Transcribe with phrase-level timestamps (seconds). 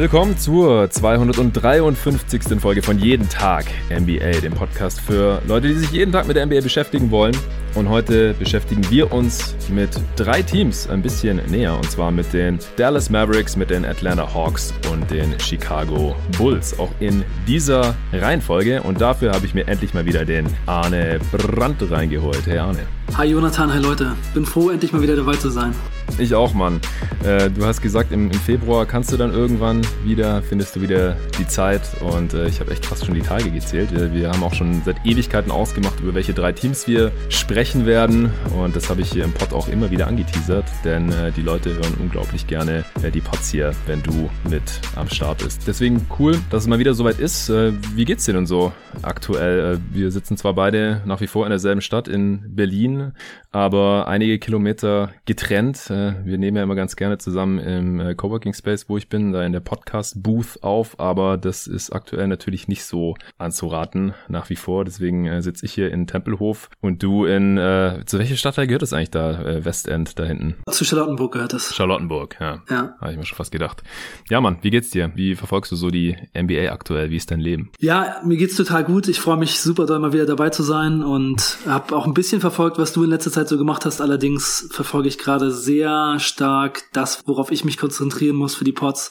[0.00, 2.58] Willkommen zur 253.
[2.58, 6.46] Folge von Jeden Tag NBA, dem Podcast für Leute, die sich jeden Tag mit der
[6.46, 7.36] NBA beschäftigen wollen.
[7.74, 11.76] Und heute beschäftigen wir uns mit drei Teams ein bisschen näher.
[11.76, 16.78] Und zwar mit den Dallas Mavericks, mit den Atlanta Hawks und den Chicago Bulls.
[16.80, 18.82] Auch in dieser Reihenfolge.
[18.82, 22.44] Und dafür habe ich mir endlich mal wieder den Arne Brandt reingeholt.
[22.44, 22.80] Hey Arne.
[23.16, 24.12] Hi Jonathan, hi Leute.
[24.34, 25.74] Bin froh, endlich mal wieder dabei zu sein.
[26.18, 26.80] Ich auch, Mann.
[27.24, 31.16] Äh, du hast gesagt, im, im, Februar kannst du dann irgendwann wieder, findest du wieder
[31.38, 31.82] die Zeit.
[32.00, 33.92] Und äh, ich habe echt fast schon die Tage gezählt.
[33.92, 38.32] Äh, wir haben auch schon seit Ewigkeiten ausgemacht, über welche drei Teams wir sprechen werden.
[38.56, 41.74] Und das habe ich hier im Pod auch immer wieder angeteasert, denn äh, die Leute
[41.74, 44.62] hören unglaublich gerne äh, die Pods hier, wenn du mit
[44.96, 45.68] am Start bist.
[45.68, 47.50] Deswegen cool, dass es mal wieder soweit ist.
[47.50, 49.78] Äh, wie geht's dir denn so aktuell?
[49.92, 53.12] wir sitzen zwar beide nach wie vor in derselben Stadt in Berlin
[53.52, 55.90] aber einige Kilometer getrennt.
[55.90, 59.32] Äh, wir nehmen ja immer ganz gerne zusammen im äh, Coworking Space, wo ich bin,
[59.32, 64.50] da in der Podcast Booth auf, aber das ist aktuell natürlich nicht so anzuraten nach
[64.50, 64.84] wie vor.
[64.84, 68.82] Deswegen äh, sitze ich hier in Tempelhof und du in äh, zu welcher Stadtteil gehört
[68.82, 69.42] das eigentlich da?
[69.42, 70.56] Äh, Westend da hinten?
[70.70, 71.74] Zu Charlottenburg gehört das.
[71.74, 72.62] Charlottenburg, ja.
[72.68, 72.94] Ja.
[73.00, 73.82] Habe ich mir schon fast gedacht.
[74.28, 75.10] Ja, Mann, wie geht's dir?
[75.14, 77.10] Wie verfolgst du so die NBA aktuell?
[77.10, 77.70] Wie ist dein Leben?
[77.78, 79.08] Ja, mir geht's total gut.
[79.08, 82.40] Ich freue mich super doll mal wieder dabei zu sein und habe auch ein bisschen
[82.40, 84.00] verfolgt, was was du in letzter Zeit so gemacht hast.
[84.00, 89.10] Allerdings verfolge ich gerade sehr stark das, worauf ich mich konzentrieren muss für die Pots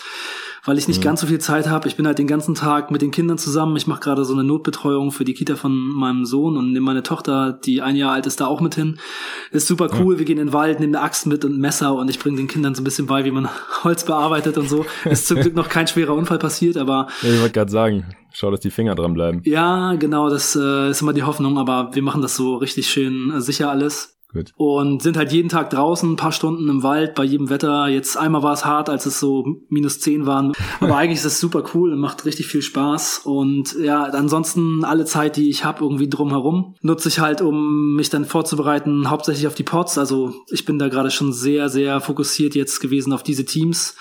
[0.66, 1.06] weil ich nicht mhm.
[1.06, 1.88] ganz so viel Zeit habe.
[1.88, 3.76] Ich bin halt den ganzen Tag mit den Kindern zusammen.
[3.76, 7.04] Ich mache gerade so eine Notbetreuung für die Kita von meinem Sohn und nehme meine
[7.04, 9.00] Tochter, die ein Jahr alt ist, da auch mit hin.
[9.52, 10.16] ist super cool.
[10.16, 10.20] Ja.
[10.20, 12.38] Wir gehen in den Wald, nehmen eine Axt mit und ein Messer und ich bringe
[12.38, 13.50] den Kindern so ein bisschen bei, wie man
[13.84, 14.86] Holz bearbeitet und so.
[15.06, 17.08] Ist zum Glück noch kein schwerer Unfall passiert, aber.
[17.22, 19.42] Ja, ich wollte gerade sagen, schau, dass die Finger dran bleiben.
[19.46, 23.32] Ja, genau, das äh, ist immer die Hoffnung, aber wir machen das so richtig schön
[23.32, 24.19] äh, sicher alles.
[24.32, 24.54] Gut.
[24.58, 27.88] Und sind halt jeden Tag draußen, ein paar Stunden im Wald, bei jedem Wetter.
[27.88, 30.54] Jetzt einmal war es hart, als es so minus zehn waren.
[30.80, 33.22] Aber eigentlich ist es super cool und macht richtig viel Spaß.
[33.26, 38.12] Und ja, ansonsten alle Zeit, die ich habe, irgendwie drumherum, nutze ich halt, um mich
[38.12, 39.98] dann vorzubereiten, hauptsächlich auf die Pods.
[39.98, 43.96] Also ich bin da gerade schon sehr, sehr fokussiert jetzt gewesen auf diese Teams.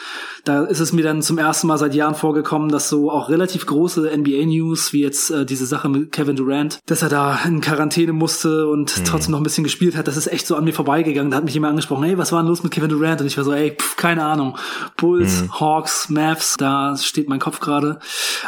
[0.45, 3.65] Da ist es mir dann zum ersten Mal seit Jahren vorgekommen, dass so auch relativ
[3.65, 8.13] große NBA-News, wie jetzt äh, diese Sache mit Kevin Durant, dass er da in Quarantäne
[8.13, 9.05] musste und mhm.
[9.05, 11.31] trotzdem noch ein bisschen gespielt hat, das ist echt so an mir vorbeigegangen.
[11.31, 13.21] Da hat mich jemand angesprochen, hey, was war denn los mit Kevin Durant?
[13.21, 14.59] Und ich war so, ey, pf, keine Ahnung.
[14.97, 15.61] Bulls, mhm.
[15.61, 17.99] Hawks, Mavs, da steht mein Kopf gerade.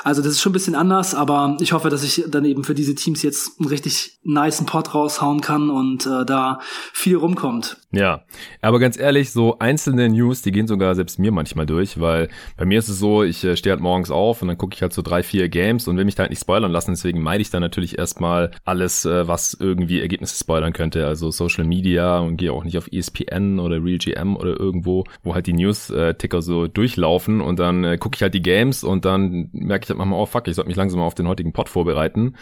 [0.04, 2.74] Also das ist schon ein bisschen anders, aber ich hoffe, dass ich dann eben für
[2.74, 6.60] diese Teams jetzt einen richtig niceen Pot raushauen kann und äh, da
[6.92, 7.76] viel rumkommt.
[7.92, 8.22] Ja,
[8.62, 12.64] aber ganz ehrlich, so einzelne News, die gehen sogar selbst mir manchmal durch, weil bei
[12.64, 14.92] mir ist es so, ich äh, stehe halt morgens auf und dann gucke ich halt
[14.92, 17.50] so drei, vier Games und will mich da halt nicht spoilern lassen, deswegen meide ich
[17.50, 22.52] dann natürlich erstmal alles, äh, was irgendwie Ergebnisse spoilern könnte, also Social Media und gehe
[22.52, 27.58] auch nicht auf ESPN oder RealGM oder irgendwo, wo halt die News-Ticker so durchlaufen und
[27.58, 30.48] dann äh, gucke ich halt die Games und dann merke ich halt manchmal, oh fuck,
[30.48, 32.34] ich sollte mich langsam mal auf den heutigen Pod vorbereiten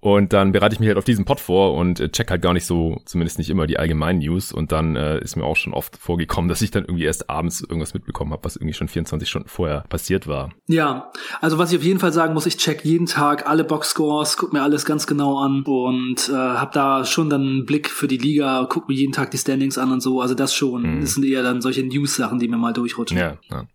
[0.00, 2.52] und dann bereite ich mich halt auf diesen Pod vor und äh, check halt gar
[2.52, 4.52] nicht so, zumindest nicht immer die allgemeinen News.
[4.52, 7.60] Und dann äh, ist mir auch schon oft vorgekommen, dass ich dann irgendwie erst abends
[7.60, 10.50] irgendwas mitbekommen habe, was irgendwie schon 24 Stunden vorher passiert war.
[10.68, 11.10] Ja,
[11.40, 14.52] also was ich auf jeden Fall sagen muss, ich check jeden Tag alle Boxscores, guck
[14.52, 18.18] mir alles ganz genau an und äh, habe da schon dann einen Blick für die
[18.18, 20.20] Liga, guck mir jeden Tag die Standings an und so.
[20.20, 20.82] Also das schon.
[20.82, 21.00] Mhm.
[21.00, 23.18] Das sind eher dann solche News-Sachen, die mir mal durchrutschen.
[23.18, 23.66] Ja, ja.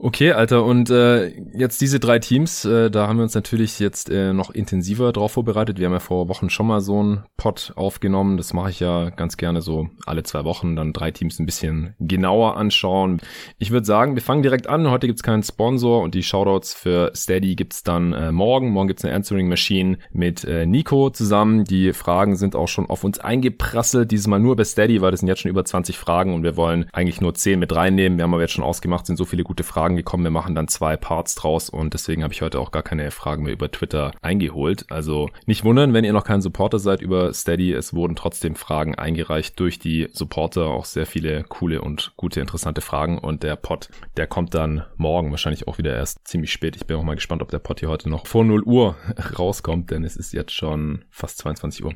[0.00, 4.08] Okay, Alter, und äh, jetzt diese drei Teams, äh, da haben wir uns natürlich jetzt
[4.08, 5.80] äh, noch intensiver drauf vorbereitet.
[5.80, 8.36] Wir haben ja vor Wochen schon mal so einen Pod aufgenommen.
[8.36, 11.96] Das mache ich ja ganz gerne so alle zwei Wochen, dann drei Teams ein bisschen
[11.98, 13.20] genauer anschauen.
[13.58, 14.88] Ich würde sagen, wir fangen direkt an.
[14.88, 18.70] Heute gibt's keinen Sponsor und die Shoutouts für Steady gibt's dann äh, morgen.
[18.70, 21.64] Morgen gibt's eine Answering Machine mit äh, Nico zusammen.
[21.64, 24.12] Die Fragen sind auch schon auf uns eingeprasselt.
[24.12, 26.56] Dieses Mal nur bei Steady, weil das sind jetzt schon über 20 Fragen und wir
[26.56, 28.16] wollen eigentlich nur 10 mit reinnehmen.
[28.16, 30.24] Wir haben aber jetzt schon ausgemacht, sind so viele gute Fragen Fragen gekommen.
[30.24, 33.44] Wir machen dann zwei Parts draus und deswegen habe ich heute auch gar keine Fragen
[33.44, 34.84] mehr über Twitter eingeholt.
[34.90, 37.72] Also nicht wundern, wenn ihr noch kein Supporter seid über Steady.
[37.72, 40.66] Es wurden trotzdem Fragen eingereicht durch die Supporter.
[40.66, 43.16] Auch sehr viele coole und gute, interessante Fragen.
[43.16, 43.88] Und der Pod,
[44.18, 46.76] der kommt dann morgen wahrscheinlich auch wieder erst ziemlich spät.
[46.76, 48.94] Ich bin auch mal gespannt, ob der Pod hier heute noch vor 0 Uhr
[49.38, 51.94] rauskommt, denn es ist jetzt schon fast 22 Uhr.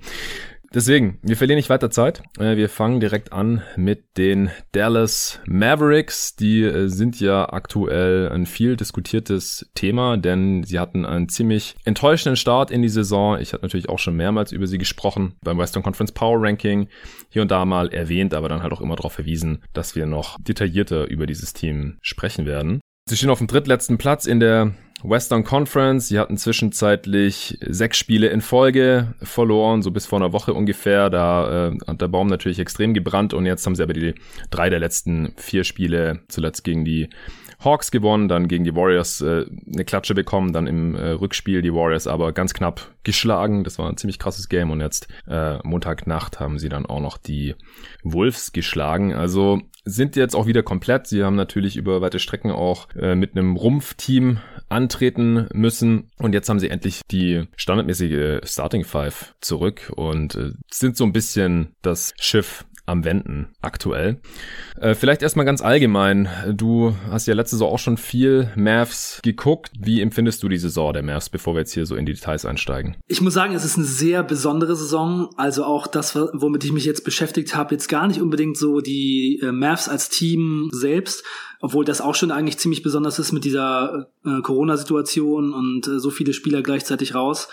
[0.75, 2.23] Deswegen, wir verlieren nicht weiter Zeit.
[2.39, 6.35] Äh, wir fangen direkt an mit den Dallas Mavericks.
[6.35, 12.37] Die äh, sind ja aktuell ein viel diskutiertes Thema, denn sie hatten einen ziemlich enttäuschenden
[12.37, 13.39] Start in die Saison.
[13.39, 16.89] Ich hatte natürlich auch schon mehrmals über sie gesprochen beim Western Conference Power Ranking.
[17.29, 20.39] Hier und da mal erwähnt, aber dann halt auch immer darauf verwiesen, dass wir noch
[20.41, 22.81] detaillierter über dieses Team sprechen werden.
[23.09, 24.73] Sie stehen auf dem drittletzten Platz in der
[25.03, 26.09] Western Conference.
[26.09, 31.11] Sie hatten zwischenzeitlich sechs Spiele in Folge verloren, so bis vor einer Woche ungefähr.
[31.11, 34.15] Da äh, hat der Baum natürlich extrem gebrannt und jetzt haben sie aber die
[34.51, 37.09] drei der letzten vier Spiele, zuletzt gegen die
[37.65, 41.73] Hawks gewonnen, dann gegen die Warriors äh, eine Klatsche bekommen, dann im äh, Rückspiel die
[41.73, 43.65] Warriors aber ganz knapp geschlagen.
[43.65, 47.19] Das war ein ziemlich krasses Game und jetzt äh, Montagnacht haben sie dann auch noch
[47.19, 47.55] die
[48.03, 49.15] Wolves geschlagen.
[49.15, 51.07] Also sind jetzt auch wieder komplett.
[51.07, 54.39] Sie haben natürlich über weite Strecken auch äh, mit einem Rumpfteam
[54.69, 60.97] antreten müssen und jetzt haben sie endlich die standardmäßige Starting Five zurück und äh, sind
[60.97, 64.21] so ein bisschen das Schiff am Wenden aktuell.
[64.81, 66.29] Äh, vielleicht erstmal ganz allgemein.
[66.53, 69.71] Du hast ja letzte Saison auch schon viel Mavs geguckt.
[69.79, 72.45] Wie empfindest du die Saison der Mavs, bevor wir jetzt hier so in die Details
[72.45, 72.97] einsteigen?
[73.07, 75.31] Ich muss sagen, es ist eine sehr besondere Saison.
[75.37, 79.41] Also auch das, womit ich mich jetzt beschäftigt habe, jetzt gar nicht unbedingt so die
[79.43, 81.25] äh, Mavs als Team selbst,
[81.61, 86.11] obwohl das auch schon eigentlich ziemlich besonders ist mit dieser äh, Corona-Situation und äh, so
[86.11, 87.49] viele Spieler gleichzeitig raus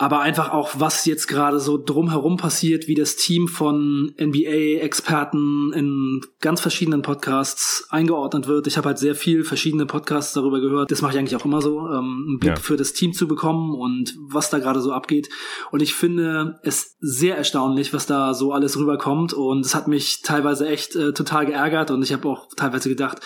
[0.00, 6.22] aber einfach auch, was jetzt gerade so drumherum passiert, wie das Team von NBA-Experten in
[6.40, 8.66] ganz verschiedenen Podcasts eingeordnet wird.
[8.66, 10.90] Ich habe halt sehr viel verschiedene Podcasts darüber gehört.
[10.90, 12.56] Das mache ich eigentlich auch immer so, ähm, einen Blick ja.
[12.56, 15.28] für das Team zu bekommen und was da gerade so abgeht.
[15.70, 19.34] Und ich finde es sehr erstaunlich, was da so alles rüberkommt.
[19.34, 23.20] Und es hat mich teilweise echt äh, total geärgert und ich habe auch teilweise gedacht,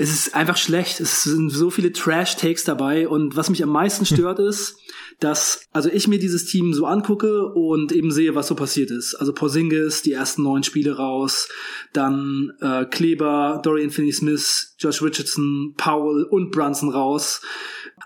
[0.00, 0.98] es ist einfach schlecht.
[1.00, 3.06] Es sind so viele Trash-Takes dabei.
[3.06, 4.78] Und was mich am meisten stört ist,
[5.20, 9.14] dass also ich mir dieses Team so angucke und eben sehe, was so passiert ist.
[9.14, 11.48] Also Porzingis, die ersten neun Spiele raus,
[11.92, 17.42] dann äh, Kleber, Dorian Finney-Smith, Josh Richardson, Powell und Brunson raus.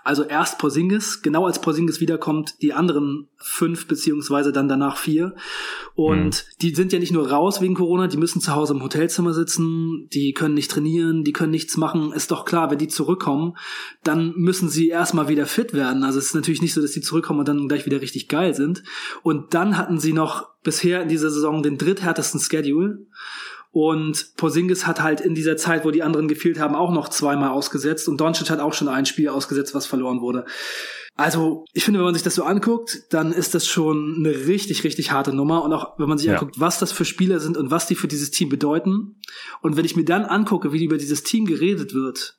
[0.03, 5.35] Also erst Porzingis, genau als Porzingis wiederkommt, die anderen fünf beziehungsweise dann danach vier.
[5.95, 6.57] Und mhm.
[6.61, 10.07] die sind ja nicht nur raus wegen Corona, die müssen zu Hause im Hotelzimmer sitzen,
[10.13, 12.11] die können nicht trainieren, die können nichts machen.
[12.11, 13.55] Ist doch klar, wenn die zurückkommen,
[14.03, 16.03] dann müssen sie erstmal wieder fit werden.
[16.03, 18.53] Also es ist natürlich nicht so, dass die zurückkommen und dann gleich wieder richtig geil
[18.53, 18.83] sind.
[19.23, 23.05] Und dann hatten sie noch bisher in dieser Saison den dritthärtesten Schedule.
[23.71, 27.49] Und Porzingis hat halt in dieser Zeit, wo die anderen gefehlt haben, auch noch zweimal
[27.49, 28.07] ausgesetzt.
[28.07, 30.45] Und Doncic hat auch schon ein Spiel ausgesetzt, was verloren wurde.
[31.17, 34.83] Also, ich finde, wenn man sich das so anguckt, dann ist das schon eine richtig,
[34.83, 35.63] richtig harte Nummer.
[35.63, 36.33] Und auch wenn man sich ja.
[36.33, 39.21] anguckt, was das für Spieler sind und was die für dieses Team bedeuten.
[39.61, 42.37] Und wenn ich mir dann angucke, wie über dieses Team geredet wird,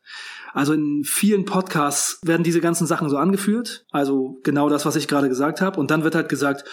[0.56, 3.84] also in vielen Podcasts werden diese ganzen Sachen so angeführt.
[3.90, 5.78] Also genau das, was ich gerade gesagt habe.
[5.78, 6.64] Und dann wird halt gesagt,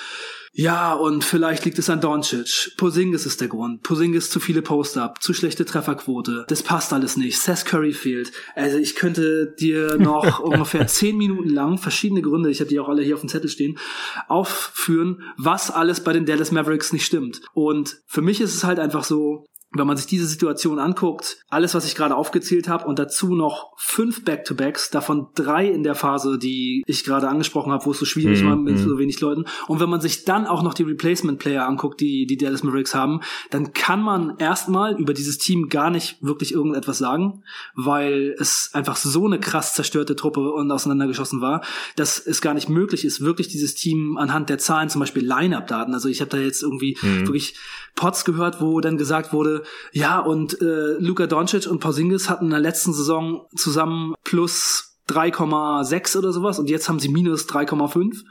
[0.56, 2.78] ja, und vielleicht liegt es an Doncic.
[2.78, 3.84] Posingis ist der Grund.
[3.84, 6.46] Posingis zu viele Post-Up, zu schlechte Trefferquote.
[6.48, 7.42] Das passt alles nicht.
[7.42, 8.32] Seth Curry fehlt.
[8.56, 12.88] Also ich könnte dir noch ungefähr zehn Minuten lang verschiedene Gründe, ich habe die auch
[12.88, 13.80] alle hier auf dem Zettel stehen,
[14.30, 17.42] aufführen, was alles bei den Dallas Mavericks nicht stimmt.
[17.54, 19.46] Und für mich ist es halt einfach so,
[19.76, 23.74] wenn man sich diese Situation anguckt, alles, was ich gerade aufgezählt habe und dazu noch
[23.78, 28.06] fünf Back-to-Backs, davon drei in der Phase, die ich gerade angesprochen habe, wo es so
[28.06, 28.78] schwierig mm, war mit mm.
[28.78, 29.46] so wenig Leuten.
[29.68, 33.22] Und wenn man sich dann auch noch die Replacement-Player anguckt, die die Dallas Mavericks haben,
[33.50, 37.44] dann kann man erstmal über dieses Team gar nicht wirklich irgendetwas sagen,
[37.76, 41.64] weil es einfach so eine krass zerstörte Truppe und auseinandergeschossen war,
[41.96, 45.94] dass es gar nicht möglich ist, wirklich dieses Team anhand der Zahlen, zum Beispiel Line-Up-Daten,
[45.94, 47.26] also ich habe da jetzt irgendwie mm.
[47.26, 47.56] wirklich
[47.96, 52.52] Pots gehört, wo dann gesagt wurde, ja, und äh, Luka Doncic und Porzingis hatten in
[52.52, 58.24] der letzten Saison zusammen plus 3,6 oder sowas und jetzt haben sie minus 3,5.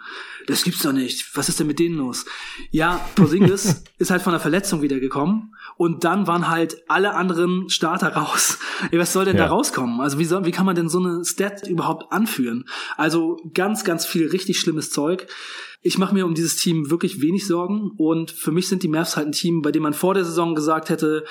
[0.47, 1.37] Das gibt's doch nicht.
[1.37, 2.25] Was ist denn mit denen los?
[2.71, 8.15] Ja, Porzingis ist halt von der Verletzung wiedergekommen und dann waren halt alle anderen Starter
[8.15, 8.59] raus.
[8.91, 9.45] Was soll denn ja.
[9.45, 10.01] da rauskommen?
[10.01, 12.65] Also wie soll, wie kann man denn so eine Stat überhaupt anführen?
[12.97, 15.27] Also ganz, ganz viel richtig schlimmes Zeug.
[15.85, 19.17] Ich mache mir um dieses Team wirklich wenig Sorgen und für mich sind die Mavs
[19.17, 21.25] halt ein Team, bei dem man vor der Saison gesagt hätte,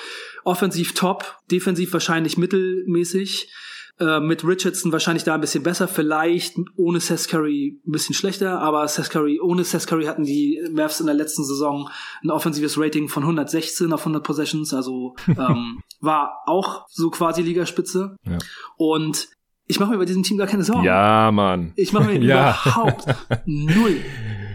[0.44, 3.50] offensiv top, defensiv wahrscheinlich mittelmäßig,
[3.98, 8.60] äh, mit Richardson wahrscheinlich da ein bisschen besser, vielleicht ohne Seth Curry ein bisschen schlechter,
[8.60, 11.88] aber Seth Curry, ohne Seth Curry hatten die Mavs in der letzten Saison
[12.22, 18.16] ein offensives Rating von 116 auf 100 Possessions, also ähm, war auch so quasi Ligaspitze.
[18.24, 18.38] Ja.
[18.76, 19.28] Und
[19.66, 20.84] ich mache mir bei diesem Team gar keine Sorgen.
[20.84, 21.72] Ja, Mann.
[21.76, 22.58] Ich mache mir ja.
[22.64, 23.06] überhaupt
[23.46, 23.96] null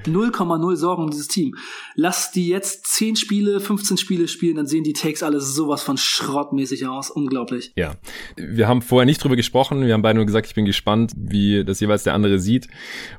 [0.07, 1.55] 0,0 Sorgen um dieses Team.
[1.95, 5.97] Lass die jetzt 10 Spiele, 15 Spiele spielen, dann sehen die Takes alle sowas von
[5.97, 7.09] schrottmäßig aus.
[7.09, 7.71] Unglaublich.
[7.75, 7.95] Ja.
[8.35, 9.85] Wir haben vorher nicht drüber gesprochen.
[9.85, 12.67] Wir haben beide nur gesagt, ich bin gespannt, wie das jeweils der andere sieht.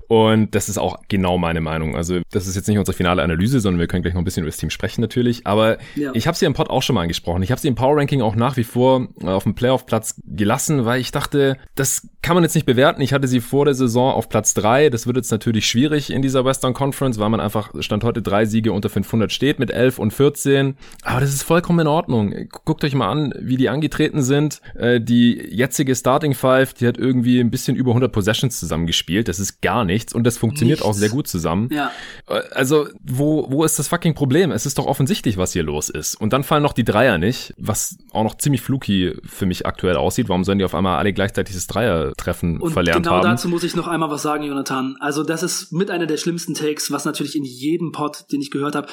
[0.08, 1.94] Und das ist auch genau meine Meinung.
[1.94, 4.42] Also das ist jetzt nicht unsere finale Analyse, sondern wir können gleich noch ein bisschen
[4.42, 5.46] über das Team sprechen natürlich.
[5.46, 6.10] Aber ja.
[6.14, 7.42] ich habe sie im Pod auch schon mal angesprochen.
[7.42, 11.00] Ich habe sie im Power Ranking auch nach wie vor auf dem Playoff-Platz gelassen, weil
[11.00, 13.02] ich dachte, das kann man jetzt nicht bewerten.
[13.02, 14.90] Ich hatte sie vor der Saison auf Platz drei.
[14.90, 18.46] Das wird jetzt natürlich schwierig in dieser Western Conference, weil man einfach Stand heute drei
[18.46, 20.76] Siege unter 500 steht mit 11 und 14.
[21.04, 22.34] Aber das ist vollkommen in Ordnung.
[22.64, 24.60] Guckt euch mal an, wie die angetreten sind.
[24.74, 29.28] Äh, die jetzige Starting Five, die hat irgendwie ein bisschen über 100 Possessions zusammengespielt.
[29.28, 30.88] Das ist gar nichts und das funktioniert nichts.
[30.88, 31.68] auch sehr gut zusammen.
[31.72, 31.90] Ja.
[32.28, 34.52] Äh, also, wo, wo ist das fucking Problem?
[34.52, 36.14] Es ist doch offensichtlich, was hier los ist.
[36.14, 39.96] Und dann fallen noch die Dreier nicht, was auch noch ziemlich fluky für mich aktuell
[39.96, 40.28] aussieht.
[40.28, 43.22] Warum sollen die auf einmal alle gleichzeitig das Dreier-Treffen verlernt genau haben?
[43.22, 44.96] Genau dazu muss ich noch einmal was sagen, Jonathan.
[45.00, 48.50] Also, das ist mit einer der schlimmsten Takes, was natürlich in jedem Pod, den ich
[48.50, 48.88] gehört habe,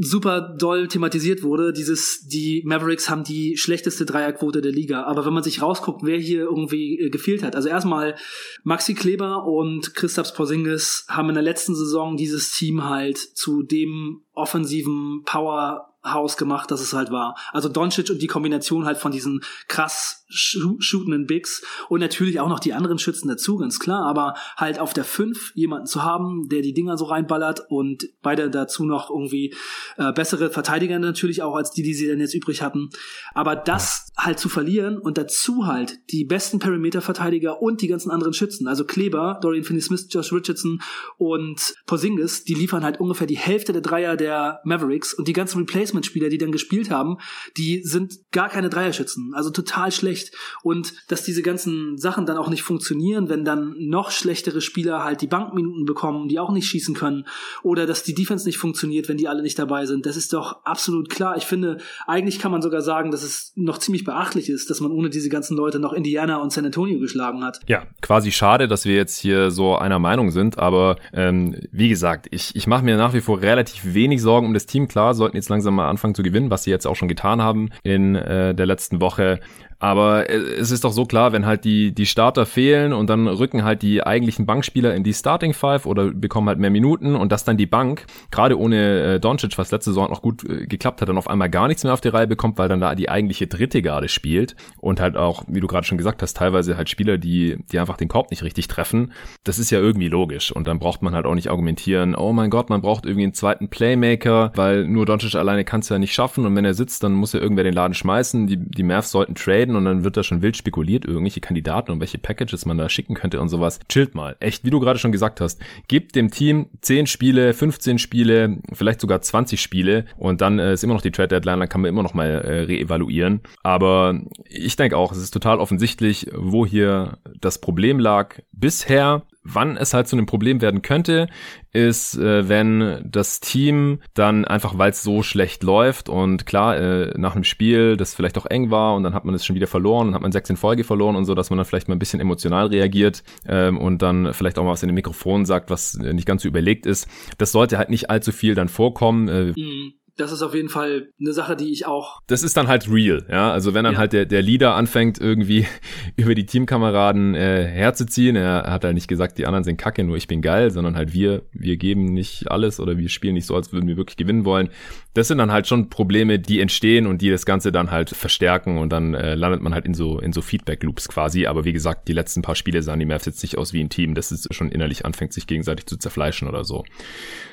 [0.00, 1.72] super doll thematisiert wurde.
[1.72, 5.04] Dieses, die Mavericks haben die schlechteste Dreierquote der Liga.
[5.04, 7.56] Aber wenn man sich rausguckt, wer hier irgendwie äh, gefehlt hat.
[7.56, 8.14] Also erstmal
[8.62, 14.22] Maxi Kleber und Christaps Porzingis haben in der letzten Saison dieses Team halt zu dem
[14.34, 17.36] offensiven Power Haus gemacht, dass es halt war.
[17.52, 22.60] Also Doncic und die Kombination halt von diesen krass shootenden Bigs und natürlich auch noch
[22.60, 26.62] die anderen Schützen dazu, ganz klar, aber halt auf der 5 jemanden zu haben, der
[26.62, 29.54] die Dinger so reinballert und beide dazu noch irgendwie
[29.96, 32.90] äh, bessere Verteidiger natürlich auch als die, die sie dann jetzt übrig hatten.
[33.34, 38.34] Aber das halt zu verlieren und dazu halt die besten Perimeter-Verteidiger und die ganzen anderen
[38.34, 40.80] Schützen, also Kleber, Dorian Finney-Smith, Josh Richardson
[41.16, 45.58] und Porzingis, die liefern halt ungefähr die Hälfte der Dreier der Mavericks und die ganzen
[45.58, 47.18] Replacement-Spieler, die dann gespielt haben,
[47.56, 50.32] die sind gar keine Dreierschützen, also total schlecht schlecht
[50.62, 55.22] und dass diese ganzen Sachen dann auch nicht funktionieren, wenn dann noch schlechtere Spieler halt
[55.22, 57.24] die Bankminuten bekommen, die auch nicht schießen können
[57.62, 60.06] oder dass die Defense nicht funktioniert, wenn die alle nicht dabei sind.
[60.06, 61.36] Das ist doch absolut klar.
[61.36, 64.90] Ich finde, eigentlich kann man sogar sagen, dass es noch ziemlich beachtlich ist, dass man
[64.90, 67.60] ohne diese ganzen Leute noch Indiana und San Antonio geschlagen hat.
[67.66, 72.26] Ja, quasi schade, dass wir jetzt hier so einer Meinung sind, aber ähm, wie gesagt,
[72.30, 74.88] ich, ich mache mir nach wie vor relativ wenig Sorgen um das Team.
[74.88, 77.70] Klar, sollten jetzt langsam mal anfangen zu gewinnen, was sie jetzt auch schon getan haben
[77.82, 79.40] in äh, der letzten Woche.
[79.78, 83.62] Aber es ist doch so klar, wenn halt die, die Starter fehlen und dann rücken
[83.64, 87.44] halt die eigentlichen Bankspieler in die Starting Five oder bekommen halt mehr Minuten und dass
[87.44, 91.08] dann die Bank, gerade ohne äh, Doncic, was letzte Saison noch gut äh, geklappt hat,
[91.08, 93.46] dann auf einmal gar nichts mehr auf die Reihe bekommt, weil dann da die eigentliche
[93.46, 97.16] dritte Garde spielt und halt auch, wie du gerade schon gesagt hast, teilweise halt Spieler,
[97.16, 99.12] die, die einfach den Korb nicht richtig treffen.
[99.44, 102.50] Das ist ja irgendwie logisch und dann braucht man halt auch nicht argumentieren, oh mein
[102.50, 106.14] Gott, man braucht irgendwie einen zweiten Playmaker, weil nur Doncic alleine kann es ja nicht
[106.14, 108.48] schaffen und wenn er sitzt, dann muss ja irgendwer den Laden schmeißen.
[108.48, 111.92] Die, die Mavs sollten traden traden und dann wird da schon wild spekuliert, irgendwelche Kandidaten
[111.92, 113.78] und welche Packages man da schicken könnte und sowas.
[113.88, 114.36] Chillt mal.
[114.40, 119.00] Echt, wie du gerade schon gesagt hast, gebt dem Team 10 Spiele, 15 Spiele, vielleicht
[119.00, 121.88] sogar 20 Spiele und dann äh, ist immer noch die Trade Deadline, dann kann man
[121.88, 123.40] immer noch mal äh, reevaluieren.
[123.62, 129.22] Aber ich denke auch, es ist total offensichtlich, wo hier das Problem lag bisher.
[129.52, 131.28] Wann es halt zu einem Problem werden könnte,
[131.72, 137.18] ist, äh, wenn das Team dann einfach, weil es so schlecht läuft und klar, äh,
[137.18, 139.66] nach einem Spiel, das vielleicht auch eng war und dann hat man es schon wieder
[139.66, 141.96] verloren und hat man sechs in Folge verloren und so, dass man dann vielleicht mal
[141.96, 145.70] ein bisschen emotional reagiert ähm, und dann vielleicht auch mal was in dem Mikrofon sagt,
[145.70, 147.08] was nicht ganz so überlegt ist.
[147.38, 149.28] Das sollte halt nicht allzu viel dann vorkommen.
[149.28, 152.20] Äh, mhm das ist auf jeden Fall eine Sache, die ich auch.
[152.26, 153.52] Das ist dann halt real, ja.
[153.52, 154.00] Also wenn dann ja.
[154.00, 155.64] halt der, der Leader anfängt, irgendwie
[156.16, 160.16] über die Teamkameraden äh, herzuziehen, er hat halt nicht gesagt, die anderen sind kacke, nur
[160.16, 163.54] ich bin geil, sondern halt wir, wir geben nicht alles oder wir spielen nicht so,
[163.54, 164.70] als würden wir wirklich gewinnen wollen.
[165.14, 168.78] Das sind dann halt schon Probleme, die entstehen und die das Ganze dann halt verstärken
[168.78, 171.46] und dann äh, landet man halt in so, in so Feedback-Loops quasi.
[171.46, 173.88] Aber wie gesagt, die letzten paar Spiele sahen die Mavs jetzt nicht aus wie ein
[173.88, 176.84] Team, das ist schon innerlich anfängt, sich gegenseitig zu zerfleischen oder so.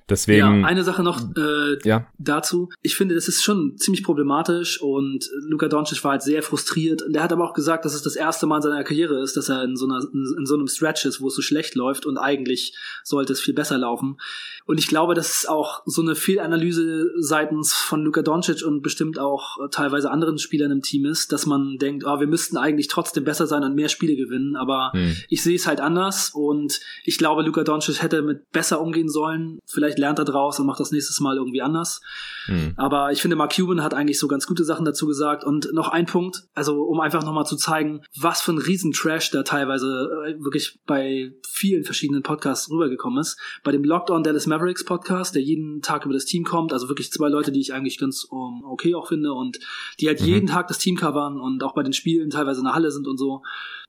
[0.09, 0.61] Deswegen.
[0.61, 2.05] Ja, eine Sache noch äh, ja.
[2.17, 2.54] dazu.
[2.81, 7.01] Ich finde, das ist schon ziemlich problematisch und Luka Doncic war halt sehr frustriert.
[7.01, 9.37] Und er hat aber auch gesagt, dass es das erste Mal in seiner Karriere ist,
[9.37, 12.05] dass er in so, einer, in so einem Stretch ist, wo es so schlecht läuft
[12.05, 14.17] und eigentlich sollte es viel besser laufen.
[14.65, 19.19] Und ich glaube, das ist auch so eine Fehlanalyse seitens von Luka Doncic und bestimmt
[19.19, 22.87] auch äh, teilweise anderen Spielern im Team ist, dass man denkt, oh, wir müssten eigentlich
[22.87, 24.55] trotzdem besser sein und mehr Spiele gewinnen.
[24.55, 25.15] Aber hm.
[25.29, 29.59] ich sehe es halt anders und ich glaube, Luka Doncic hätte mit besser umgehen sollen.
[29.65, 32.01] Vielleicht lernt er draus und macht das nächstes Mal irgendwie anders.
[32.45, 32.73] Hm.
[32.77, 35.43] Aber ich finde, Mark Cuban hat eigentlich so ganz gute Sachen dazu gesagt.
[35.43, 39.43] Und noch ein Punkt, also um einfach nochmal zu zeigen, was für ein Riesentrash da
[39.43, 43.39] teilweise äh, wirklich bei vielen verschiedenen Podcasts rübergekommen ist.
[43.63, 47.11] Bei dem Lockdown Dallas Mavericks Podcast, der jeden Tag über das Team kommt, also wirklich
[47.11, 49.59] zwei Leute, die ich eigentlich ganz um, okay auch finde und
[49.99, 50.27] die halt mhm.
[50.27, 53.07] jeden Tag das Team covern und auch bei den Spielen teilweise in der Halle sind
[53.07, 53.41] und so.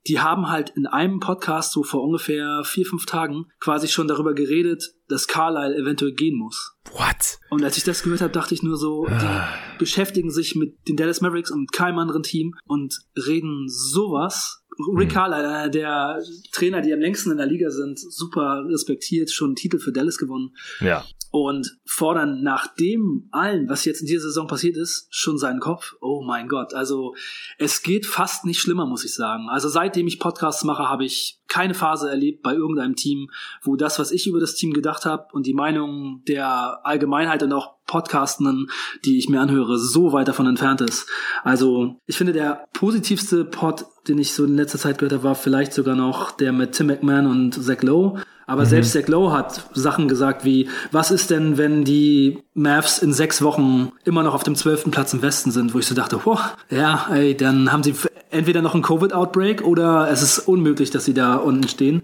[0.08, 4.34] Die haben halt in einem Podcast so vor ungefähr vier, fünf Tagen quasi schon darüber
[4.34, 6.76] geredet, dass Carlyle eventuell gehen muss.
[6.92, 7.38] What?
[7.50, 9.48] Und als ich das gehört habe, dachte ich nur so, die ah.
[9.78, 15.14] beschäftigen sich mit den Dallas Mavericks und keinem anderen Team und reden sowas Rick hm.
[15.14, 16.22] Carlisle, der
[16.52, 20.18] Trainer, die am längsten in der Liga sind, super respektiert, schon einen Titel für Dallas
[20.18, 20.54] gewonnen.
[20.80, 21.04] Ja.
[21.44, 25.94] Und fordern nach dem allen, was jetzt in dieser Saison passiert ist, schon seinen Kopf.
[26.00, 26.74] Oh mein Gott.
[26.74, 27.14] Also
[27.58, 29.48] es geht fast nicht schlimmer, muss ich sagen.
[29.48, 33.28] Also seitdem ich Podcasts mache, habe ich keine Phase erlebt bei irgendeinem Team,
[33.62, 37.52] wo das, was ich über das Team gedacht habe und die Meinung der Allgemeinheit und
[37.52, 38.68] auch Podcastenden,
[39.04, 41.08] die ich mir anhöre, so weit davon entfernt ist.
[41.44, 45.34] Also ich finde, der positivste Pod, den ich so in letzter Zeit gehört habe, war
[45.34, 48.22] vielleicht sogar noch der mit Tim McMahon und Zach Lowe.
[48.46, 48.66] Aber mhm.
[48.66, 53.42] selbst Zach Lowe hat Sachen gesagt wie, was ist denn, wenn die Mavs in sechs
[53.42, 56.52] Wochen immer noch auf dem zwölften Platz im Westen sind, wo ich so dachte, boah,
[56.70, 57.94] ja, ey, dann haben sie
[58.30, 62.02] entweder noch einen Covid-Outbreak oder es ist unmöglich, dass sie da unten stehen.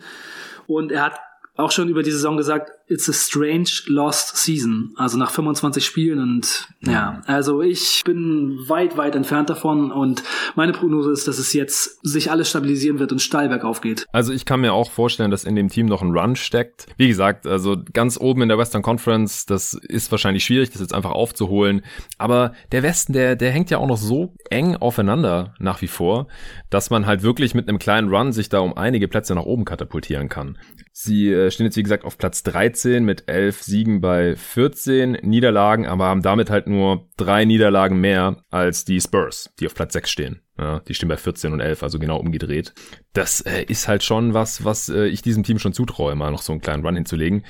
[0.66, 1.20] Und er hat
[1.56, 4.95] auch schon über die Saison gesagt, it's a strange lost season.
[4.97, 10.23] Also nach 25 Spielen und ja, also ich bin weit, weit entfernt davon und
[10.57, 14.07] meine Prognose ist, dass es jetzt sich alles stabilisieren wird und steil bergauf geht.
[14.12, 16.87] Also ich kann mir auch vorstellen, dass in dem Team noch ein Run steckt.
[16.97, 20.95] Wie gesagt, also ganz oben in der Western Conference, das ist wahrscheinlich schwierig, das jetzt
[20.95, 21.83] einfach aufzuholen.
[22.19, 26.27] Aber der Westen, der, der hängt ja auch noch so eng aufeinander nach wie vor,
[26.71, 29.65] dass man halt wirklich mit einem kleinen Run sich da um einige Plätze nach oben
[29.65, 30.59] katapultieren kann.
[30.93, 32.72] Sie äh, stehen jetzt, wie gesagt, auf Platz 13
[33.05, 38.85] mit 11 Siegen bei 14 Niederlagen, aber haben damit halt nur drei Niederlagen mehr als
[38.85, 40.41] die Spurs, die auf Platz 6 stehen.
[40.59, 42.75] Ja, die stehen bei 14 und 11, also genau umgedreht.
[43.14, 46.42] Das äh, ist halt schon was, was äh, ich diesem Team schon zutraue, mal noch
[46.42, 47.44] so einen kleinen Run hinzulegen.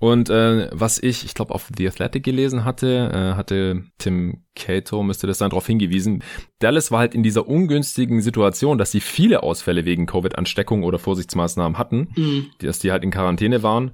[0.00, 5.02] Und äh, was ich, ich glaube, auf The Athletic gelesen hatte, äh, hatte Tim Cato,
[5.02, 6.24] müsste das dann darauf hingewiesen.
[6.58, 11.78] Dallas war halt in dieser ungünstigen Situation, dass sie viele Ausfälle wegen Covid-Ansteckung oder Vorsichtsmaßnahmen
[11.78, 12.46] hatten, mhm.
[12.58, 13.92] dass die halt in Quarantäne waren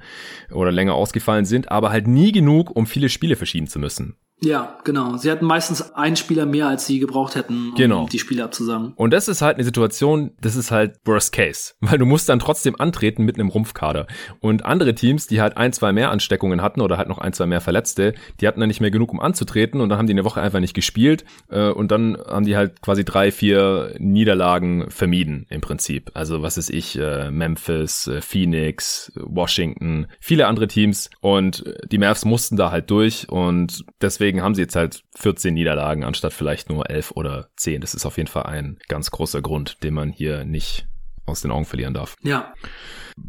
[0.51, 4.17] oder länger ausgefallen sind, aber halt nie genug, um viele Spiele verschieben zu müssen.
[4.41, 5.17] Ja, genau.
[5.17, 8.07] Sie hatten meistens einen Spieler mehr, als sie gebraucht hätten, um genau.
[8.07, 8.93] die Spiele abzusagen.
[8.95, 12.39] Und das ist halt eine Situation, das ist halt Worst Case, weil du musst dann
[12.39, 14.07] trotzdem antreten mit einem Rumpfkader.
[14.41, 17.47] Und andere Teams, die halt ein, zwei mehr Ansteckungen hatten oder halt noch ein, zwei
[17.47, 20.25] mehr Verletzte, die hatten dann nicht mehr genug, um anzutreten und dann haben die eine
[20.25, 25.47] Woche einfach nicht gespielt äh, und dann haben die halt quasi drei, vier Niederlagen vermieden
[25.51, 26.13] im Prinzip.
[26.15, 32.25] Also was ist ich, äh, Memphis, äh, Phoenix, Washington, viele andere Teams und die Mavs
[32.25, 36.69] mussten da halt durch und deswegen deswegen haben sie jetzt halt 14 Niederlagen anstatt vielleicht
[36.69, 37.81] nur 11 oder 10.
[37.81, 40.87] Das ist auf jeden Fall ein ganz großer Grund, den man hier nicht
[41.29, 42.17] aus den Augen verlieren darf.
[42.23, 42.53] Ja.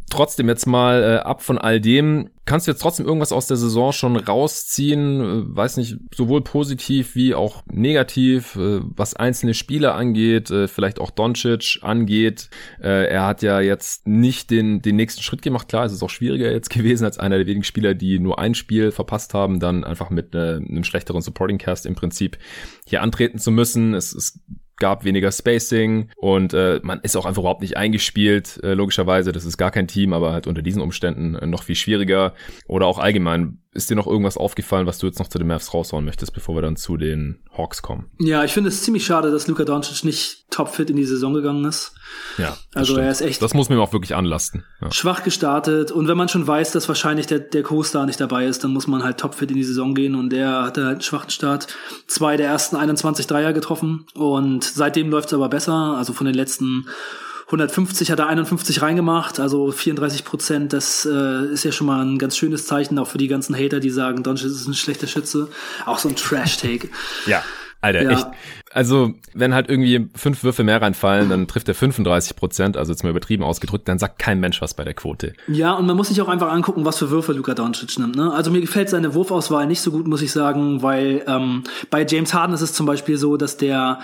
[0.10, 2.29] Trotzdem jetzt mal äh, ab von all dem.
[2.46, 5.21] Kannst du jetzt trotzdem irgendwas aus der Saison schon rausziehen?
[5.21, 11.00] Äh, weiß nicht, sowohl positiv wie auch negativ, äh, was einzelne Spieler angeht, äh, vielleicht
[11.00, 12.50] auch Doncic angeht.
[12.82, 15.67] Äh, er hat ja jetzt nicht den, den nächsten Schritt gemacht.
[15.67, 18.56] Klar, es ist auch schwieriger jetzt gewesen als einer der wenigen Spieler, die nur ein
[18.56, 22.38] Spiel verpasst haben, dann einfach mit äh, einem schlechteren Supporting Cast im Prinzip
[22.86, 23.93] hier antreten zu müssen.
[23.93, 24.39] Es, es
[24.80, 29.32] gab weniger Spacing und äh, man ist auch einfach überhaupt nicht eingespielt, äh, logischerweise.
[29.32, 32.34] Das ist gar kein Team, aber halt unter diesen Umständen äh, noch viel schwieriger.
[32.68, 35.73] Oder auch allgemein, ist dir noch irgendwas aufgefallen, was du jetzt noch zu den Mavs
[35.73, 38.10] raushauen möchtest, bevor wir dann zu den Hawks kommen?
[38.19, 41.63] Ja, ich finde es ziemlich schade, dass Luka Doncic nicht topfit in die Saison gegangen
[41.65, 41.93] ist.
[42.39, 42.58] Ja.
[42.73, 43.05] Also stimmt.
[43.05, 43.41] er ist echt.
[43.43, 44.63] Das muss mir auch wirklich anlasten.
[44.82, 44.91] Ja.
[44.91, 48.63] Schwach gestartet und wenn man schon weiß, dass wahrscheinlich der, der Co-Star nicht dabei ist,
[48.63, 51.29] dann muss man halt topfit in die Saison gehen und er hatte halt einen schwachen
[51.29, 51.67] Start.
[52.08, 55.95] Zwei der ersten 21 Dreier getroffen und seitdem läuft es aber besser.
[55.95, 56.88] Also von den letzten
[57.49, 60.71] 150 hat er 51 reingemacht, also 34 Prozent.
[60.71, 63.79] Das äh, ist ja schon mal ein ganz schönes Zeichen, auch für die ganzen Hater,
[63.79, 65.49] die sagen, Doncic ist ein schlechter Schütze.
[65.88, 66.89] Auch so ein Trash-Take.
[67.25, 67.43] ja.
[67.81, 68.12] Alter, ja.
[68.12, 68.27] echt.
[68.71, 73.03] Also, wenn halt irgendwie fünf Würfe mehr reinfallen, dann trifft er 35 Prozent, also jetzt
[73.03, 75.34] mal übertrieben ausgedrückt, dann sagt kein Mensch was bei der Quote.
[75.47, 78.15] Ja, und man muss sich auch einfach angucken, was für Würfe Luka Doncic nimmt.
[78.15, 78.32] Ne?
[78.32, 82.34] Also mir gefällt seine Wurfauswahl nicht so gut, muss ich sagen, weil ähm, bei James
[82.34, 83.99] Harden ist es zum Beispiel so, dass der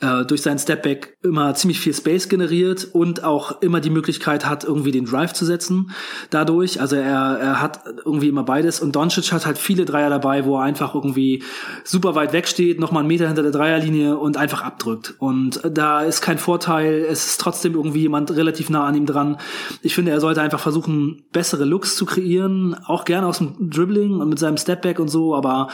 [0.00, 4.64] äh, durch seinen Stepback immer ziemlich viel Space generiert und auch immer die Möglichkeit hat,
[4.64, 5.92] irgendwie den Drive zu setzen
[6.30, 6.80] dadurch.
[6.80, 10.56] Also er, er hat irgendwie immer beides und Doncic hat halt viele Dreier dabei, wo
[10.58, 11.42] er einfach irgendwie
[11.84, 15.14] super weit weg steht, nochmal einen Meter hinter der Dreierlinie und einfach abdrückt.
[15.18, 19.38] Und da ist kein Vorteil, es ist trotzdem irgendwie jemand relativ nah an ihm dran.
[19.82, 24.20] Ich finde, er sollte einfach versuchen, bessere Looks zu kreieren, auch gerne aus dem Dribbling
[24.20, 25.68] und mit seinem Stepback und so, aber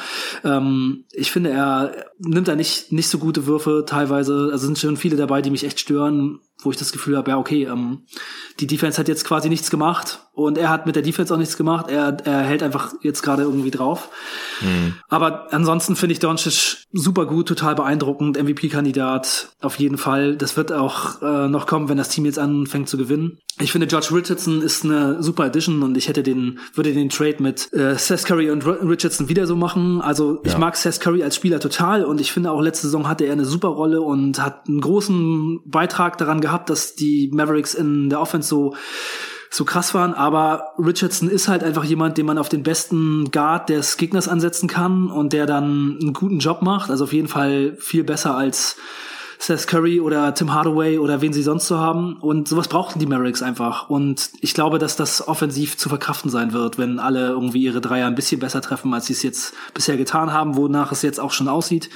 [0.45, 4.79] ähm, ich finde, er nimmt da nicht, nicht so gute Würfe teilweise teilweise, also sind
[4.79, 8.03] schon viele dabei, die mich echt stören, wo ich das Gefühl habe, ja, okay, ähm,
[8.59, 11.57] die Defense hat jetzt quasi nichts gemacht und er hat mit der Defense auch nichts
[11.57, 11.87] gemacht.
[11.89, 14.09] Er, er hält einfach jetzt gerade irgendwie drauf.
[14.61, 14.95] Mhm.
[15.09, 20.37] Aber ansonsten finde ich Doncic super gut, total beeindruckend, MVP-Kandidat auf jeden Fall.
[20.37, 23.39] Das wird auch äh, noch kommen, wenn das Team jetzt anfängt zu gewinnen.
[23.59, 27.37] Ich finde, George Richardson ist eine super Addition und ich hätte den, würde den Trade
[27.41, 30.01] mit äh, Seth Curry und Richardson wieder so machen.
[30.01, 30.59] Also ich ja.
[30.59, 33.45] mag Seth Curry als Spieler total und ich finde auch letzte Saison hatte er eine
[33.45, 38.49] super Rolle und hat einen großen Beitrag daran gehabt, dass die Mavericks in der Offense
[38.49, 38.75] so
[39.53, 43.69] so krass waren, aber Richardson ist halt einfach jemand, den man auf den besten Guard
[43.69, 46.89] des Gegners ansetzen kann und der dann einen guten Job macht.
[46.89, 48.77] Also auf jeden Fall viel besser als
[49.41, 52.17] Seth Curry oder Tim Hardaway oder wen sie sonst so haben.
[52.21, 53.91] Und sowas brauchten die Mavericks einfach.
[53.91, 58.07] Und ich glaube, dass das offensiv zu verkraften sein wird, wenn alle irgendwie ihre Dreier
[58.07, 61.33] ein bisschen besser treffen, als sie es jetzt bisher getan haben, wonach es jetzt auch
[61.33, 61.91] schon aussieht.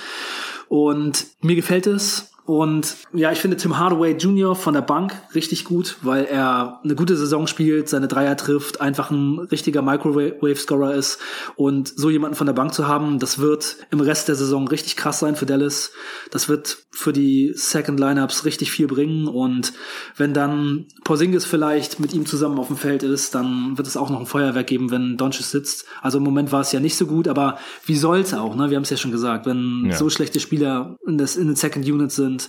[0.68, 2.33] Und mir gefällt es.
[2.46, 4.54] Und ja, ich finde Tim Hardaway Jr.
[4.54, 9.10] von der Bank richtig gut, weil er eine gute Saison spielt, seine Dreier trifft, einfach
[9.10, 11.18] ein richtiger Microwave-Scorer ist.
[11.56, 14.96] Und so jemanden von der Bank zu haben, das wird im Rest der Saison richtig
[14.96, 15.92] krass sein für Dallas.
[16.30, 19.26] Das wird für die Second Lineups richtig viel bringen.
[19.26, 19.72] Und
[20.16, 24.10] wenn dann Porzingis vielleicht mit ihm zusammen auf dem Feld ist, dann wird es auch
[24.10, 25.86] noch ein Feuerwerk geben, wenn Doncic sitzt.
[26.02, 28.70] Also im Moment war es ja nicht so gut, aber wie soll's auch, ne?
[28.70, 29.96] Wir haben es ja schon gesagt, wenn ja.
[29.96, 32.48] so schlechte Spieler in, das, in den Second Unit sind, sind.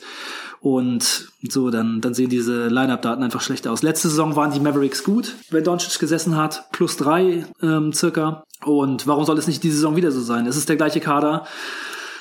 [0.62, 3.84] Und so, dann, dann sehen diese Line-Up-Daten einfach schlecht aus.
[3.84, 8.44] Letzte Saison waren die Mavericks gut, wenn Doncic gesessen hat, plus drei ähm, circa.
[8.64, 10.48] Und warum soll es nicht diese Saison wieder so sein?
[10.48, 11.46] Es ist der gleiche Kader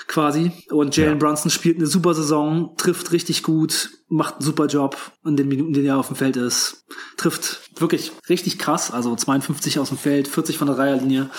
[0.07, 0.53] quasi.
[0.71, 1.27] Und Jalen ja.
[1.27, 5.69] Brunson spielt eine super Saison, trifft richtig gut, macht einen super Job in den Minuten,
[5.69, 6.85] in denen er auf dem Feld ist.
[7.17, 11.31] Trifft wirklich richtig krass, also 52 aus dem Feld, 40 von der Dreierlinie,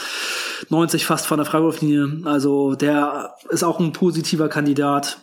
[0.69, 2.21] 90 fast von der Freiwurflinie.
[2.25, 5.19] Also der ist auch ein positiver Kandidat.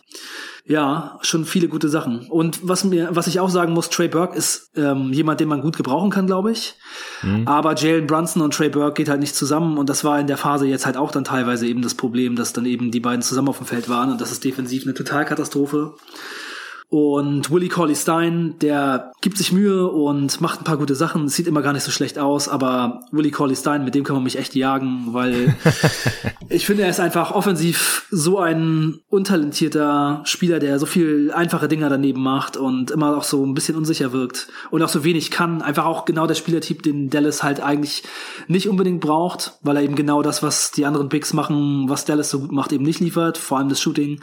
[0.65, 2.27] Ja, schon viele gute Sachen.
[2.29, 5.61] Und was mir, was ich auch sagen muss, Trey Burke ist ähm, jemand, den man
[5.61, 6.75] gut gebrauchen kann, glaube ich.
[7.21, 7.45] Mhm.
[7.45, 10.37] Aber Jalen Brunson und Trey Burke geht halt nicht zusammen und das war in der
[10.37, 13.49] Phase jetzt halt auch dann teilweise eben das Problem, dass dann eben die beiden zusammen
[13.49, 15.95] auf dem Feld waren und das ist defensiv eine Totalkatastrophe.
[16.93, 21.27] Und Willie Corley Stein, der gibt sich Mühe und macht ein paar gute Sachen.
[21.27, 24.23] Sieht immer gar nicht so schlecht aus, aber Willie Corley Stein, mit dem kann man
[24.23, 25.55] mich echt jagen, weil
[26.49, 31.89] ich finde, er ist einfach offensiv so ein untalentierter Spieler, der so viel einfache Dinger
[31.89, 35.63] daneben macht und immer auch so ein bisschen unsicher wirkt und auch so wenig kann.
[35.63, 38.03] Einfach auch genau der Spielertyp, den Dallas halt eigentlich
[38.47, 42.29] nicht unbedingt braucht, weil er eben genau das, was die anderen Picks machen, was Dallas
[42.29, 44.19] so gut macht, eben nicht liefert, vor allem das Shooting.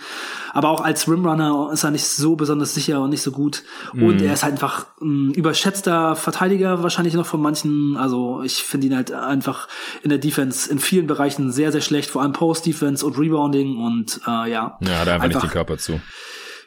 [0.52, 3.62] Aber auch als Rimrunner ist er nicht so besonders besonders sicher und nicht so gut.
[3.92, 4.02] Mhm.
[4.02, 7.96] Und er ist halt einfach ein überschätzter Verteidiger, wahrscheinlich noch von manchen.
[7.96, 9.68] Also ich finde ihn halt einfach
[10.02, 14.20] in der Defense in vielen Bereichen sehr, sehr schlecht, vor allem Post-Defense und Rebounding und
[14.26, 14.46] äh, ja.
[14.50, 16.00] Ja, er einfach, einfach nicht den Körper zu.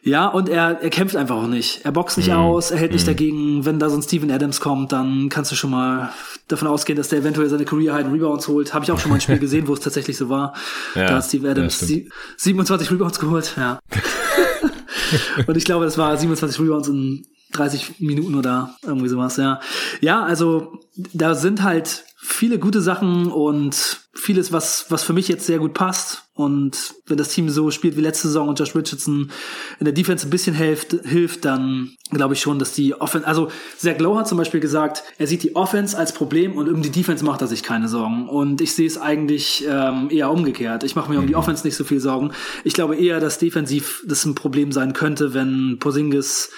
[0.05, 1.85] Ja, und er, er kämpft einfach auch nicht.
[1.85, 2.33] Er boxt nicht mm.
[2.33, 3.07] aus, er hält nicht mm.
[3.07, 3.65] dagegen.
[3.65, 6.11] Wenn da so ein Steven Adams kommt, dann kannst du schon mal
[6.49, 8.73] davon ausgehen, dass der eventuell seine Career High Rebounds holt.
[8.73, 10.55] Habe ich auch schon mal ein Spiel gesehen, wo es tatsächlich so war.
[10.93, 11.99] Ja, da hat Steven Adams ja,
[12.35, 13.79] 27 Rebounds geholt, ja.
[15.47, 19.59] und ich glaube, das war 27 Rebounds in 30 Minuten oder irgendwie sowas, ja.
[20.01, 20.79] Ja, also
[21.13, 25.73] da sind halt viele gute Sachen und vieles, was, was für mich jetzt sehr gut
[25.73, 26.23] passt.
[26.35, 29.31] Und wenn das Team so spielt wie letzte Saison und Josh Richardson
[29.79, 33.49] in der Defense ein bisschen hilft, hilft dann glaube ich schon, dass die Offense, also
[33.77, 36.91] Zach Lowe hat zum Beispiel gesagt, er sieht die Offense als Problem und um die
[36.91, 38.29] Defense macht er sich keine Sorgen.
[38.29, 40.83] Und ich sehe es eigentlich ähm, eher umgekehrt.
[40.83, 41.39] Ich mache mir um die mhm.
[41.39, 42.31] Offense nicht so viel Sorgen.
[42.63, 46.51] Ich glaube eher, dass defensiv das ein Problem sein könnte, wenn Posingis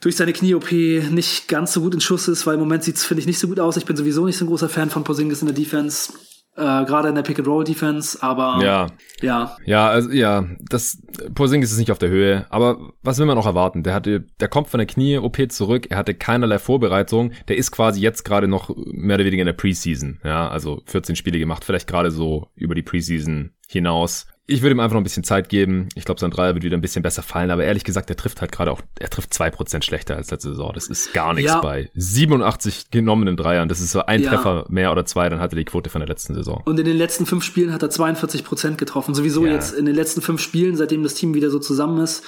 [0.00, 3.20] durch seine Knie-OP nicht ganz so gut in Schuss ist, weil im Moment sieht's finde
[3.20, 3.76] ich, nicht so gut aus.
[3.76, 6.12] Ich bin sowieso nicht so ein großer Fan von Posingis in der Defense.
[6.56, 8.86] Äh, gerade in der Pick-and-Roll-Defense, aber ja.
[9.22, 9.56] ja.
[9.64, 11.02] Ja, also ja, das
[11.34, 13.82] Porzingis ist nicht auf der Höhe, aber was will man auch erwarten?
[13.82, 18.00] Der hatte, der kommt von der Knie-OP zurück, er hatte keinerlei Vorbereitung, der ist quasi
[18.00, 21.88] jetzt gerade noch mehr oder weniger in der Preseason, ja, also 14 Spiele gemacht, vielleicht
[21.88, 25.88] gerade so über die Preseason hinaus ich würde ihm einfach noch ein bisschen Zeit geben.
[25.94, 28.42] Ich glaube, sein Dreier wird wieder ein bisschen besser fallen, aber ehrlich gesagt, er trifft
[28.42, 30.70] halt gerade auch, er trifft zwei Prozent schlechter als letzte Saison.
[30.74, 31.62] Das ist gar nichts ja.
[31.62, 33.68] bei 87 genommenen Dreiern.
[33.68, 34.28] Das ist so ein ja.
[34.28, 36.60] Treffer mehr oder zwei, dann hat er die Quote von der letzten Saison.
[36.66, 39.14] Und in den letzten fünf Spielen hat er 42 Prozent getroffen.
[39.14, 39.52] Sowieso ja.
[39.52, 42.22] jetzt in den letzten fünf Spielen, seitdem das Team wieder so zusammen ist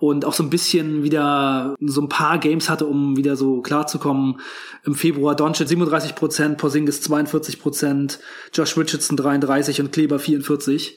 [0.00, 4.40] und auch so ein bisschen wieder so ein paar Games hatte, um wieder so klarzukommen.
[4.84, 8.18] Im Februar Doncic 37 Prozent, Porzingis 42 Prozent,
[8.52, 10.96] Josh Richardson 33 und Kleber 44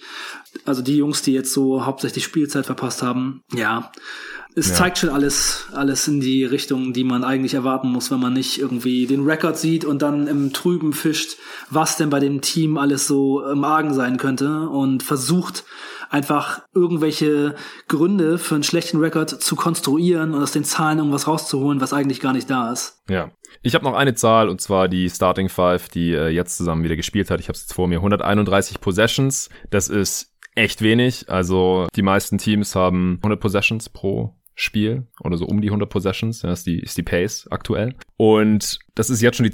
[0.65, 3.91] also die Jungs, die jetzt so hauptsächlich Spielzeit verpasst haben, ja,
[4.55, 4.75] es ja.
[4.75, 8.59] zeigt schon alles, alles in die Richtung, die man eigentlich erwarten muss, wenn man nicht
[8.59, 11.37] irgendwie den Rekord sieht und dann im Trüben fischt,
[11.69, 15.63] was denn bei dem Team alles so im Argen sein könnte und versucht
[16.09, 17.55] einfach irgendwelche
[17.87, 22.19] Gründe für einen schlechten Rekord zu konstruieren und aus den Zahlen irgendwas rauszuholen, was eigentlich
[22.19, 23.01] gar nicht da ist.
[23.09, 23.31] Ja.
[23.63, 26.95] Ich habe noch eine Zahl und zwar die Starting Five, die äh, jetzt zusammen wieder
[26.95, 27.39] gespielt hat.
[27.39, 27.97] Ich habe es jetzt vor mir.
[27.97, 29.49] 131 Possessions.
[29.69, 31.29] Das ist echt wenig.
[31.29, 36.43] Also die meisten Teams haben 100 Possessions pro Spiel oder so um die 100 Possessions.
[36.43, 37.95] Ja, ist die, ist die Pace aktuell.
[38.17, 39.51] Und das ist jetzt schon die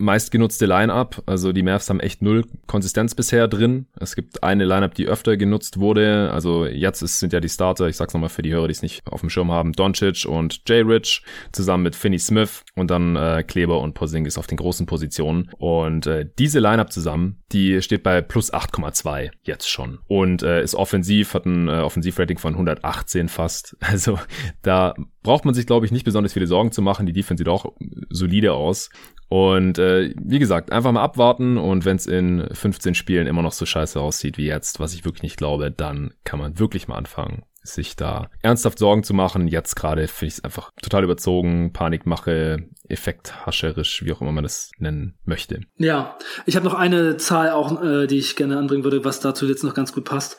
[0.00, 1.22] zweitmeistgenutzte Lineup.
[1.26, 3.86] Also die Mavs haben echt null Konsistenz bisher drin.
[3.98, 6.30] Es gibt eine Lineup, die öfter genutzt wurde.
[6.32, 8.82] Also jetzt ist, sind ja die Starter, ich sag's nochmal für die Hörer, die es
[8.82, 13.16] nicht auf dem Schirm haben, Doncic und Jay Rich zusammen mit Finney Smith und dann
[13.16, 15.50] äh, Kleber und Porzingis auf den großen Positionen.
[15.58, 19.98] Und äh, diese Lineup zusammen, die steht bei plus 8,2 jetzt schon.
[20.08, 23.76] Und äh, ist offensiv, hat ein äh, Offensivrating von 118 fast.
[23.90, 24.20] Also
[24.62, 27.06] da braucht man sich, glaube ich, nicht besonders viele Sorgen zu machen.
[27.06, 27.74] Die Defense sieht auch
[28.08, 28.88] solide aus.
[29.30, 33.52] Und äh, wie gesagt, einfach mal abwarten und wenn es in 15 Spielen immer noch
[33.52, 36.96] so scheiße aussieht wie jetzt, was ich wirklich nicht glaube, dann kann man wirklich mal
[36.96, 39.46] anfangen, sich da ernsthaft Sorgen zu machen.
[39.46, 44.72] Jetzt gerade finde ich es einfach total überzogen, Panikmache, effekthascherisch, wie auch immer man das
[44.78, 45.60] nennen möchte.
[45.76, 49.46] Ja, ich habe noch eine Zahl auch, äh, die ich gerne anbringen würde, was dazu
[49.46, 50.38] jetzt noch ganz gut passt.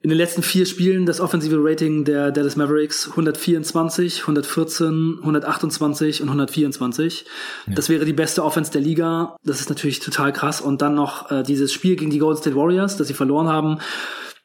[0.00, 6.28] In den letzten vier Spielen das offensive Rating der Dallas Mavericks 124, 114, 128 und
[6.28, 7.24] 124.
[7.66, 7.74] Ja.
[7.74, 9.36] Das wäre die beste Offense der Liga.
[9.44, 10.60] Das ist natürlich total krass.
[10.60, 13.78] Und dann noch äh, dieses Spiel gegen die Golden State Warriors, das sie verloren haben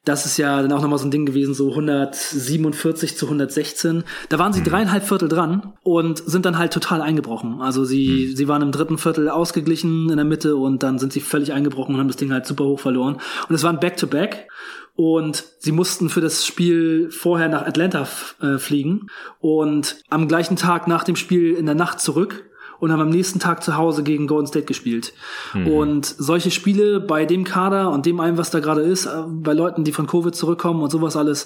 [0.05, 4.03] das ist ja dann auch nochmal so ein Ding gewesen, so 147 zu 116.
[4.27, 4.65] Da waren sie mhm.
[4.65, 7.61] dreieinhalb Viertel dran und sind dann halt total eingebrochen.
[7.61, 8.35] Also sie, mhm.
[8.35, 11.95] sie waren im dritten Viertel ausgeglichen in der Mitte und dann sind sie völlig eingebrochen
[11.95, 13.17] und haben das Ding halt super hoch verloren.
[13.47, 14.49] Und es war ein Back-to-Back.
[14.95, 18.07] Und sie mussten für das Spiel vorher nach Atlanta
[18.41, 19.07] äh, fliegen.
[19.39, 22.45] Und am gleichen Tag nach dem Spiel in der Nacht zurück
[22.79, 25.13] und haben am nächsten Tag zu Hause gegen Golden State gespielt.
[25.53, 25.67] Mhm.
[25.67, 29.53] Und solche Spiele bei dem Kader und dem allem, was da gerade ist, äh, bei
[29.53, 31.45] Leuten, die von Covid zurückkommen und sowas alles,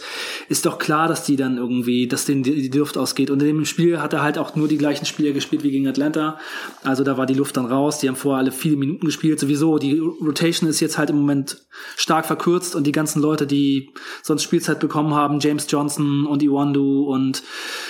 [0.49, 3.29] ist doch klar, dass die dann irgendwie, dass denen die, die Luft ausgeht.
[3.29, 5.87] Und in dem Spiel hat er halt auch nur die gleichen Spieler gespielt wie gegen
[5.87, 6.37] Atlanta.
[6.83, 7.99] Also da war die Luft dann raus.
[7.99, 9.39] Die haben vorher alle viele Minuten gespielt.
[9.39, 13.91] Sowieso, die Rotation ist jetzt halt im Moment stark verkürzt und die ganzen Leute, die
[14.23, 17.43] sonst Spielzeit bekommen haben, James Johnson und Iwandu und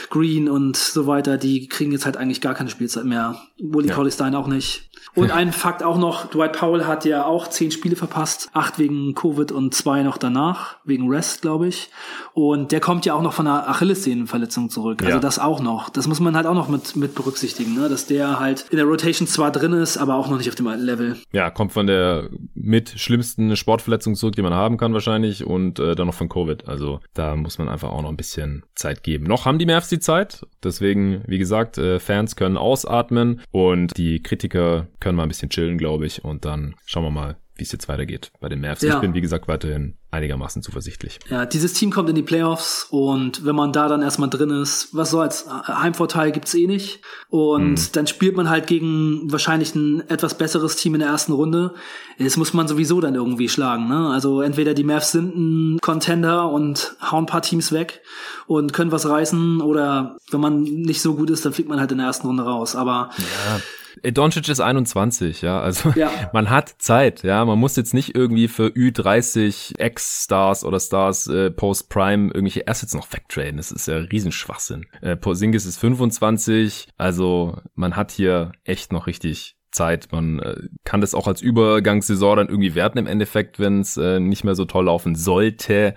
[0.09, 3.41] Green und so weiter, die kriegen jetzt halt eigentlich gar keine Spielzeit mehr.
[3.59, 3.95] Wooly ja.
[3.95, 4.89] Colley Stein auch nicht.
[5.15, 9.15] Und ein Fakt auch noch, Dwight Powell hat ja auch zehn Spiele verpasst, acht wegen
[9.15, 11.89] Covid und zwei noch danach, wegen Rest, glaube ich.
[12.33, 15.01] Und der kommt ja auch noch von einer Achillessehnenverletzung zurück.
[15.01, 15.19] Also ja.
[15.19, 15.89] das auch noch.
[15.89, 17.89] Das muss man halt auch noch mit, mit berücksichtigen, ne?
[17.89, 20.67] dass der halt in der Rotation zwar drin ist, aber auch noch nicht auf dem
[20.67, 21.17] Level.
[21.31, 25.95] Ja, kommt von der mit schlimmsten Sportverletzung zurück, die man haben kann wahrscheinlich und äh,
[25.95, 26.67] dann noch von Covid.
[26.67, 29.25] Also da muss man einfach auch noch ein bisschen Zeit geben.
[29.25, 34.21] Noch haben die Mavs die Zeit, deswegen, wie gesagt, äh, Fans können ausatmen und die
[34.21, 36.23] Kritiker können mal ein bisschen chillen, glaube ich.
[36.23, 38.81] Und dann schauen wir mal, wie es jetzt weitergeht bei den Mavs.
[38.81, 38.95] Ja.
[38.95, 41.19] Ich bin, wie gesagt, weiterhin einigermaßen zuversichtlich.
[41.29, 44.89] Ja, dieses Team kommt in die Playoffs und wenn man da dann erstmal drin ist,
[44.93, 47.01] was soll's, Heimvorteil gibt's eh nicht.
[47.29, 47.89] Und mhm.
[47.93, 51.73] dann spielt man halt gegen wahrscheinlich ein etwas besseres Team in der ersten Runde.
[52.19, 53.87] Das muss man sowieso dann irgendwie schlagen.
[53.89, 54.09] Ne?
[54.09, 58.01] Also entweder die Mavs sind ein Contender und hauen ein paar Teams weg
[58.47, 61.91] und können was reißen oder wenn man nicht so gut ist, dann fliegt man halt
[61.91, 62.75] in der ersten Runde raus.
[62.75, 63.59] Aber ja äh,
[64.03, 66.09] Doncic ist 21, ja, also ja.
[66.33, 71.51] man hat Zeit, ja, man muss jetzt nicht irgendwie für Ü30 Ex-Stars oder Stars äh,
[71.51, 74.85] Post-Prime irgendwelche Assets noch wegtraden, das ist ja Riesenschwachsinn.
[75.01, 80.09] Äh, Porzingis ist 25, also man hat hier echt noch richtig Zeit.
[80.11, 84.19] Man äh, kann das auch als Übergangssaison dann irgendwie werten im Endeffekt, wenn es äh,
[84.19, 85.93] nicht mehr so toll laufen sollte.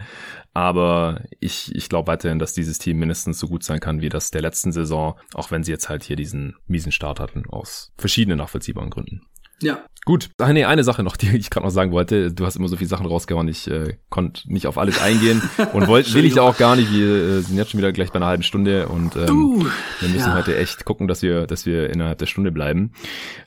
[0.52, 4.30] Aber ich, ich glaube weiterhin, dass dieses Team mindestens so gut sein kann wie das
[4.30, 8.38] der letzten Saison, auch wenn sie jetzt halt hier diesen miesen Start hatten, aus verschiedenen
[8.38, 9.22] nachvollziehbaren Gründen.
[9.62, 9.84] Ja.
[10.06, 10.30] Gut.
[10.38, 12.32] Ach nee, eine Sache noch, die ich gerade noch sagen wollte.
[12.32, 15.42] Du hast immer so viele Sachen rausgehauen, ich äh, konnte nicht auf alles eingehen
[15.74, 16.90] und wollte will ich auch gar nicht.
[16.92, 19.64] Wir äh, sind jetzt schon wieder gleich bei einer halben Stunde und ähm, uh,
[20.00, 20.34] wir müssen ja.
[20.34, 22.92] heute echt gucken, dass wir, dass wir innerhalb der Stunde bleiben.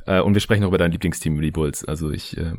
[0.06, 1.84] Äh, und wir sprechen auch über dein Lieblingsteam, die Bulls.
[1.84, 2.54] Also ich äh,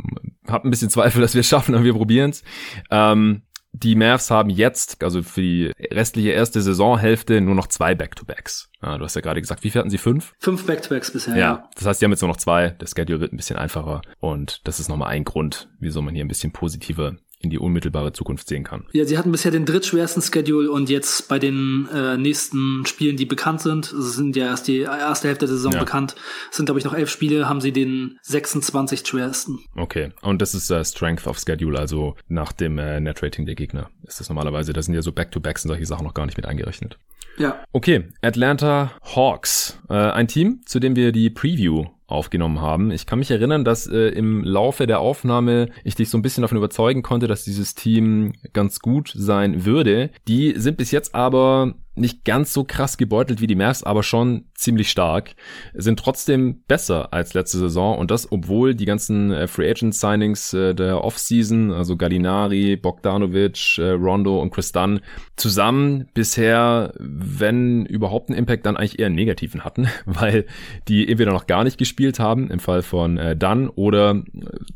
[0.48, 2.42] habe ein bisschen Zweifel, dass wir es schaffen, aber wir probieren's.
[2.90, 3.42] Ähm,
[3.74, 8.70] die Mavs haben jetzt, also für die restliche erste Saisonhälfte, nur noch zwei Back-to-Backs.
[8.80, 9.98] Ja, du hast ja gerade gesagt, wie viel hatten sie?
[9.98, 10.32] Fünf?
[10.38, 11.36] Fünf Back-to-Backs bisher.
[11.36, 12.70] Ja, das heißt, die haben jetzt nur noch zwei.
[12.70, 14.02] Der Schedule wird ein bisschen einfacher.
[14.20, 18.12] Und das ist nochmal ein Grund, wieso man hier ein bisschen positiver in die unmittelbare
[18.12, 18.86] Zukunft sehen kann.
[18.92, 23.26] Ja, sie hatten bisher den drittschwersten Schedule und jetzt bei den äh, nächsten Spielen, die
[23.26, 25.78] bekannt sind, sind ja erst die erste Hälfte der Saison ja.
[25.78, 26.14] bekannt,
[26.50, 29.60] sind glaube ich noch elf Spiele, haben sie den 26 schwersten.
[29.76, 33.90] Okay, und das ist äh, Strength of Schedule, also nach dem äh, Net-Rating der Gegner
[34.06, 36.46] ist das normalerweise, da sind ja so Back-to-Backs und solche Sachen noch gar nicht mit
[36.46, 36.98] eingerechnet.
[37.36, 37.64] Ja.
[37.72, 42.90] Okay, Atlanta Hawks, äh, ein Team, zu dem wir die Preview aufgenommen haben.
[42.90, 46.42] Ich kann mich erinnern, dass äh, im Laufe der Aufnahme ich dich so ein bisschen
[46.42, 50.10] davon überzeugen konnte, dass dieses Team ganz gut sein würde.
[50.28, 54.44] Die sind bis jetzt aber nicht ganz so krass gebeutelt wie die Mavs, aber schon
[54.54, 55.34] ziemlich stark,
[55.74, 60.52] sind trotzdem besser als letzte Saison und das, obwohl die ganzen äh, Free Agent Signings
[60.54, 65.00] äh, der Offseason, also Gallinari, Bogdanovic, äh, Rondo und Chris Dunn,
[65.36, 70.46] zusammen bisher, wenn überhaupt einen Impact, dann eigentlich eher einen negativen hatten, weil
[70.88, 74.22] die entweder noch gar nicht gespielt haben, im Fall von Dunn, oder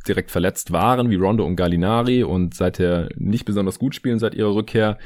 [0.07, 4.55] direkt verletzt waren, wie Rondo und Gallinari und seither nicht besonders gut spielen seit ihrer
[4.55, 4.99] Rückkehr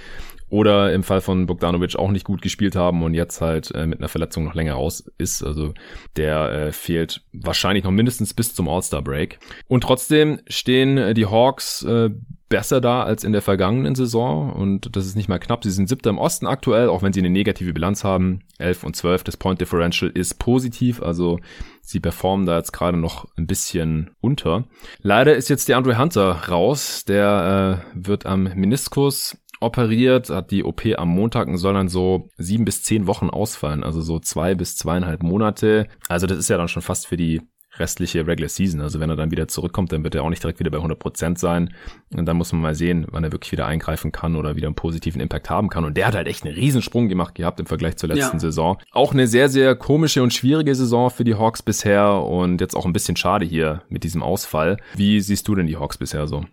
[0.52, 4.00] oder im Fall von Bogdanovic auch nicht gut gespielt haben und jetzt halt äh, mit
[4.00, 5.42] einer Verletzung noch länger raus ist.
[5.42, 5.72] Also
[6.18, 9.38] der äh, fehlt wahrscheinlich noch mindestens bis zum All-Star-Break.
[9.66, 12.10] Und trotzdem stehen äh, die Hawks äh,
[12.50, 15.64] besser da als in der vergangenen Saison und das ist nicht mal knapp.
[15.64, 18.40] Sie sind siebter im Osten aktuell, auch wenn sie eine negative Bilanz haben.
[18.58, 21.40] 11 und 12, das Point Differential ist positiv, also
[21.80, 24.66] sie performen da jetzt gerade noch ein bisschen unter.
[25.00, 30.64] Leider ist jetzt der Andre Hunter raus, der äh, wird am Meniskus operiert, hat die
[30.64, 34.55] OP am Montag und soll dann so sieben bis zehn Wochen ausfallen, also so zwei
[34.55, 35.87] bis zweieinhalb Monate.
[36.09, 37.40] Also das ist ja dann schon fast für die
[37.79, 38.81] restliche Regular Season.
[38.81, 40.98] Also wenn er dann wieder zurückkommt, dann wird er auch nicht direkt wieder bei 100
[40.98, 41.75] Prozent sein.
[42.14, 44.75] Und dann muss man mal sehen, wann er wirklich wieder eingreifen kann oder wieder einen
[44.75, 45.85] positiven Impact haben kann.
[45.85, 48.40] Und der hat halt echt einen Riesensprung gemacht gehabt im Vergleich zur letzten ja.
[48.40, 48.79] Saison.
[48.90, 52.85] Auch eine sehr, sehr komische und schwierige Saison für die Hawks bisher und jetzt auch
[52.85, 54.77] ein bisschen schade hier mit diesem Ausfall.
[54.94, 56.44] Wie siehst du denn die Hawks bisher so?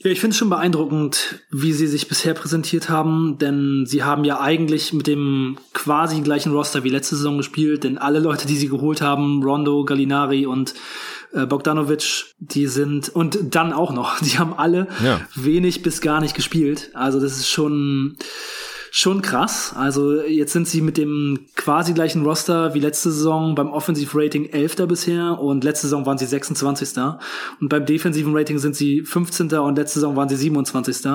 [0.00, 4.24] Ja, ich finde es schon beeindruckend, wie sie sich bisher präsentiert haben, denn sie haben
[4.24, 8.56] ja eigentlich mit dem quasi gleichen Roster wie letzte Saison gespielt, denn alle Leute, die
[8.56, 10.74] sie geholt haben, Rondo, Gallinari und
[11.32, 15.20] äh, Bogdanovic, die sind und dann auch noch, die haben alle ja.
[15.34, 16.90] wenig bis gar nicht gespielt.
[16.94, 18.16] Also das ist schon
[18.90, 19.74] schon krass.
[19.76, 24.46] Also jetzt sind sie mit dem quasi gleichen Roster wie letzte Saison beim Offensive Rating
[24.46, 24.76] 11.
[24.88, 26.96] bisher und letzte Saison waren sie 26.
[27.60, 29.52] Und beim defensiven Rating sind sie 15.
[29.54, 31.06] und letzte Saison waren sie 27.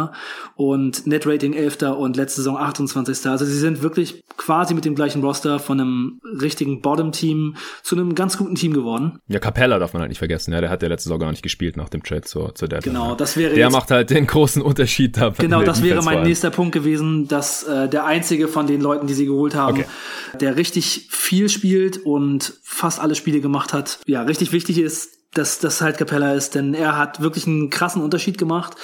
[0.55, 1.81] Und Net Rating 11.
[1.97, 3.25] und letzte Saison 28.
[3.27, 8.15] Also sie sind wirklich quasi mit dem gleichen Roster von einem richtigen Bottom-Team zu einem
[8.15, 9.19] ganz guten Team geworden.
[9.27, 10.53] Ja, Capella darf man halt nicht vergessen.
[10.53, 12.93] Ja, der hat ja letzte Saison gar nicht gespielt nach dem Trade zur, zur Deadline.
[12.93, 15.29] Genau, das wäre Der macht halt den großen Unterschied da.
[15.29, 19.13] Genau, das wäre mein nächster Punkt gewesen, dass äh, der einzige von den Leuten, die
[19.13, 19.87] sie geholt haben, okay.
[20.39, 23.99] der richtig viel spielt und fast alle Spiele gemacht hat.
[24.05, 28.01] Ja, richtig wichtig ist, dass das halt Capella ist, denn er hat wirklich einen krassen
[28.01, 28.75] Unterschied gemacht.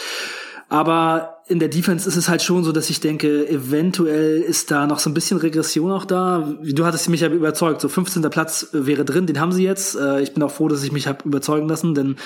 [0.70, 4.86] Aber in der Defense ist es halt schon so, dass ich denke, eventuell ist da
[4.86, 6.48] noch so ein bisschen Regression auch da.
[6.62, 8.22] Du hattest mich ja überzeugt, so 15.
[8.30, 9.96] Platz wäre drin, den haben sie jetzt.
[9.96, 12.18] Äh, ich bin auch froh, dass ich mich habe überzeugen lassen, denn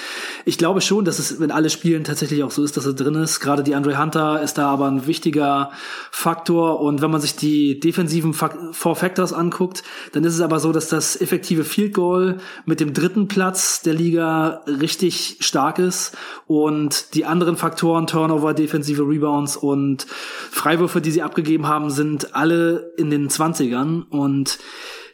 [0.43, 3.15] ich glaube schon, dass es, wenn alle spielen, tatsächlich auch so ist, dass er drin
[3.15, 3.39] ist.
[3.39, 5.71] Gerade die Andre Hunter ist da aber ein wichtiger
[6.11, 6.81] Faktor.
[6.81, 10.89] Und wenn man sich die defensiven Four Factors anguckt, dann ist es aber so, dass
[10.89, 17.23] das effektive Field Goal mit dem dritten Platz der Liga richtig stark ist und die
[17.23, 20.05] anderen Faktoren, Turnover, defensive Rebounds und
[20.51, 24.59] Freiwürfe, die sie abgegeben haben, sind alle in den 20ern und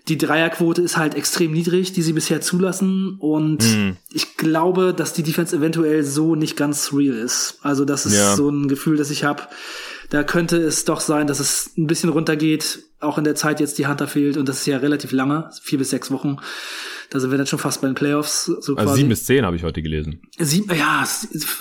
[0.09, 3.15] die Dreierquote ist halt extrem niedrig, die sie bisher zulassen.
[3.19, 3.97] Und mhm.
[4.11, 7.59] ich glaube, dass die Defense eventuell so nicht ganz real ist.
[7.61, 8.35] Also das ist ja.
[8.35, 9.43] so ein Gefühl, das ich habe.
[10.09, 13.77] Da könnte es doch sein, dass es ein bisschen runtergeht, auch in der Zeit jetzt
[13.77, 14.37] die Hunter fehlt.
[14.37, 16.37] Und das ist ja relativ lange, vier bis sechs Wochen.
[17.11, 18.45] Da sind wir dann schon fast bei den Playoffs.
[18.45, 18.97] So also quasi.
[18.97, 20.21] sieben bis zehn habe ich heute gelesen.
[20.37, 21.07] Sieben, ja,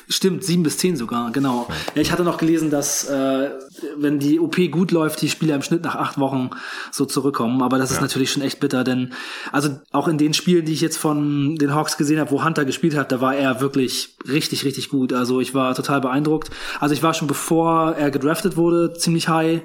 [0.09, 1.67] stimmt, sieben bis zehn sogar, genau.
[1.69, 1.75] Ja.
[1.95, 3.51] ja ich hatte noch gelesen, dass äh,
[3.97, 6.51] wenn die OP gut läuft, die Spieler im Schnitt nach acht Wochen
[6.93, 7.63] so zurückkommen.
[7.63, 8.03] Aber das ist ja.
[8.03, 9.15] natürlich schon echt bitter, denn
[9.51, 12.67] also auch in den Spielen, die ich jetzt von den Hawks gesehen habe, wo Hunter
[12.67, 15.15] gespielt hat, da war er wirklich richtig, richtig gut.
[15.15, 16.51] Also ich war total beeindruckt.
[16.79, 19.63] Also ich war schon bevor er gedraftet wurde, ziemlich high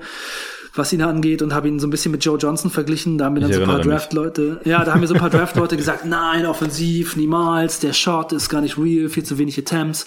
[0.76, 3.18] was ihn angeht und habe ihn so ein bisschen mit Joe Johnson verglichen.
[3.18, 5.30] Da haben mir dann so ein paar Draft-Leute, ja, da haben mir so ein paar
[5.30, 10.06] Draft-Leute gesagt, nein, offensiv, niemals, der Shot ist gar nicht real, viel zu wenig Attempts.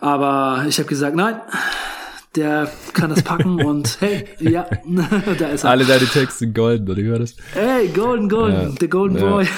[0.00, 1.36] Aber ich habe gesagt, nein,
[2.36, 4.66] der kann das packen und hey, ja,
[5.38, 5.70] da ist er.
[5.70, 7.36] Alle deine Texte sind golden, oder wie war das?
[7.54, 8.74] Hey, golden, golden, ja.
[8.78, 9.30] the golden ja.
[9.30, 9.44] boy.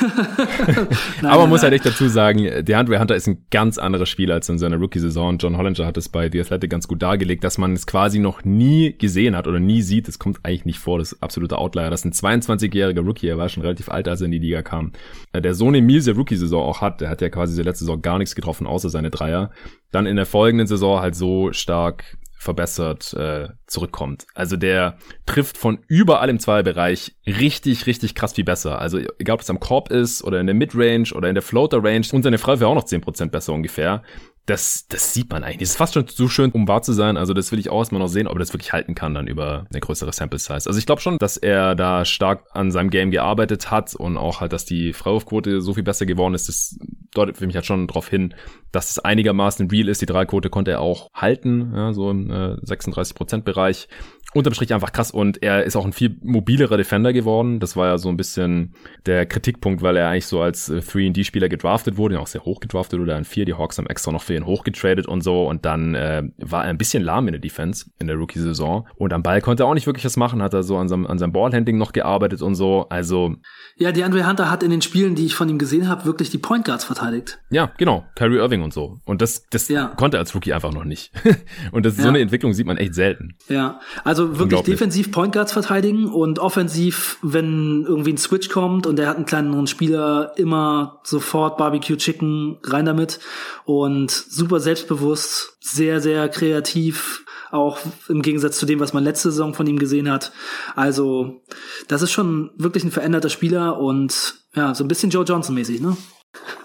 [1.23, 4.09] nein, Aber man muss halt echt dazu sagen, der Handware Hunter ist ein ganz anderes
[4.09, 5.37] Spiel als in seiner Rookie-Saison.
[5.39, 8.45] John Hollinger hat es bei The Athletic ganz gut dargelegt, dass man es quasi noch
[8.45, 10.09] nie gesehen hat oder nie sieht.
[10.09, 11.91] Das kommt eigentlich nicht vor, das ist absolute Outlier.
[11.91, 14.63] Das ist ein 22-jähriger Rookie, er war schon relativ alt, als er in die Liga
[14.63, 14.93] kam.
[15.33, 18.01] Äh, der so eine miese Rookie-Saison auch hat, der hat ja quasi die letzte Saison
[18.01, 19.51] gar nichts getroffen, außer seine Dreier.
[19.91, 24.27] Dann in der folgenden Saison halt so stark verbessert äh, zurückkommt.
[24.35, 28.81] Also der trifft von überall im Zweierbereich richtig, richtig krass viel besser.
[28.81, 32.07] Also egal, ob es am Korb ist oder in der Midrange oder in der Floater-Range
[32.13, 34.03] und seine Frau wäre auch noch zehn Prozent besser ungefähr
[34.47, 35.59] das, das sieht man eigentlich.
[35.59, 37.17] Das ist fast schon zu schön, um wahr zu sein.
[37.17, 39.29] Also das will ich auch erstmal noch sehen, ob er das wirklich halten kann dann
[39.29, 40.67] über eine größere Sample Size.
[40.67, 44.41] Also ich glaube schon, dass er da stark an seinem Game gearbeitet hat und auch
[44.41, 46.49] halt, dass die Freiwurfquote so viel besser geworden ist.
[46.49, 46.77] Das
[47.15, 48.35] deutet für mich halt schon darauf hin,
[48.73, 50.03] dass es einigermaßen real ist.
[50.03, 53.89] Die Dreiquote konnte er auch halten, ja, so im äh, 36%-Bereich.
[54.35, 57.61] Unterm Strich einfach krass und er ist auch ein viel mobilerer Defender geworden.
[57.61, 58.75] Das war ja so ein bisschen
[59.07, 63.17] der Kritikpunkt, weil er eigentlich so als 3D-Spieler gedraftet wurde, auch sehr hoch gedraftet oder
[63.17, 63.45] an 4.
[63.45, 66.71] Die Hawks haben extra noch für ihn hochgetradet und so und dann äh, war er
[66.71, 69.75] ein bisschen lahm in der Defense in der Rookie-Saison und am Ball konnte er auch
[69.75, 72.55] nicht wirklich was machen, hat er so an seinem, an seinem Ballhandling noch gearbeitet und
[72.55, 72.87] so.
[72.89, 73.37] Also
[73.77, 76.31] ja, die Andre Hunter hat in den Spielen, die ich von ihm gesehen habe, wirklich
[76.31, 77.41] die Point Guards verteidigt.
[77.51, 78.99] Ja, genau, Kyrie Irving und so.
[79.05, 79.87] Und das, das ja.
[79.89, 81.13] konnte er als Rookie einfach noch nicht.
[81.73, 82.05] und das, ja.
[82.05, 83.37] so eine Entwicklung sieht man echt selten.
[83.49, 88.99] Ja, also wirklich defensiv Point Guards verteidigen und offensiv, wenn irgendwie ein Switch kommt und
[88.99, 93.21] er hat einen kleineren Spieler, immer sofort Barbecue Chicken rein damit
[93.65, 99.55] und super selbstbewusst, sehr, sehr kreativ, auch im Gegensatz zu dem, was man letzte Saison
[99.55, 100.33] von ihm gesehen hat.
[100.75, 101.43] Also,
[101.89, 105.81] das ist schon wirklich ein veränderter Spieler und ja, so ein bisschen Joe Johnson mäßig,
[105.81, 105.97] ne?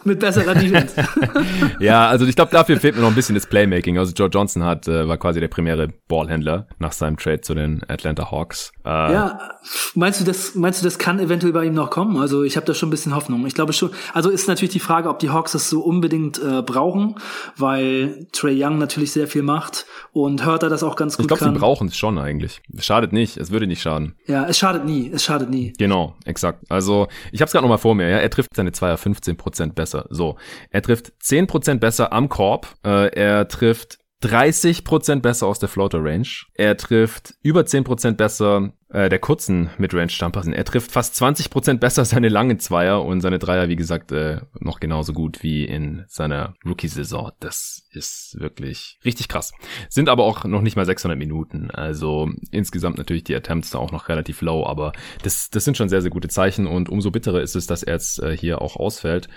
[0.07, 0.95] Mit besserer Defense.
[1.81, 3.97] ja, also ich glaube, dafür fehlt mir noch ein bisschen das Playmaking.
[3.97, 7.81] Also Joe Johnson hat, äh, war quasi der primäre Ballhändler nach seinem Trade zu den
[7.89, 8.71] Atlanta Hawks.
[8.85, 9.57] Äh, ja,
[9.95, 12.15] meinst du, das, meinst du, das kann eventuell bei ihm noch kommen?
[12.17, 13.45] Also ich habe da schon ein bisschen Hoffnung.
[13.47, 13.91] Ich glaube schon.
[14.13, 17.15] Also ist natürlich die Frage, ob die Hawks das so unbedingt äh, brauchen,
[17.57, 21.37] weil Trey Young natürlich sehr viel macht und hört er das auch ganz gut Ich
[21.37, 22.61] glaube, sie brauchen es schon eigentlich.
[22.73, 23.35] Es schadet nicht.
[23.35, 24.15] Es würde nicht schaden.
[24.25, 25.11] Ja, es schadet nie.
[25.13, 25.73] Es schadet nie.
[25.77, 26.63] Genau, exakt.
[26.69, 28.07] Also ich habe es gerade noch mal vor mir.
[28.07, 30.05] Ja, er trifft seine Zweier 15 Prozent besser.
[30.09, 30.37] So,
[30.69, 32.75] er trifft 10 Prozent besser am Korb.
[32.85, 36.27] Äh, er trifft 30% besser aus der Floater Range.
[36.55, 40.45] Er trifft über 10% besser äh, der kurzen Midrange-Jumper.
[40.51, 44.79] Er trifft fast 20% besser seine langen Zweier und seine Dreier, wie gesagt, äh, noch
[44.79, 47.31] genauso gut wie in seiner Rookie-Saison.
[47.39, 49.51] Das ist wirklich richtig krass.
[49.89, 51.69] Sind aber auch noch nicht mal 600 Minuten.
[51.71, 55.89] Also insgesamt natürlich die Attempts da auch noch relativ low, aber das, das sind schon
[55.89, 58.75] sehr, sehr gute Zeichen und umso bitterer ist es, dass er jetzt äh, hier auch
[58.75, 59.27] ausfällt.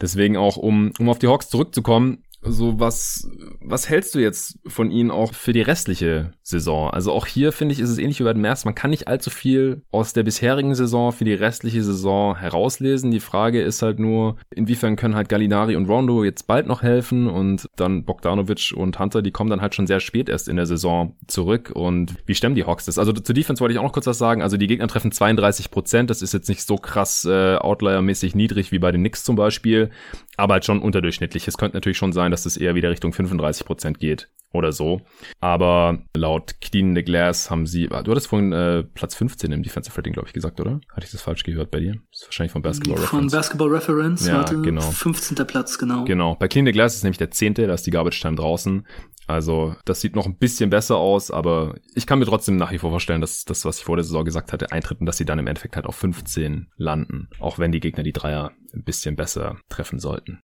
[0.00, 3.28] Deswegen auch, um, um auf die Hawks zurückzukommen, so was,
[3.60, 6.90] was hältst du jetzt von ihnen auch für die restliche Saison?
[6.90, 8.64] Also auch hier finde ich, ist es ähnlich wie bei den Mavs.
[8.64, 13.10] Man kann nicht allzu viel aus der bisherigen Saison für die restliche Saison herauslesen.
[13.10, 17.28] Die Frage ist halt nur, inwiefern können halt Gallinari und Rondo jetzt bald noch helfen
[17.28, 20.66] und dann Bogdanovic und Hunter, die kommen dann halt schon sehr spät erst in der
[20.66, 22.98] Saison zurück und wie stemmen die Hawks das?
[22.98, 24.42] Also zu Defense wollte ich auch noch kurz was sagen.
[24.42, 26.10] Also die Gegner treffen 32 Prozent.
[26.10, 29.90] Das ist jetzt nicht so krass äh, Outlier-mäßig niedrig wie bei den Knicks zum Beispiel
[30.36, 31.46] aber halt schon unterdurchschnittlich.
[31.48, 35.00] Es könnte natürlich schon sein, dass es eher wieder Richtung 35 Prozent geht oder so.
[35.40, 39.96] Aber laut Clean the Glass haben sie, du hattest vorhin äh, Platz 15 im Defensive
[39.96, 40.80] Rating, glaube ich, gesagt, oder?
[40.92, 41.96] Hatte ich das falsch gehört bei dir?
[42.10, 43.32] Das ist wahrscheinlich von Basketball Reference.
[43.32, 44.80] Von Basketball Reference, ja, warte, genau.
[44.80, 45.46] 15.
[45.46, 46.04] Platz, genau.
[46.04, 46.36] Genau.
[46.36, 48.86] Bei Clean the Glass ist nämlich der 10., da ist die Garbage Time draußen.
[49.26, 52.78] Also das sieht noch ein bisschen besser aus, aber ich kann mir trotzdem nach wie
[52.78, 55.24] vor vorstellen, dass das, was ich vor der Saison gesagt hatte, eintritt und dass sie
[55.24, 59.16] dann im Endeffekt halt auf 15 landen, auch wenn die Gegner die Dreier ein bisschen
[59.16, 60.40] besser treffen sollten.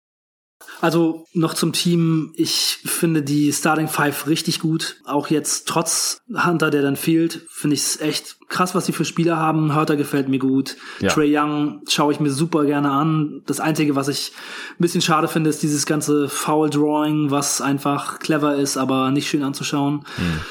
[0.82, 2.32] Also noch zum Team.
[2.36, 4.98] Ich finde die Starting Five richtig gut.
[5.06, 9.06] Auch jetzt trotz Hunter, der dann fehlt, finde ich es echt krass, was sie für
[9.06, 9.74] Spieler haben.
[9.74, 10.78] Hörter gefällt mir gut.
[11.00, 11.10] Ja.
[11.10, 13.42] Trey Young schaue ich mir super gerne an.
[13.46, 14.32] Das Einzige, was ich
[14.72, 19.30] ein bisschen schade finde, ist dieses ganze Foul Drawing, was einfach clever ist, aber nicht
[19.30, 20.06] schön anzuschauen.
[20.18, 20.42] Mhm.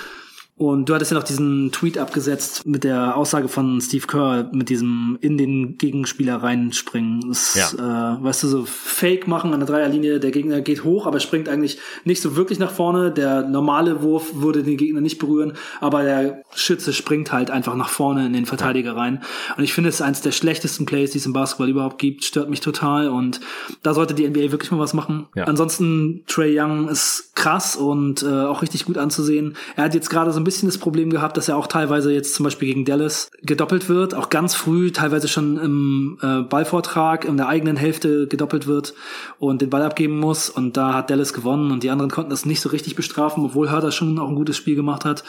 [0.59, 4.68] Und du hattest ja noch diesen Tweet abgesetzt mit der Aussage von Steve Kerr, mit
[4.68, 7.28] diesem in den Gegenspieler reinspringen.
[7.28, 8.16] Das, ja.
[8.16, 11.48] äh, weißt du, so Fake machen an der Dreierlinie, der Gegner geht hoch, aber springt
[11.48, 13.12] eigentlich nicht so wirklich nach vorne.
[13.12, 17.88] Der normale Wurf würde den Gegner nicht berühren, aber der Schütze springt halt einfach nach
[17.88, 19.22] vorne in den Verteidiger rein.
[19.56, 22.24] Und ich finde, es ist eines der schlechtesten Plays, die es im Basketball überhaupt gibt,
[22.24, 23.38] stört mich total und
[23.84, 25.28] da sollte die NBA wirklich mal was machen.
[25.36, 25.44] Ja.
[25.44, 29.54] Ansonsten, Trey Young ist krass und äh, auch richtig gut anzusehen.
[29.76, 32.34] Er hat jetzt gerade so ein bisschen das Problem gehabt, dass er auch teilweise jetzt
[32.34, 37.36] zum Beispiel gegen Dallas gedoppelt wird, auch ganz früh, teilweise schon im äh, Ballvortrag in
[37.36, 38.94] der eigenen Hälfte gedoppelt wird
[39.38, 40.49] und den Ball abgeben muss.
[40.49, 43.70] Und da hat Dallas gewonnen und die anderen konnten das nicht so richtig bestrafen, obwohl
[43.70, 45.22] Hörter schon auch ein gutes Spiel gemacht hat.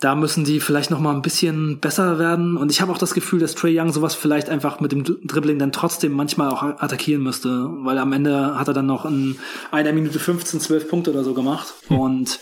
[0.00, 2.56] Da müssen die vielleicht noch mal ein bisschen besser werden.
[2.56, 5.58] Und ich habe auch das Gefühl, dass Trey Young sowas vielleicht einfach mit dem Dribbling
[5.58, 7.68] dann trotzdem manchmal auch attackieren müsste.
[7.80, 9.36] Weil am Ende hat er dann noch in
[9.72, 11.74] einer Minute 15, 12 Punkte oder so gemacht.
[11.88, 11.98] Hm.
[11.98, 12.38] Und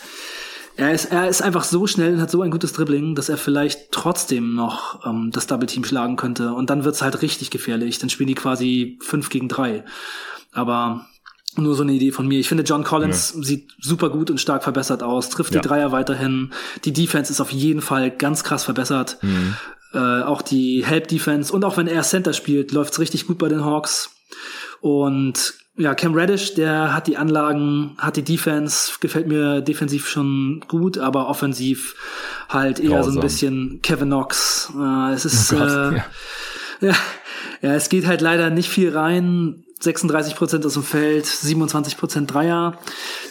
[0.77, 3.39] er ist, er ist einfach so schnell und hat so ein gutes Dribbling, dass er
[3.39, 6.53] vielleicht trotzdem noch ähm, das Double Team schlagen könnte.
[6.53, 7.99] Und dann wird's halt richtig gefährlich.
[7.99, 9.85] Dann spielen die quasi fünf gegen drei.
[10.53, 11.07] Aber
[11.57, 12.39] nur so eine Idee von mir.
[12.39, 13.43] Ich finde, John Collins ja.
[13.43, 15.61] sieht super gut und stark verbessert aus, trifft ja.
[15.61, 16.53] die Dreier weiterhin.
[16.85, 19.19] Die Defense ist auf jeden Fall ganz krass verbessert.
[19.23, 19.57] Mhm.
[19.95, 23.49] Äh, auch die Help Defense und auch wenn er Center spielt, läuft's richtig gut bei
[23.49, 24.11] den Hawks.
[24.81, 30.65] Und ja, Cam Reddish, der hat die Anlagen, hat die Defense, gefällt mir defensiv schon
[30.69, 31.95] gut, aber offensiv
[32.49, 33.13] halt eher Grausam.
[33.13, 34.73] so ein bisschen Kevin Knox.
[34.75, 36.05] Äh, es ist oh Gott, äh, ja.
[36.81, 36.95] ja.
[37.63, 39.66] ja, es geht halt leider nicht viel rein.
[39.79, 42.79] 36 Prozent aus dem Feld, 27 Prozent Dreier.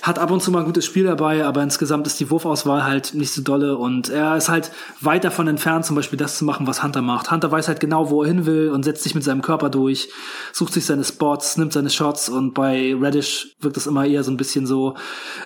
[0.04, 3.16] Hat ab und zu mal ein gutes Spiel dabei, aber insgesamt ist die Wurfauswahl halt
[3.16, 4.72] nicht so dolle und er ist halt
[5.02, 7.32] weit davon entfernt, zum Beispiel das zu machen, was Hunter macht.
[7.32, 10.10] Hunter weiß halt genau, wo er hin will und setzt sich mit seinem Körper durch,
[10.54, 14.30] sucht sich seine Spots, nimmt seine Shots und bei Reddish wirkt das immer eher so
[14.30, 14.94] ein bisschen so,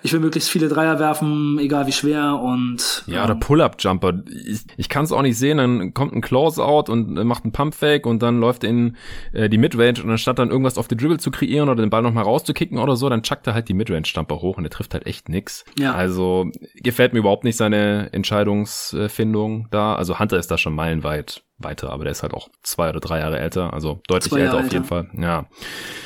[0.03, 3.23] ich will möglichst viele Dreier werfen, egal wie schwer und ja, ja.
[3.23, 4.23] oder Pull-Up-Jumper.
[4.27, 8.05] Ich, ich kann es auch nicht sehen, dann kommt ein Close-Out und macht einen Pump-Fake
[8.05, 8.97] und dann läuft in
[9.31, 12.01] äh, die Midrange und anstatt dann irgendwas auf the Dribble zu kreieren oder den Ball
[12.01, 15.05] nochmal rauszukicken oder so, dann chuckt er halt die Midrange-Stamper hoch und er trifft halt
[15.05, 15.65] echt nix.
[15.77, 15.93] Ja.
[15.93, 19.95] Also gefällt mir überhaupt nicht seine Entscheidungsfindung da.
[19.95, 23.19] Also Hunter ist da schon meilenweit weiter, aber der ist halt auch zwei oder drei
[23.19, 25.09] Jahre älter, also deutlich älter auf jeden Fall.
[25.17, 25.47] Ja.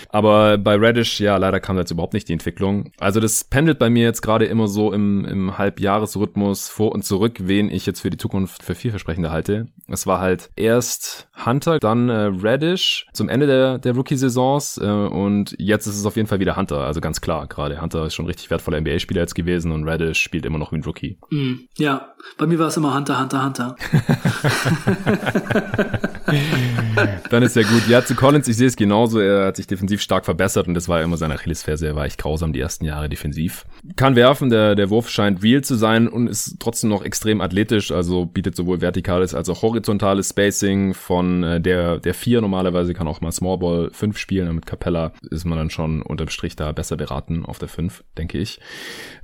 [0.10, 2.92] Aber bei Radish, ja, leider kam jetzt überhaupt nicht die Entwicklung.
[3.00, 7.38] Also das pendelt bei mir jetzt gerade immer so im, im Halbjahresrhythmus vor und zurück,
[7.40, 9.70] wen ich jetzt für die Zukunft für vielversprechender halte.
[9.88, 15.56] Es war halt erst Hunter, dann äh, Radish zum Ende der, der Rookie-Saisons äh, und
[15.58, 16.82] jetzt ist es auf jeden Fall wieder Hunter.
[16.82, 20.46] Also ganz klar, gerade Hunter ist schon richtig wertvoller NBA-Spieler jetzt gewesen und Radish spielt
[20.46, 21.18] immer noch wie ein Rookie.
[21.32, 23.76] Mm, ja, bei mir war es immer Hunter, Hunter, Hunter.
[27.30, 27.88] Dann ist ja gut.
[27.88, 29.20] Ja, zu Collins, ich sehe es genauso.
[29.20, 31.88] Er hat sich defensiv stark verbessert und das war immer seine Achillesferse.
[31.88, 33.66] Er war echt grausam die ersten Jahre defensiv.
[33.96, 37.92] Kann werfen, der, der Wurf scheint real zu sein und ist trotzdem noch extrem athletisch.
[37.92, 43.08] Also bietet sowohl vertikales als auch horizontales Spacing von äh, der, der vier normalerweise kann
[43.08, 44.54] auch mal Smallball fünf spielen.
[44.56, 48.38] Mit Capella ist man dann schon unterm Strich da besser beraten auf der fünf, denke
[48.38, 48.60] ich.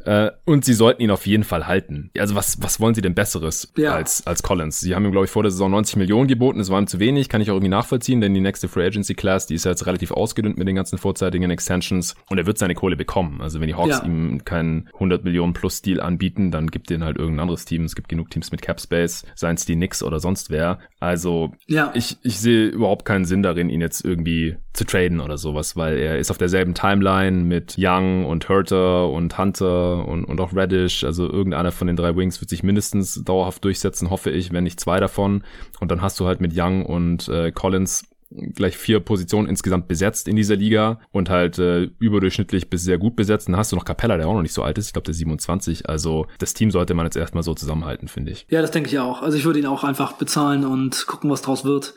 [0.06, 2.12] Äh, und sie sollten ihn auf jeden Fall halten.
[2.18, 3.94] Also was, was wollen sie denn Besseres ja.
[3.94, 4.80] als, als Collins?
[4.80, 6.60] Sie haben ihm, glaube ich, vor der Saison 90 Millionen geboten.
[6.60, 9.14] Es war ihm zu wenig, kann ich auch irgendwie nachvollziehen, denn die nächste Free Agency
[9.14, 12.58] Class, die ist ja jetzt relativ ausgedünnt mit den ganzen vorzeitigen Extensions und er wird
[12.58, 13.42] seine Kohle bekommen.
[13.42, 14.06] Also wenn die Hawks ja.
[14.06, 17.84] ihm keinen 100 Millionen plus Deal anbieten, dann gibt den halt irgendein anderes Team.
[17.84, 20.80] Es gibt genug Teams mit Cap Space, seien es die Knicks oder sonst wer.
[21.00, 21.89] Also ja.
[21.94, 25.98] Ich, ich sehe überhaupt keinen Sinn darin, ihn jetzt irgendwie zu traden oder sowas, weil
[25.98, 31.04] er ist auf derselben Timeline mit Young und Hurter und Hunter und, und auch Reddish.
[31.04, 34.80] Also irgendeiner von den drei Wings wird sich mindestens dauerhaft durchsetzen, hoffe ich, wenn nicht
[34.80, 35.44] zwei davon.
[35.80, 40.28] Und dann hast du halt mit Young und äh, Collins gleich vier Positionen insgesamt besetzt
[40.28, 43.48] in dieser Liga und halt äh, überdurchschnittlich bis sehr gut besetzt.
[43.48, 44.88] Dann hast du noch Capella, der auch noch nicht so alt ist.
[44.88, 45.90] Ich glaube, der 27.
[45.90, 48.46] Also das Team sollte man jetzt erstmal so zusammenhalten, finde ich.
[48.50, 49.22] Ja, das denke ich auch.
[49.22, 51.94] Also ich würde ihn auch einfach bezahlen und gucken, was draus wird.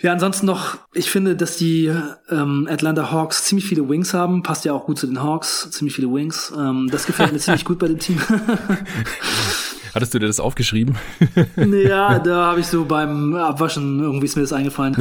[0.00, 1.90] Ja, ansonsten noch, ich finde, dass die
[2.28, 4.42] ähm, Atlanta Hawks ziemlich viele Wings haben.
[4.42, 6.52] Passt ja auch gut zu den Hawks, ziemlich viele Wings.
[6.56, 8.20] Ähm, das gefällt mir ziemlich gut bei dem Team.
[9.94, 10.96] Hattest du dir das aufgeschrieben?
[11.56, 14.96] ja, da habe ich so beim Abwaschen irgendwie ist mir das eingefallen.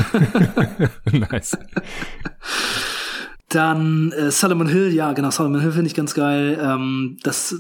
[1.12, 1.58] nice.
[3.54, 7.56] Dann äh, Solomon Hill, ja genau, Solomon Hill finde ich ganz geil, ähm, dass,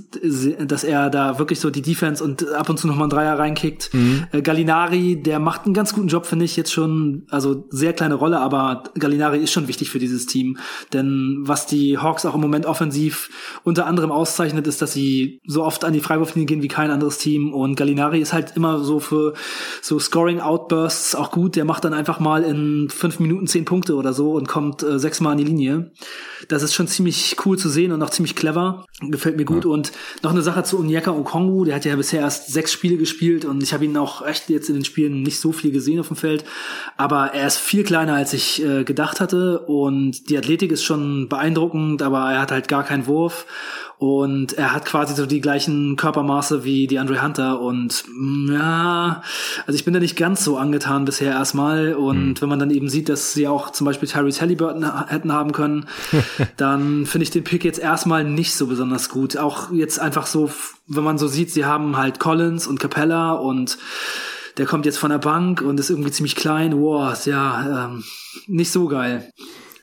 [0.59, 3.93] dass er da wirklich so die Defense und ab und zu nochmal einen Dreier reinkickt.
[3.93, 4.23] Mhm.
[4.31, 8.15] Äh, Gallinari, der macht einen ganz guten Job, finde ich jetzt schon, also sehr kleine
[8.15, 10.57] Rolle, aber Gallinari ist schon wichtig für dieses Team.
[10.93, 13.29] Denn was die Hawks auch im Moment offensiv
[13.63, 17.19] unter anderem auszeichnet, ist, dass sie so oft an die Freiwurflinie gehen wie kein anderes
[17.19, 19.35] Team und Gallinari ist halt immer so für
[19.83, 21.55] so Scoring-Outbursts auch gut.
[21.55, 24.97] Der macht dann einfach mal in fünf Minuten zehn Punkte oder so und kommt äh,
[24.97, 25.82] sechsmal an die Linie.
[25.83, 26.32] them.
[26.47, 28.85] Das ist schon ziemlich cool zu sehen und auch ziemlich clever.
[29.01, 29.65] Gefällt mir gut.
[29.65, 29.71] Ja.
[29.71, 29.91] Und
[30.21, 31.65] noch eine Sache zu Onyeka Okongu.
[31.65, 34.69] Der hat ja bisher erst sechs Spiele gespielt und ich habe ihn auch echt jetzt
[34.69, 36.45] in den Spielen nicht so viel gesehen auf dem Feld.
[36.97, 39.59] Aber er ist viel kleiner, als ich äh, gedacht hatte.
[39.59, 43.45] Und die Athletik ist schon beeindruckend, aber er hat halt gar keinen Wurf.
[44.03, 47.61] Und er hat quasi so die gleichen Körpermaße wie die Andre Hunter.
[47.61, 49.21] Und mm, ja,
[49.65, 51.93] also ich bin da nicht ganz so angetan bisher erstmal.
[51.93, 52.41] Und mhm.
[52.41, 55.85] wenn man dann eben sieht, dass sie auch zum Beispiel Tyrese Halliburton hätten haben können,
[56.57, 59.37] dann finde ich den Pick jetzt erstmal nicht so besonders gut.
[59.37, 60.51] Auch jetzt einfach so,
[60.87, 63.77] wenn man so sieht, sie haben halt Collins und Capella und
[64.57, 66.79] der kommt jetzt von der Bank und ist irgendwie ziemlich klein.
[66.79, 68.03] Wow, ja, ähm,
[68.47, 69.29] nicht so geil.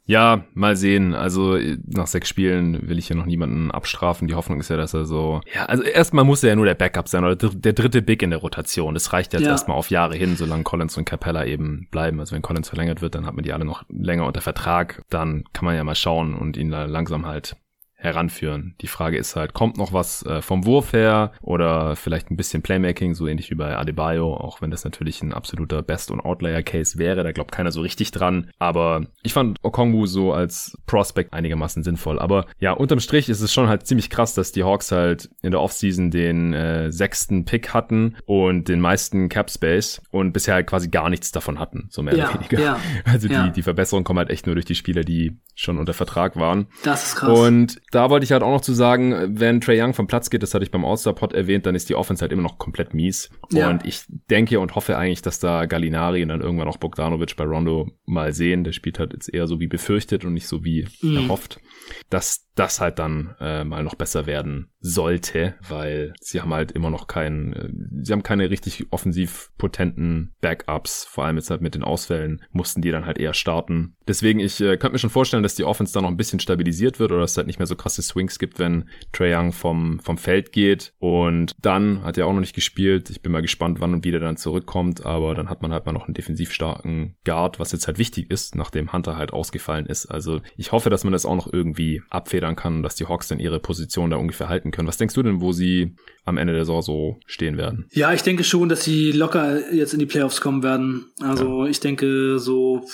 [0.07, 1.15] Ja, mal sehen.
[1.15, 4.27] Also nach sechs Spielen will ich ja noch niemanden abstrafen.
[4.27, 5.41] Die Hoffnung ist ja, dass er so.
[5.55, 8.31] Ja, also erstmal muss er ja nur der Backup sein oder der dritte Big in
[8.31, 8.95] der Rotation.
[8.95, 9.51] Das reicht jetzt ja.
[9.51, 12.19] erstmal auf Jahre hin, solange Collins und Capella eben bleiben.
[12.19, 15.03] Also wenn Collins verlängert wird, dann hat man die alle noch länger unter Vertrag.
[15.11, 17.57] Dann kann man ja mal schauen und ihn da langsam halt
[18.01, 18.75] heranführen.
[18.81, 22.63] Die Frage ist halt, kommt noch was äh, vom Wurf her oder vielleicht ein bisschen
[22.63, 26.99] Playmaking, so ähnlich wie bei Adebayo, auch wenn das natürlich ein absoluter Best- und Outlier-Case
[26.99, 28.51] wäre, da glaubt keiner so richtig dran.
[28.59, 32.19] Aber ich fand Okongwu so als Prospect einigermaßen sinnvoll.
[32.19, 35.51] Aber ja, unterm Strich ist es schon halt ziemlich krass, dass die Hawks halt in
[35.51, 40.67] der Offseason den äh, sechsten Pick hatten und den meisten Cap Space und bisher halt
[40.67, 42.61] quasi gar nichts davon hatten, so mehr ja, oder weniger.
[42.61, 43.45] Ja, also ja.
[43.45, 46.69] die, die Verbesserung kommt halt echt nur durch die Spieler, die schon unter Vertrag waren.
[46.83, 47.39] Das ist krass.
[47.39, 50.43] Und da wollte ich halt auch noch zu sagen, wenn Trey Young vom Platz geht,
[50.43, 53.31] das hatte ich beim All-Star-Pod erwähnt, dann ist die Offense halt immer noch komplett mies.
[53.53, 53.69] Ja.
[53.69, 57.45] Und ich denke und hoffe eigentlich, dass da Gallinari und dann irgendwann auch Bogdanovic bei
[57.45, 58.65] Rondo mal sehen.
[58.65, 61.17] Der spielt halt jetzt eher so wie befürchtet und nicht so wie mhm.
[61.17, 61.61] erhofft,
[62.09, 66.91] dass das halt dann äh, mal noch besser werden sollte, weil sie haben halt immer
[66.91, 67.69] noch keinen, äh,
[68.03, 72.81] sie haben keine richtig offensiv potenten Backups, vor allem jetzt halt mit den Ausfällen mussten
[72.81, 73.95] die dann halt eher starten.
[74.09, 76.99] Deswegen, ich äh, könnte mir schon vorstellen, dass die Offense dann noch ein bisschen stabilisiert
[76.99, 80.01] wird oder dass es halt nicht mehr so krasse Swings gibt, wenn Trae Young vom,
[80.01, 83.11] vom Feld geht und dann hat er auch noch nicht gespielt.
[83.11, 85.87] Ich bin mal gespannt, wann und wie der dann zurückkommt, aber dann hat man halt
[85.87, 89.87] mal noch einen defensiv starken Guard, was jetzt halt wichtig ist, nachdem Hunter halt ausgefallen
[89.87, 90.07] ist.
[90.07, 93.41] Also ich hoffe, dass man das auch noch irgendwie abfedern kann, dass die Hawks dann
[93.41, 94.89] ihre Position da ungefähr halten können.
[94.89, 95.95] Was denkst du denn, wo sie
[96.25, 97.87] am Ende der Saison so stehen werden?
[97.93, 101.07] Ja, ich denke schon, dass sie locker jetzt in die Playoffs kommen werden.
[101.21, 101.71] Also ja.
[101.71, 102.85] ich denke so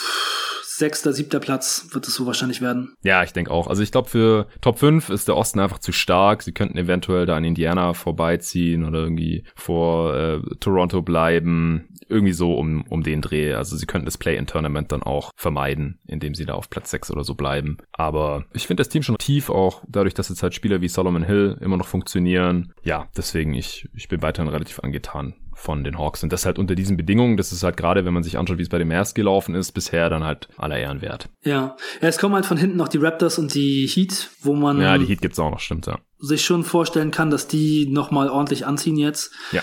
[0.77, 2.95] sechster, siebter Platz wird es so wahrscheinlich werden.
[3.03, 3.67] Ja, ich denke auch.
[3.67, 6.43] Also ich glaube, für Top 5 ist der Osten einfach zu stark.
[6.43, 11.89] Sie könnten eventuell da an Indiana vorbeiziehen oder irgendwie vor äh, Toronto bleiben.
[12.09, 13.55] Irgendwie so um, um den Dreh.
[13.55, 17.25] Also sie könnten das Play-in-Tournament dann auch vermeiden, indem sie da auf Platz 6 oder
[17.25, 17.79] so bleiben.
[17.93, 21.25] Aber ich finde das Team schon tief, auch dadurch, dass jetzt halt Spieler wie Solomon
[21.25, 22.73] Hill immer noch funktionieren.
[22.83, 26.23] Ja, deswegen ich, ich bin weiterhin relativ angetan von den Hawks.
[26.23, 28.63] Und das halt unter diesen Bedingungen, das ist halt gerade, wenn man sich anschaut, wie
[28.63, 31.29] es bei den Mavs gelaufen ist, bisher dann halt aller Ehren wert.
[31.43, 31.77] Ja.
[32.01, 34.99] ja, es kommen halt von hinten noch die Raptors und die Heat, wo man ja,
[34.99, 35.99] die Heat gibt's auch noch, stimmt, ja.
[36.27, 39.33] Sich schon vorstellen kann, dass die nochmal ordentlich anziehen jetzt.
[39.53, 39.63] Ja.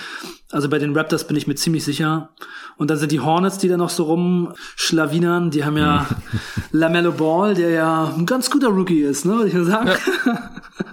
[0.54, 2.30] Also bei den Raptors bin ich mir ziemlich sicher.
[2.78, 5.52] Und dann sind die Hornets, die da noch so rumschlawinern.
[5.52, 6.08] Die haben ja
[6.72, 9.90] Lamello Ball, der ja ein ganz guter Rookie ist, ne, würde ich mal sagen.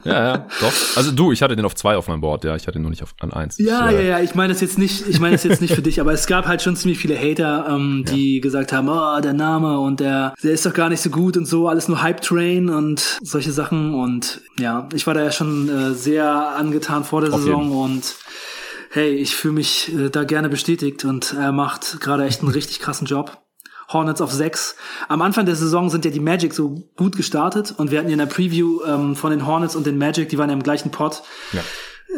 [0.05, 0.13] Ja.
[0.13, 0.73] ja, ja, doch.
[0.97, 2.57] Also du, ich hatte den auf zwei auf meinem Board, ja.
[2.57, 3.59] Ich hatte ihn noch nicht auf, an eins.
[3.59, 4.21] Ja, ja, ja.
[4.21, 6.47] Ich meine das jetzt nicht, ich meine das jetzt nicht für dich, aber es gab
[6.47, 8.43] halt schon ziemlich viele Hater, ähm, die ja.
[8.43, 11.47] gesagt haben, oh, der Name und der, der ist doch gar nicht so gut und
[11.47, 13.95] so, alles nur Hype Train und solche Sachen.
[13.95, 17.77] Und ja, ich war da ja schon äh, sehr angetan vor der auf Saison jeden.
[17.77, 18.15] und
[18.91, 22.81] hey, ich fühle mich äh, da gerne bestätigt und er macht gerade echt einen richtig
[22.81, 23.39] krassen Job.
[23.93, 24.77] Hornets auf 6.
[25.09, 28.13] Am Anfang der Saison sind ja die Magic so gut gestartet und wir hatten ja
[28.13, 30.93] in der Preview ähm, von den Hornets und den Magic, die waren ja im gleichen
[30.93, 31.23] Pot.
[31.53, 31.63] Ja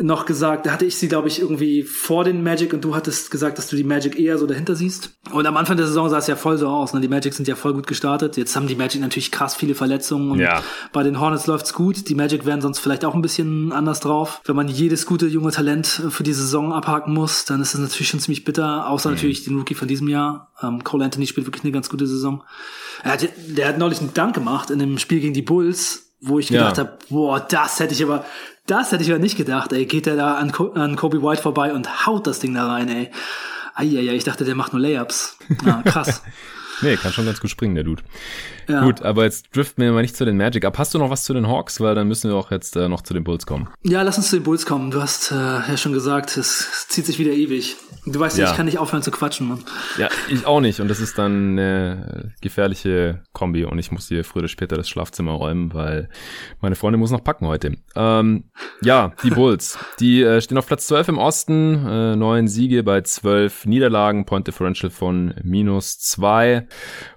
[0.01, 3.31] noch gesagt, da hatte ich sie, glaube ich, irgendwie vor den Magic und du hattest
[3.31, 5.11] gesagt, dass du die Magic eher so dahinter siehst.
[5.31, 6.95] Und am Anfang der Saison sah es ja voll so aus.
[6.95, 7.01] Ne?
[7.01, 8.37] Die Magic sind ja voll gut gestartet.
[8.37, 10.63] Jetzt haben die Magic natürlich krass viele Verletzungen und ja.
[10.93, 12.09] bei den Hornets läuft's gut.
[12.09, 14.41] Die Magic wären sonst vielleicht auch ein bisschen anders drauf.
[14.45, 18.09] Wenn man jedes gute junge Talent für die Saison abhaken muss, dann ist das natürlich
[18.09, 18.89] schon ziemlich bitter.
[18.89, 19.17] Außer mhm.
[19.17, 20.53] natürlich den Rookie von diesem Jahr.
[20.63, 22.43] Ähm, Cole Anthony spielt wirklich eine ganz gute Saison.
[23.05, 26.39] Er hat, der hat neulich einen Dank gemacht in dem Spiel gegen die Bulls wo
[26.39, 26.85] ich gedacht ja.
[26.85, 28.25] habe, boah, das hätte ich aber,
[28.67, 29.87] das hätte ich aber nicht gedacht, ey.
[29.87, 33.11] Geht der da an, an Kobe White vorbei und haut das Ding da rein, ey.
[33.75, 35.37] Eieiei, ich dachte, der macht nur Layups.
[35.67, 36.23] Ah, krass.
[36.83, 38.03] nee, kann schon ganz gut springen, der Dude.
[38.69, 38.85] Ja.
[38.85, 40.79] Gut, aber jetzt driften wir mal nicht zu den Magic ab.
[40.79, 41.81] Hast du noch was zu den Hawks?
[41.81, 43.69] Weil dann müssen wir auch jetzt äh, noch zu den Bulls kommen.
[43.83, 44.91] Ja, lass uns zu den Bulls kommen.
[44.91, 47.77] Du hast äh, ja schon gesagt, es zieht sich wieder ewig.
[48.07, 49.65] Du weißt ja, ich kann nicht aufhören zu quatschen, Mann.
[49.97, 50.81] Ja, ich auch nicht.
[50.81, 53.65] Und das ist dann eine gefährliche Kombi.
[53.65, 56.09] Und ich muss hier früher oder später das Schlafzimmer räumen, weil
[56.61, 57.77] meine Freundin muss noch packen heute.
[57.95, 58.45] Ähm,
[58.83, 59.79] ja, die Bulls.
[60.01, 61.87] die äh, stehen auf Platz 12 im Osten.
[61.87, 64.27] Äh, neun Siege bei zwölf Niederlagen.
[64.27, 66.67] Point Differential von minus zwei.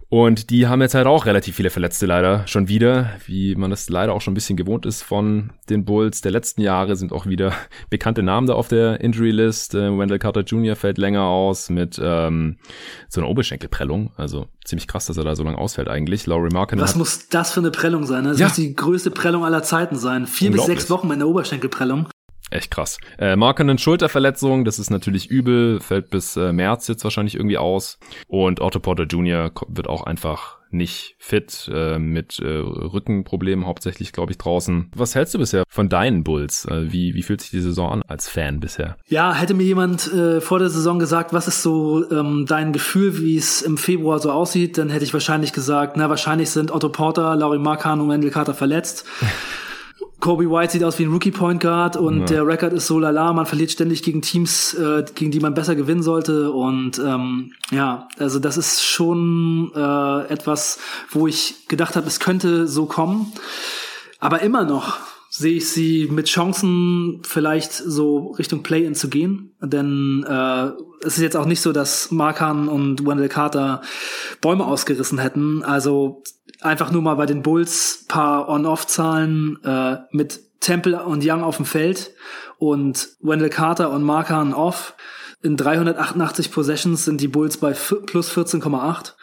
[0.07, 3.89] Und die haben jetzt halt auch relativ viele Verletzte leider schon wieder, wie man das
[3.89, 7.25] leider auch schon ein bisschen gewohnt ist von den Bulls der letzten Jahre, sind auch
[7.25, 7.53] wieder
[7.89, 9.73] bekannte Namen da auf der Injury List.
[9.73, 10.75] Äh, Wendell Carter Jr.
[10.75, 12.57] fällt länger aus mit ähm,
[13.09, 14.11] so einer Oberschenkelprellung.
[14.15, 16.27] Also ziemlich krass, dass er da so lange ausfällt eigentlich.
[16.27, 18.23] Laurie Markin Was muss das für eine Prellung sein?
[18.23, 18.29] Ne?
[18.29, 18.47] Das ja.
[18.47, 20.27] muss die größte Prellung aller Zeiten sein.
[20.27, 22.07] Vier bis sechs Wochen mit einer Oberschenkelprellung.
[22.51, 22.99] Echt krass.
[23.17, 27.97] Äh, Markenen Schulterverletzung, das ist natürlich übel, fällt bis äh, März jetzt wahrscheinlich irgendwie aus.
[28.27, 29.51] Und Otto Porter Jr.
[29.67, 34.91] wird auch einfach nicht fit, äh, mit äh, Rückenproblemen hauptsächlich, glaube ich, draußen.
[34.95, 36.65] Was hältst du bisher von deinen Bulls?
[36.65, 38.97] Äh, wie, wie fühlt sich die Saison an als Fan bisher?
[39.07, 43.19] Ja, hätte mir jemand äh, vor der Saison gesagt, was ist so ähm, dein Gefühl,
[43.19, 46.89] wie es im Februar so aussieht, dann hätte ich wahrscheinlich gesagt, na, wahrscheinlich sind Otto
[46.89, 49.05] Porter, Laurie Markan und Wendell Carter verletzt.
[50.25, 52.25] Kobe White sieht aus wie ein Rookie Point Guard und ja.
[52.25, 55.75] der Rekord ist so lala, man verliert ständig gegen Teams, äh, gegen die man besser
[55.75, 60.79] gewinnen sollte und ähm, ja, also das ist schon äh, etwas,
[61.11, 63.33] wo ich gedacht habe, es könnte so kommen,
[64.19, 64.97] aber immer noch
[65.29, 70.71] sehe ich sie mit Chancen vielleicht so Richtung Play-in zu gehen, denn äh,
[71.05, 73.81] es ist jetzt auch nicht so, dass Markan und Wendell Carter
[74.41, 76.23] Bäume ausgerissen hätten, also
[76.65, 81.65] einfach nur mal bei den Bulls paar On-Off-Zahlen äh, mit Temple und Young auf dem
[81.65, 82.11] Feld
[82.57, 84.95] und Wendell Carter und Markan off.
[85.43, 89.13] In 388 Possessions sind die Bulls bei plus 14,8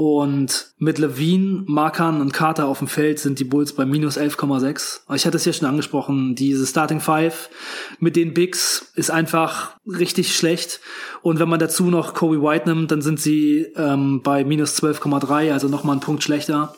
[0.00, 5.00] Und mit Levine, Markan und Carter auf dem Feld sind die Bulls bei minus 11,6.
[5.14, 7.50] Ich hatte es ja schon angesprochen, diese Starting Five
[7.98, 10.80] mit den Bigs ist einfach richtig schlecht.
[11.20, 15.52] Und wenn man dazu noch Kobe White nimmt, dann sind sie ähm, bei minus 12,3,
[15.52, 16.74] also nochmal einen Punkt schlechter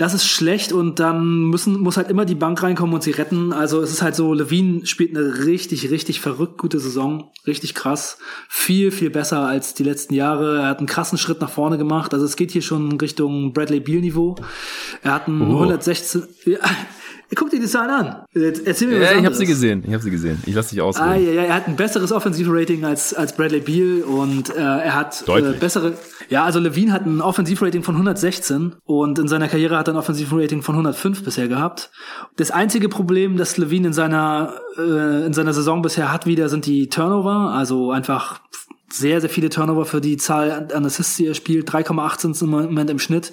[0.00, 3.52] das ist schlecht und dann müssen, muss halt immer die Bank reinkommen und sie retten.
[3.52, 7.30] Also es ist halt so, Levine spielt eine richtig, richtig verrückt gute Saison.
[7.46, 8.16] Richtig krass.
[8.48, 10.60] Viel, viel besser als die letzten Jahre.
[10.60, 12.14] Er hat einen krassen Schritt nach vorne gemacht.
[12.14, 14.36] Also es geht hier schon Richtung Bradley Beal Niveau.
[15.02, 15.56] Er hat einen oh.
[15.56, 16.60] 116, ja,
[17.34, 18.16] Guck dir die Zahlen an.
[18.34, 19.84] Erzähl mir was Ja, ich habe sie gesehen.
[19.86, 20.42] Ich habe sie gesehen.
[20.46, 20.96] Ich lasse dich aus.
[20.96, 24.94] Ah, ja, ja, er hat ein besseres Offensivrating als als Bradley Beal und äh, er
[24.94, 25.94] hat äh, bessere.
[26.28, 29.98] Ja, also Levine hat ein Offensivrating von 116 und in seiner Karriere hat er ein
[29.98, 31.90] Offensivrating von 105 bisher gehabt.
[32.36, 36.66] Das einzige Problem, das Levine in seiner äh, in seiner Saison bisher hat, wieder sind
[36.66, 38.40] die Turnover, also einfach
[38.92, 41.70] sehr, sehr viele Turnover für die Zahl an Assists, die er spielt.
[41.70, 43.32] 3,8 sind im Moment im Schnitt.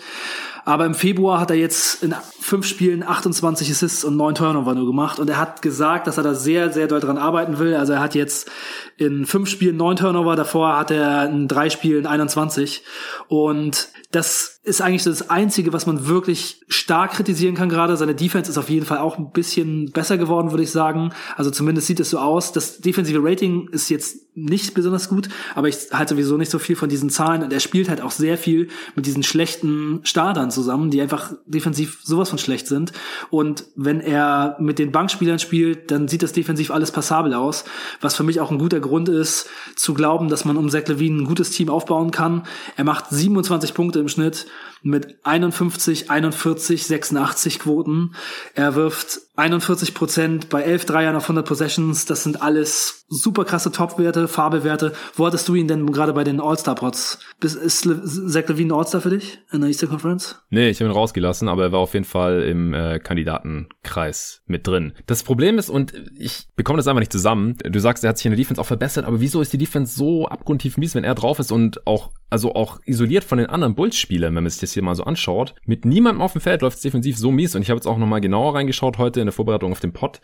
[0.67, 4.85] Aber im Februar hat er jetzt in fünf Spielen 28 Assists und neun Turnover nur
[4.85, 5.17] gemacht.
[5.17, 7.73] Und er hat gesagt, dass er da sehr, sehr doll dran arbeiten will.
[7.73, 8.51] Also er hat jetzt
[8.97, 12.83] in fünf Spielen neun Turnover, davor hat er in drei Spielen 21.
[13.29, 17.95] Und das ist eigentlich das Einzige, was man wirklich stark kritisieren kann gerade.
[17.95, 21.13] Seine Defense ist auf jeden Fall auch ein bisschen besser geworden, würde ich sagen.
[21.37, 22.51] Also zumindest sieht es so aus.
[22.51, 26.75] Das defensive Rating ist jetzt nicht besonders gut, aber ich halte sowieso nicht so viel
[26.75, 30.91] von diesen Zahlen und er spielt halt auch sehr viel mit diesen schlechten Startern zusammen,
[30.91, 32.91] die einfach defensiv sowas von schlecht sind.
[33.31, 37.65] Und wenn er mit den Bankspielern spielt, dann sieht das defensiv alles passabel aus,
[37.99, 41.23] was für mich auch ein guter Grund ist, zu glauben, dass man um Zach Levine
[41.23, 42.43] ein gutes Team aufbauen kann.
[42.75, 44.45] Er macht 27 Punkte im Schnitt
[44.83, 48.15] mit 51, 41, 86 Quoten.
[48.53, 52.05] Er wirft 41 Prozent bei 11 Dreiern auf 100 Possessions.
[52.05, 54.93] Das sind alles super krasse Topwerte, Farbewerte.
[55.15, 57.19] Wo hattest du ihn denn gerade bei den All-Star-Pots?
[57.41, 57.87] Ist
[58.27, 60.39] Zach Levine All-Star für dich in der Eastern Conference?
[60.49, 64.65] Nee, ich habe ihn rausgelassen, aber er war auf jeden Fall im äh, Kandidatenkreis mit
[64.65, 64.93] drin.
[65.05, 68.25] Das Problem ist, und ich bekomme das einfach nicht zusammen, du sagst, er hat sich
[68.25, 71.13] in der Defense auch verbessert, aber wieso ist die Defense so abgrundtief mies, wenn er
[71.13, 74.73] drauf ist und auch, also auch isoliert von den anderen Bulls-Spielern, wenn man sich das
[74.73, 75.55] hier mal so anschaut.
[75.65, 77.97] Mit niemandem auf dem Feld läuft es defensiv so mies und ich habe jetzt auch
[77.97, 80.21] nochmal genauer reingeschaut heute in der Vorbereitung auf den Pod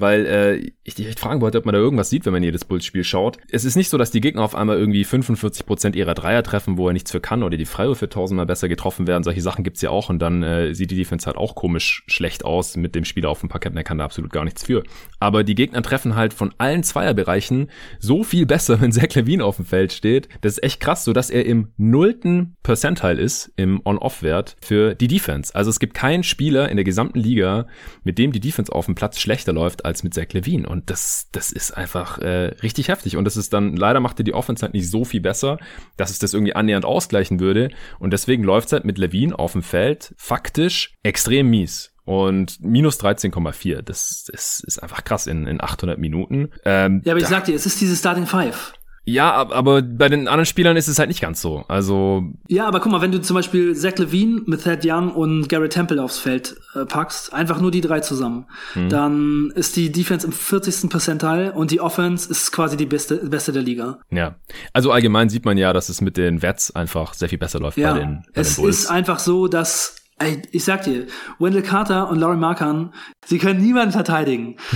[0.00, 2.64] weil äh, ich dich echt fragen wollte, ob man da irgendwas sieht, wenn man jedes
[2.64, 3.38] Bulls-Spiel schaut.
[3.50, 6.78] Es ist nicht so, dass die Gegner auf einmal irgendwie 45 Prozent ihrer Dreier treffen,
[6.78, 9.22] wo er nichts für kann oder die Freiwürfe tausendmal besser getroffen werden.
[9.22, 12.44] Solche Sachen gibt's ja auch und dann äh, sieht die Defense halt auch komisch schlecht
[12.44, 14.82] aus mit dem Spieler auf dem Parkett, der kann da absolut gar nichts für.
[15.20, 19.56] Aber die Gegner treffen halt von allen Zweierbereichen so viel besser, wenn Zach Levine auf
[19.56, 20.28] dem Feld steht.
[20.40, 25.08] Das ist echt krass, so dass er im nullten Percentile ist im On-Off-Wert für die
[25.08, 25.54] Defense.
[25.54, 27.66] Also es gibt keinen Spieler in der gesamten Liga,
[28.04, 30.68] mit dem die Defense auf dem Platz schlechter läuft als mit Zach Levine.
[30.68, 33.16] Und das, das ist einfach äh, richtig heftig.
[33.16, 35.58] Und das ist dann, leider machte die Offense halt nicht so viel besser,
[35.96, 37.70] dass es das irgendwie annähernd ausgleichen würde.
[37.98, 42.98] Und deswegen läuft es halt mit Levine auf dem Feld faktisch extrem mies und minus
[43.00, 43.82] 13,4.
[43.82, 46.48] Das, das ist einfach krass in, in 800 Minuten.
[46.64, 48.72] Ähm, ja, aber ich sag dir, es ist diese Starting Five.
[49.08, 51.64] Ja, aber bei den anderen Spielern ist es halt nicht ganz so.
[51.68, 55.48] Also ja, aber guck mal, wenn du zum Beispiel Zach Levine mit Thad Young und
[55.48, 58.88] Garrett Temple aufs Feld äh, packst, einfach nur die drei zusammen, mhm.
[58.90, 60.90] dann ist die Defense im 40.
[60.90, 63.98] Percentile und die Offense ist quasi die beste, beste der Liga.
[64.10, 64.36] Ja,
[64.72, 67.78] also allgemein sieht man ja, dass es mit den Wets einfach sehr viel besser läuft
[67.78, 68.80] ja, bei den, bei es den Bulls.
[68.80, 71.06] ist einfach so, dass Ey, ich sag dir,
[71.38, 72.92] Wendell Carter und Laurie Markan,
[73.24, 74.56] sie können niemanden verteidigen.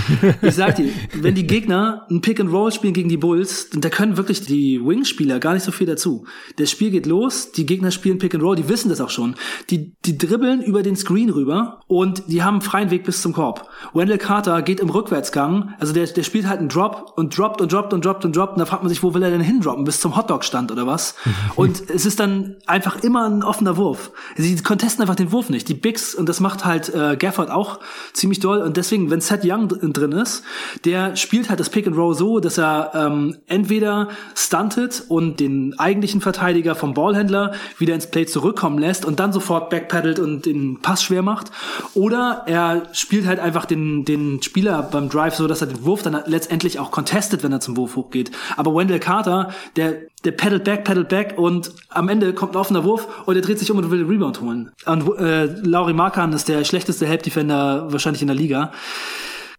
[0.41, 3.89] Ich sag dir, wenn die Gegner ein Pick and Roll spielen gegen die Bulls, da
[3.89, 6.25] können wirklich die Wing-Spieler gar nicht so viel dazu.
[6.57, 9.35] Das Spiel geht los, die Gegner spielen Pick and Roll, die wissen das auch schon.
[9.69, 13.33] Die, die dribbeln über den Screen rüber und die haben einen freien Weg bis zum
[13.33, 13.69] Korb.
[13.93, 17.71] Wendell Carter geht im Rückwärtsgang, also der, der spielt halt einen Drop und droppt und
[17.71, 19.83] droppt und droppt und droppt und da fragt man sich, wo will er denn hindroppen?
[19.83, 21.15] Bis zum Hotdog-Stand oder was?
[21.55, 24.11] und es ist dann einfach immer ein offener Wurf.
[24.35, 25.67] Sie contesten einfach den Wurf nicht.
[25.67, 27.79] Die Bigs, und das macht halt äh, Gafford auch
[28.13, 28.59] ziemlich doll.
[28.59, 30.43] Und deswegen, wenn Seth Young drin ist,
[30.85, 35.77] der spielt halt das Pick and Roll so, dass er ähm, entweder stuntet und den
[35.77, 40.79] eigentlichen Verteidiger vom Ballhändler wieder ins Play zurückkommen lässt und dann sofort backpedalt und den
[40.81, 41.51] Pass schwer macht.
[41.93, 46.03] Oder er spielt halt einfach den, den Spieler beim Drive so, dass er den Wurf
[46.03, 48.31] dann letztendlich auch contestet, wenn er zum Wurf hochgeht.
[48.55, 52.83] Aber Wendell Carter, der der pedalt back, pedalt back und am Ende kommt ein offener
[52.83, 54.71] Wurf und er dreht sich um und will den Rebound holen.
[54.85, 58.71] Und äh, Lauri Markan ist der schlechteste Help Defender wahrscheinlich in der Liga.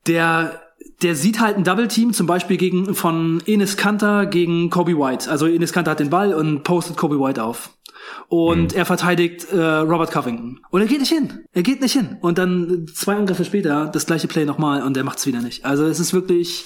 [0.06, 0.60] Der
[1.02, 5.30] der sieht halt ein Double Team, zum Beispiel gegen von Enes Kanter gegen Kobe White.
[5.30, 7.70] Also Enes Kanter hat den Ball und postet Kobe White auf.
[8.28, 8.78] Und mhm.
[8.78, 10.60] er verteidigt äh, Robert Covington.
[10.70, 11.44] Und er geht nicht hin.
[11.52, 12.16] Er geht nicht hin.
[12.20, 15.64] Und dann zwei Angriffe später das gleiche Play nochmal und er macht's wieder nicht.
[15.64, 16.64] Also es ist wirklich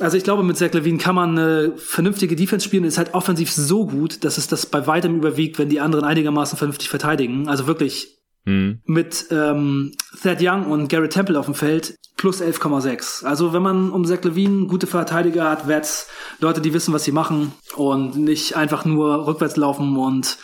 [0.00, 2.84] Also ich glaube, mit Zach Levine kann man eine vernünftige Defense spielen.
[2.84, 6.58] Ist halt offensiv so gut, dass es das bei weitem überwiegt, wenn die anderen einigermaßen
[6.58, 7.48] vernünftig verteidigen.
[7.48, 8.80] Also wirklich mhm.
[8.86, 9.92] mit ähm,
[10.22, 13.24] Thad Young und Garrett Temple auf dem Feld plus 11,6.
[13.24, 16.08] Also wenn man um Zach Levine gute Verteidiger hat, Wets,
[16.40, 20.38] Leute, die wissen, was sie machen und nicht einfach nur rückwärts laufen und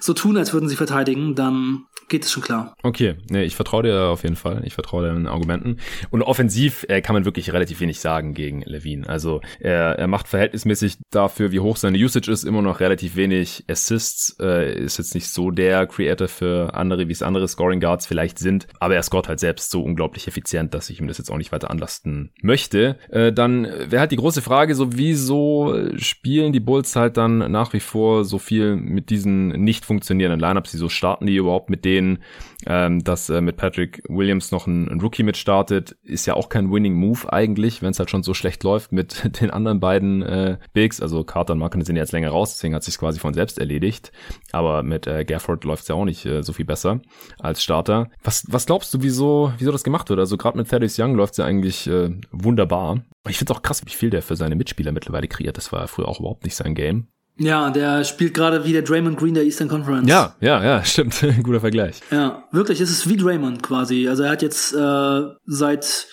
[0.00, 2.74] so tun, als würden sie verteidigen, dann geht es schon klar.
[2.82, 4.62] Okay, nee, ich vertraue dir auf jeden Fall.
[4.64, 5.78] Ich vertraue deinen Argumenten.
[6.10, 9.08] Und offensiv äh, kann man wirklich relativ wenig sagen gegen Levine.
[9.08, 13.64] Also er, er macht verhältnismäßig dafür, wie hoch seine Usage ist, immer noch relativ wenig
[13.68, 14.36] Assists.
[14.40, 18.38] Äh, ist jetzt nicht so der Creator für andere, wie es andere Scoring Guards vielleicht
[18.38, 18.66] sind.
[18.80, 21.52] Aber er scoret halt selbst so unglaublich effizient, dass ich ihm das jetzt auch nicht
[21.52, 22.98] weiter anlasten möchte.
[23.10, 27.72] Äh, dann wäre halt die große Frage, so wieso spielen die Bulls halt dann nach
[27.72, 31.99] wie vor so viel mit diesen nicht funktionierenden Lineups, wieso starten die überhaupt mit denen
[32.00, 32.18] sehen,
[32.66, 36.70] ähm, dass äh, mit Patrick Williams noch ein, ein Rookie mitstartet, ist ja auch kein
[36.70, 40.58] Winning Move eigentlich, wenn es halt schon so schlecht läuft mit den anderen beiden äh,
[40.72, 41.00] Bigs.
[41.00, 44.12] Also Carter und Marken sind jetzt länger raus, deswegen hat sich quasi von selbst erledigt.
[44.52, 47.00] Aber mit äh, Gafford läuft es ja auch nicht äh, so viel besser
[47.38, 48.10] als Starter.
[48.22, 50.18] Was, was glaubst du, wieso, wieso das gemacht wird?
[50.18, 53.02] Also gerade mit Thaddeus Young läuft es ja eigentlich äh, wunderbar.
[53.28, 55.56] Ich finde es auch krass, wie viel der für seine Mitspieler mittlerweile kreiert.
[55.56, 57.08] Das war früher auch überhaupt nicht sein Game.
[57.40, 60.06] Ja, der spielt gerade wie der Draymond Green der Eastern Conference.
[60.08, 61.24] Ja, ja, ja, stimmt.
[61.42, 62.00] Guter Vergleich.
[62.10, 64.08] Ja, wirklich, es ist wie Draymond quasi.
[64.08, 66.06] Also er hat jetzt äh, seit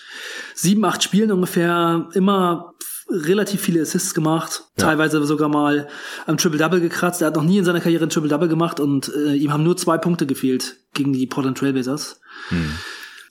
[0.54, 2.72] sieben, acht Spielen ungefähr immer
[3.10, 4.86] relativ viele Assists gemacht, ja.
[4.86, 5.88] teilweise sogar mal
[6.26, 7.20] am Triple-Double gekratzt.
[7.20, 9.76] Er hat noch nie in seiner Karriere ein Triple-Double gemacht und äh, ihm haben nur
[9.76, 12.20] zwei Punkte gefehlt gegen die Portland Trailblazers.
[12.48, 12.72] Hm.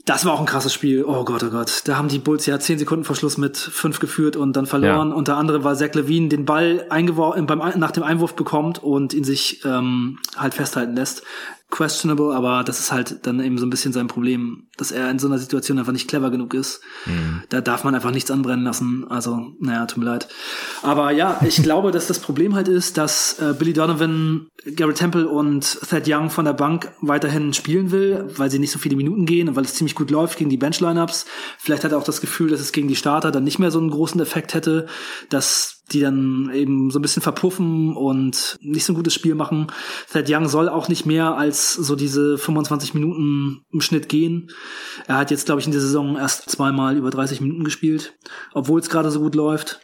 [0.07, 1.03] Das war auch ein krasses Spiel.
[1.03, 1.81] Oh Gott, oh Gott.
[1.83, 5.09] Da haben die Bulls ja zehn Sekunden vor Schluss mit fünf geführt und dann verloren.
[5.09, 5.15] Ja.
[5.15, 9.25] Unter anderem war Zach Levine den Ball eingeworfen, beim, nach dem Einwurf bekommt und ihn
[9.25, 11.23] sich ähm, halt festhalten lässt
[11.69, 15.19] questionable, aber das ist halt dann eben so ein bisschen sein Problem, dass er in
[15.19, 16.81] so einer Situation einfach nicht clever genug ist.
[17.05, 17.43] Mhm.
[17.49, 19.05] Da darf man einfach nichts anbrennen lassen.
[19.09, 20.29] Also, naja, tut mir leid.
[20.81, 25.27] Aber ja, ich glaube, dass das Problem halt ist, dass äh, Billy Donovan, Gary Temple
[25.27, 29.25] und Thad Young von der Bank weiterhin spielen will, weil sie nicht so viele Minuten
[29.25, 31.25] gehen und weil es ziemlich gut läuft gegen die Bench-Lineups.
[31.57, 33.79] Vielleicht hat er auch das Gefühl, dass es gegen die Starter dann nicht mehr so
[33.79, 34.87] einen großen Effekt hätte,
[35.29, 39.67] dass die dann eben so ein bisschen verpuffen und nicht so ein gutes Spiel machen.
[40.11, 44.49] Thad Young soll auch nicht mehr als so diese 25 Minuten im Schnitt gehen.
[45.07, 48.13] Er hat jetzt, glaube ich, in der Saison erst zweimal über 30 Minuten gespielt,
[48.53, 49.79] obwohl es gerade so gut läuft.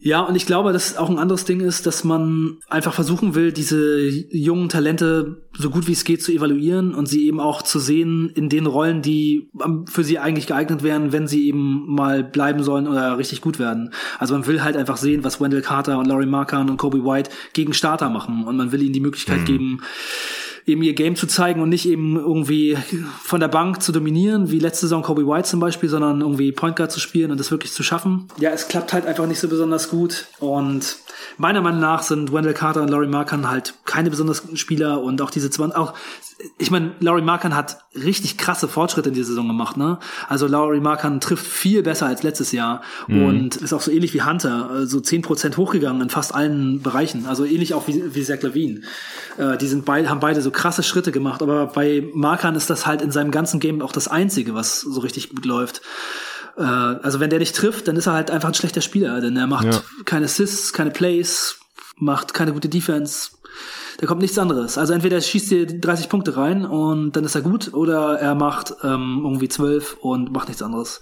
[0.00, 3.52] Ja, und ich glaube, dass auch ein anderes Ding ist, dass man einfach versuchen will,
[3.52, 7.80] diese jungen Talente so gut wie es geht zu evaluieren und sie eben auch zu
[7.80, 9.50] sehen in den Rollen, die
[9.86, 13.92] für sie eigentlich geeignet wären, wenn sie eben mal bleiben sollen oder richtig gut werden.
[14.20, 17.30] Also man will halt einfach sehen, was Wendell Carter und Laurie Markan und Kobe White
[17.52, 19.44] gegen Starter machen und man will ihnen die Möglichkeit mhm.
[19.46, 19.80] geben,
[20.68, 22.76] eben ihr Game zu zeigen und nicht eben irgendwie
[23.22, 26.76] von der Bank zu dominieren, wie letzte Saison Kobe White zum Beispiel, sondern irgendwie Point
[26.76, 28.28] Guard zu spielen und das wirklich zu schaffen.
[28.38, 30.96] Ja, es klappt halt einfach nicht so besonders gut und
[31.36, 35.20] meiner Meinung nach sind Wendell Carter und Laurie Markan halt keine besonders guten Spieler und
[35.22, 35.94] auch diese 20, auch
[36.58, 39.98] ich meine, Laurie Markan hat richtig krasse Fortschritte in dieser Saison gemacht, ne?
[40.28, 43.26] Also Laurie Markan trifft viel besser als letztes Jahr mhm.
[43.26, 46.80] und ist auch so ähnlich wie Hunter, so also zehn Prozent hochgegangen in fast allen
[46.80, 48.82] Bereichen, also ähnlich auch wie, wie Zach Levine.
[49.36, 52.86] Äh, die sind beide, haben beide so krasse Schritte gemacht, aber bei Markan ist das
[52.86, 55.82] halt in seinem ganzen Game auch das einzige, was so richtig gut läuft.
[56.56, 59.36] Äh, also wenn der nicht trifft, dann ist er halt einfach ein schlechter Spieler, denn
[59.36, 59.82] er macht ja.
[60.04, 61.58] keine Assists, keine Plays,
[61.96, 63.30] macht keine gute Defense,
[63.98, 64.78] da kommt nichts anderes.
[64.78, 68.74] Also entweder schießt er 30 Punkte rein und dann ist er gut, oder er macht
[68.82, 71.00] ähm, irgendwie 12 und macht nichts anderes.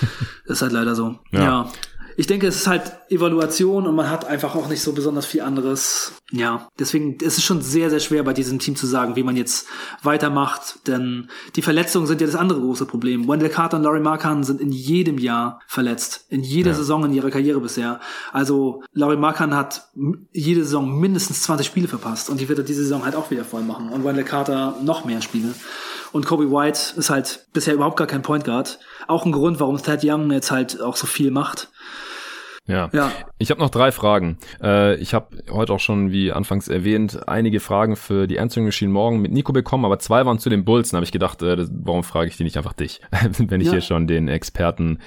[0.46, 1.16] ist halt leider so.
[1.32, 1.42] ja.
[1.42, 1.68] ja
[2.16, 5.42] ich denke, es ist halt Evaluation und man hat einfach auch nicht so besonders viel
[5.42, 6.12] anderes.
[6.32, 9.36] Ja, deswegen ist es schon sehr, sehr schwer bei diesem Team zu sagen, wie man
[9.36, 9.66] jetzt
[10.02, 13.28] weitermacht, denn die Verletzungen sind ja das andere große Problem.
[13.28, 16.24] Wendell Carter und Laurie Markan sind in jedem Jahr verletzt.
[16.30, 16.76] In jeder ja.
[16.76, 18.00] Saison in ihrer Karriere bisher.
[18.32, 19.88] Also Laurie Markan hat
[20.32, 23.44] jede Saison mindestens 20 Spiele verpasst und die wird er diese Saison halt auch wieder
[23.44, 23.90] voll machen.
[23.90, 25.54] Und Wendell Carter noch mehr Spiele.
[26.12, 28.78] Und Kobe White ist halt bisher überhaupt gar kein Point Guard.
[29.06, 31.68] Auch ein Grund, warum Thad Young jetzt halt auch so viel macht.
[32.66, 32.90] Ja.
[32.92, 33.12] ja.
[33.38, 34.38] Ich habe noch drei Fragen.
[34.62, 38.92] Äh, ich habe heute auch schon, wie anfangs erwähnt, einige Fragen für die Answering Machine
[38.92, 40.90] morgen mit Nico bekommen, aber zwei waren zu den Bulls.
[40.90, 43.00] Dann habe ich gedacht, äh, das, warum frage ich die nicht einfach dich,
[43.38, 43.74] wenn ich ja.
[43.74, 44.98] hier schon den Experten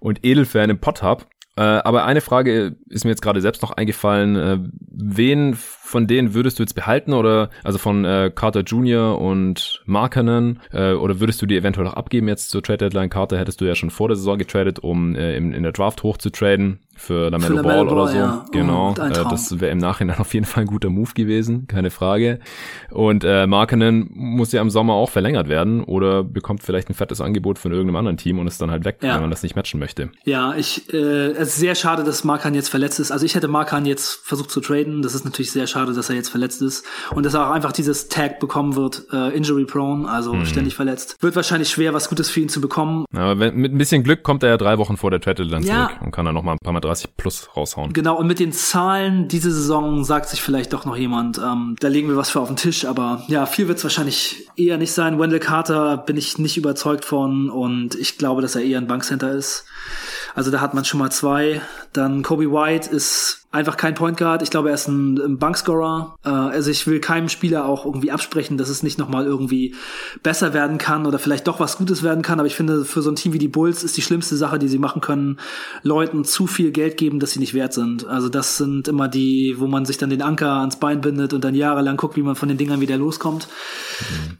[0.00, 1.26] und Edelfan im Pott hab.
[1.58, 4.36] Äh, aber eine Frage ist mir jetzt gerade selbst noch eingefallen.
[4.36, 4.58] Äh,
[4.92, 9.20] wen von denen würdest du jetzt behalten oder also von äh, Carter Jr.
[9.20, 13.10] und Markkanen äh, oder würdest du die eventuell noch abgeben jetzt zur Trade Deadline?
[13.10, 16.04] Carter hättest du ja schon vor der Saison getradet, um äh, in, in der Draft
[16.04, 18.16] hoch zu traden für Lamelo, für Ball, Ball oder so.
[18.16, 18.44] Ja.
[18.52, 21.90] Genau, oh, äh, das wäre im Nachhinein auf jeden Fall ein guter Move gewesen, keine
[21.90, 22.40] Frage.
[22.90, 27.20] Und äh, Markenen muss ja im Sommer auch verlängert werden oder bekommt vielleicht ein fettes
[27.20, 29.14] Angebot von irgendeinem anderen Team und ist dann halt weg, ja.
[29.14, 30.10] wenn man das nicht matchen möchte.
[30.24, 33.10] Ja, ich, äh, es ist sehr schade, dass Markan jetzt verletzt ist.
[33.10, 35.02] Also ich hätte Markan jetzt versucht zu traden.
[35.02, 37.72] Das ist natürlich sehr schade, dass er jetzt verletzt ist und dass er auch einfach
[37.72, 40.46] dieses Tag bekommen wird, äh, injury prone, also hm.
[40.46, 41.16] ständig verletzt.
[41.20, 43.04] Wird wahrscheinlich schwer, was Gutes für ihn zu bekommen.
[43.14, 45.62] Aber wenn, mit ein bisschen Glück kommt er ja drei Wochen vor der Trade dann
[45.62, 45.86] ja.
[45.86, 47.92] zurück und kann dann noch mal ein paar Mal 30 plus raushauen.
[47.92, 51.88] Genau, und mit den Zahlen diese Saison sagt sich vielleicht doch noch jemand, ähm, da
[51.88, 54.92] legen wir was für auf den Tisch, aber ja, viel wird es wahrscheinlich eher nicht
[54.92, 55.18] sein.
[55.18, 59.32] Wendell Carter bin ich nicht überzeugt von und ich glaube, dass er eher ein Bankcenter
[59.32, 59.64] ist.
[60.34, 61.60] Also da hat man schon mal zwei.
[61.92, 64.42] Dann Kobe White ist einfach kein Point Guard.
[64.42, 66.16] Ich glaube, er ist ein, ein Bankscorer.
[66.24, 69.74] Äh, also ich will keinem Spieler auch irgendwie absprechen, dass es nicht nochmal irgendwie
[70.22, 72.38] besser werden kann oder vielleicht doch was Gutes werden kann.
[72.40, 74.68] Aber ich finde, für so ein Team wie die Bulls ist die schlimmste Sache, die
[74.68, 75.38] sie machen können,
[75.82, 78.06] Leuten zu viel Geld geben, dass sie nicht wert sind.
[78.06, 81.42] Also das sind immer die, wo man sich dann den Anker ans Bein bindet und
[81.42, 83.48] dann jahrelang guckt, wie man von den Dingern wieder loskommt.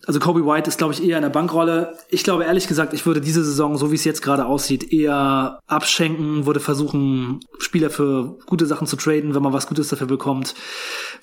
[0.06, 1.94] Also Kobe White ist, glaube ich, eher in der Bankrolle.
[2.10, 5.60] Ich glaube, ehrlich gesagt, ich würde diese Saison, so wie es jetzt gerade aussieht, eher
[5.66, 10.54] abschenken, würde versuchen, Spieler für gute Sachen zu traden, wenn man was Gutes dafür bekommt.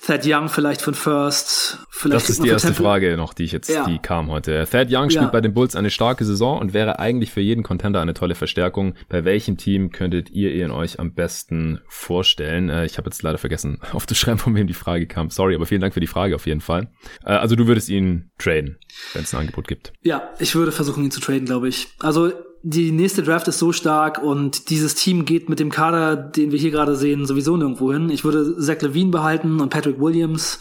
[0.04, 1.78] Thad Young vielleicht von First.
[1.90, 3.84] Vielleicht das ist die erste Frage noch, die ich jetzt, ja.
[3.86, 4.66] die kam heute.
[4.70, 5.30] Thad Young spielt ja.
[5.30, 8.94] bei den Bulls eine starke Saison und wäre eigentlich für jeden Contender eine tolle Verstärkung.
[9.08, 12.68] Bei welchem Team könntet ihr ihn euch am besten vorstellen?
[12.68, 15.30] Äh, ich habe jetzt leider vergessen aufzuschreiben, von wem die Frage kam.
[15.30, 16.88] Sorry, aber vielen Dank für die Frage auf jeden Fall.
[17.24, 18.78] Äh, also du würdest ihn traden,
[19.12, 19.92] wenn es ein Angebot gibt.
[20.02, 21.88] Ja, ich würde versuchen, ihn zu traden, glaube ich.
[22.00, 22.32] Also
[22.68, 26.58] die nächste Draft ist so stark und dieses Team geht mit dem Kader, den wir
[26.58, 28.10] hier gerade sehen, sowieso nirgendwo hin.
[28.10, 30.58] Ich würde Zach Levine behalten und Patrick Williams,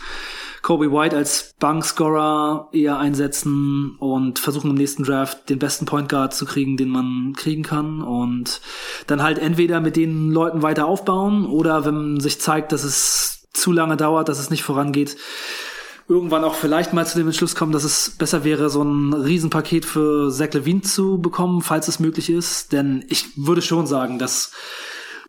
[0.62, 6.36] Kobe White als Bankscorer eher einsetzen und versuchen im nächsten Draft den besten Point Guard
[6.36, 8.62] zu kriegen, den man kriegen kann und
[9.08, 13.72] dann halt entweder mit den Leuten weiter aufbauen oder wenn sich zeigt, dass es zu
[13.72, 15.18] lange dauert, dass es nicht vorangeht,
[16.08, 19.86] irgendwann auch vielleicht mal zu dem Entschluss kommen, dass es besser wäre, so ein Riesenpaket
[19.86, 22.72] für Zach Levine zu bekommen, falls es möglich ist.
[22.72, 24.52] Denn ich würde schon sagen, dass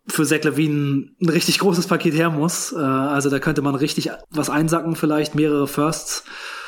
[0.07, 2.71] für Zach Levine ein richtig großes Paket her muss.
[2.71, 6.23] Äh, also da könnte man richtig was einsacken, vielleicht mehrere Firsts.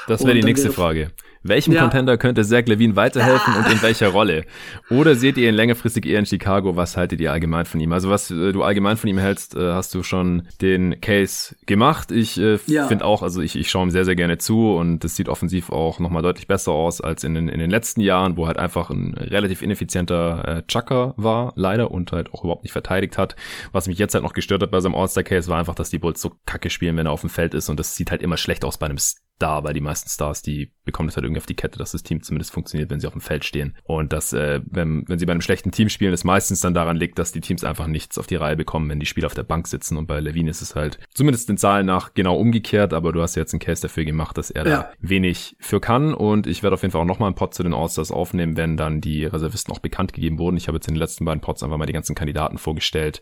[0.08, 1.12] Das wäre die nächste Frage.
[1.44, 1.82] Welchem ja.
[1.82, 3.60] Contender könnte Zach Levine weiterhelfen ah.
[3.60, 4.46] und in welcher Rolle?
[4.90, 6.76] Oder seht ihr ihn längerfristig eher in Chicago?
[6.76, 7.94] Was haltet ihr allgemein von ihm?
[7.94, 12.12] Also was äh, du allgemein von ihm hältst, äh, hast du schon den Case gemacht.
[12.12, 12.88] Ich äh, ja.
[12.88, 15.70] finde auch, also ich, ich schaue ihm sehr, sehr gerne zu und das sieht offensiv
[15.70, 18.90] auch nochmal deutlich besser aus als in den, in den letzten Jahren, wo halt einfach
[18.90, 23.36] ein relativ ineffizienter äh, Chucker war, leider, und halt auch überhaupt nicht verteidigt hat.
[23.72, 26.22] Was mich jetzt halt noch gestört hat bei seinem All-Star-Case, war einfach, dass die Bulls
[26.22, 28.66] so kacke spielen, wenn er auf dem Feld ist und das sieht halt immer schlecht
[28.66, 28.98] aus bei einem
[29.40, 32.04] Star, weil die meisten Stars, die bekommen das halt irgendwie auf die Kette, dass das
[32.04, 33.78] Team zumindest funktioniert, wenn sie auf dem Feld stehen.
[33.84, 36.98] Und dass, äh, wenn, wenn sie bei einem schlechten Team spielen, es meistens dann daran
[36.98, 39.44] liegt, dass die Teams einfach nichts auf die Reihe bekommen, wenn die Spieler auf der
[39.44, 39.96] Bank sitzen.
[39.96, 43.36] Und bei Levine ist es halt zumindest den Zahlen nach genau umgekehrt, aber du hast
[43.36, 44.78] jetzt einen Case dafür gemacht, dass er ja.
[44.78, 46.14] da wenig für kann.
[46.14, 48.76] Und ich werde auf jeden Fall auch nochmal einen Pod zu den Allstars aufnehmen, wenn
[48.76, 50.58] dann die Reservisten auch bekannt gegeben wurden.
[50.58, 53.22] Ich habe jetzt in den letzten beiden Pods einfach mal die ganzen Kandidaten vorgestellt.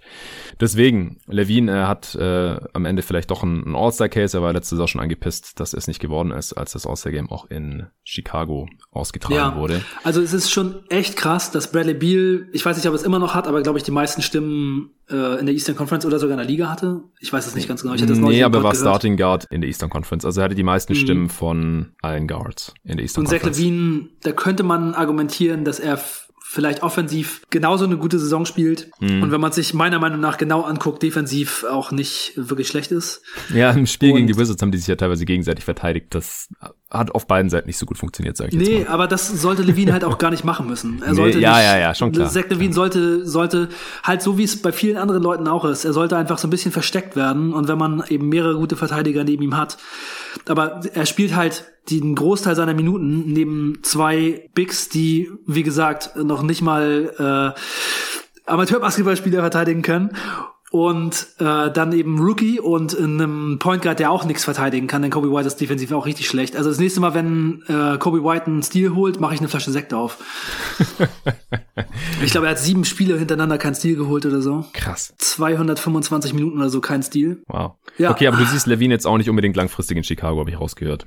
[0.60, 4.80] Deswegen, Levine äh, hat äh, am Ende vielleicht doch einen, einen All-Star-Case, er war letztes
[4.80, 9.36] Jahr schon angepisst, dass es nicht geworden ist, als das All-Star-Game auch in Chicago ausgetragen
[9.36, 9.84] ja, wurde.
[10.04, 13.04] Also es ist schon echt krass, dass Bradley Beal, ich weiß nicht, ob er es
[13.04, 16.20] immer noch hat, aber glaube ich die meisten Stimmen äh, in der Eastern Conference oder
[16.20, 17.02] sogar in der Liga hatte.
[17.20, 17.94] Ich weiß es nicht ganz genau.
[17.94, 18.88] Ich hatte das nee, aber er war gehört.
[18.88, 20.26] Starting Guard in der Eastern Conference.
[20.26, 20.98] Also er hatte die meisten mhm.
[20.98, 23.58] Stimmen von allen Guards in der Eastern Und Conference.
[23.58, 26.00] Und Zach Levine, da könnte man argumentieren, dass er
[26.50, 29.22] vielleicht offensiv genauso eine gute Saison spielt mhm.
[29.22, 33.22] und wenn man sich meiner Meinung nach genau anguckt, defensiv auch nicht wirklich schlecht ist.
[33.54, 36.08] Ja, im Spiel und gegen die Wizards haben die sich ja teilweise gegenseitig verteidigt.
[36.16, 36.48] Das
[36.90, 38.94] hat auf beiden Seiten nicht so gut funktioniert, sage ich nee, jetzt mal.
[38.94, 41.02] aber das sollte Levine halt auch gar nicht machen müssen.
[41.06, 42.30] Er sollte nee, ja, nicht, ja, ja, schon klar.
[42.30, 43.68] Zach Levine sollte, sollte
[44.04, 46.52] halt so, wie es bei vielen anderen Leuten auch ist, er sollte einfach so ein
[46.52, 49.78] bisschen versteckt werden und wenn man eben mehrere gute Verteidiger neben ihm hat.
[50.48, 56.42] Aber er spielt halt den Großteil seiner Minuten neben zwei Bigs, die, wie gesagt, noch
[56.42, 60.12] nicht mal äh, Amateurbasketballspieler verteidigen können
[60.78, 65.02] und äh, dann eben Rookie und in einem Point Guard, der auch nichts verteidigen kann,
[65.02, 66.56] denn Kobe White ist defensiv auch richtig schlecht.
[66.56, 69.72] Also das nächste Mal, wenn äh, Kobe White einen Stil holt, mache ich eine Flasche
[69.72, 70.20] Sekt auf.
[72.24, 74.66] ich glaube, er hat sieben Spiele hintereinander keinen Stil geholt oder so.
[74.74, 75.16] Krass.
[75.18, 77.42] 225 Minuten oder so kein Stil.
[77.48, 77.74] Wow.
[77.98, 78.12] Ja.
[78.12, 81.06] Okay, aber du siehst Levine jetzt auch nicht unbedingt langfristig in Chicago, habe ich rausgehört.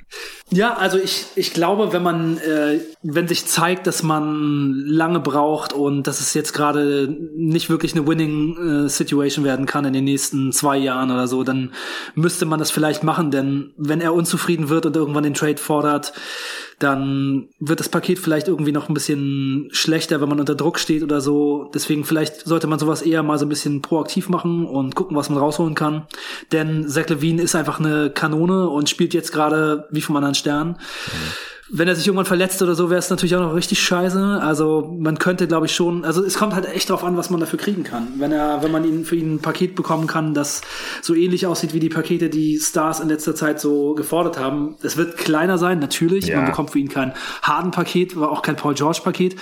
[0.50, 5.72] Ja, also ich, ich glaube, wenn man, äh, wenn sich zeigt, dass man lange braucht
[5.72, 9.92] und dass es jetzt gerade nicht wirklich eine Winning äh, Situation wäre, werden kann in
[9.92, 11.72] den nächsten zwei Jahren oder so, dann
[12.14, 16.12] müsste man das vielleicht machen, denn wenn er unzufrieden wird und irgendwann den Trade fordert,
[16.78, 21.02] dann wird das Paket vielleicht irgendwie noch ein bisschen schlechter, wenn man unter Druck steht
[21.02, 21.70] oder so.
[21.74, 25.28] Deswegen vielleicht sollte man sowas eher mal so ein bisschen proaktiv machen und gucken, was
[25.28, 26.06] man rausholen kann.
[26.52, 30.68] Denn Zach Levine ist einfach eine Kanone und spielt jetzt gerade wie vom anderen Stern.
[30.68, 34.40] Mhm wenn er sich irgendwann verletzt oder so, wäre es natürlich auch noch richtig scheiße.
[34.42, 37.38] Also man könnte, glaube ich, schon, also es kommt halt echt darauf an, was man
[37.38, 38.08] dafür kriegen kann.
[38.16, 40.62] Wenn er, wenn man ihn für ihn ein Paket bekommen kann, das
[41.00, 44.76] so ähnlich aussieht wie die Pakete, die Stars in letzter Zeit so gefordert haben.
[44.82, 46.26] Es wird kleiner sein, natürlich.
[46.26, 46.38] Ja.
[46.38, 47.12] Man bekommt für ihn kein
[47.42, 49.36] Harden-Paket, war auch kein Paul George-Paket.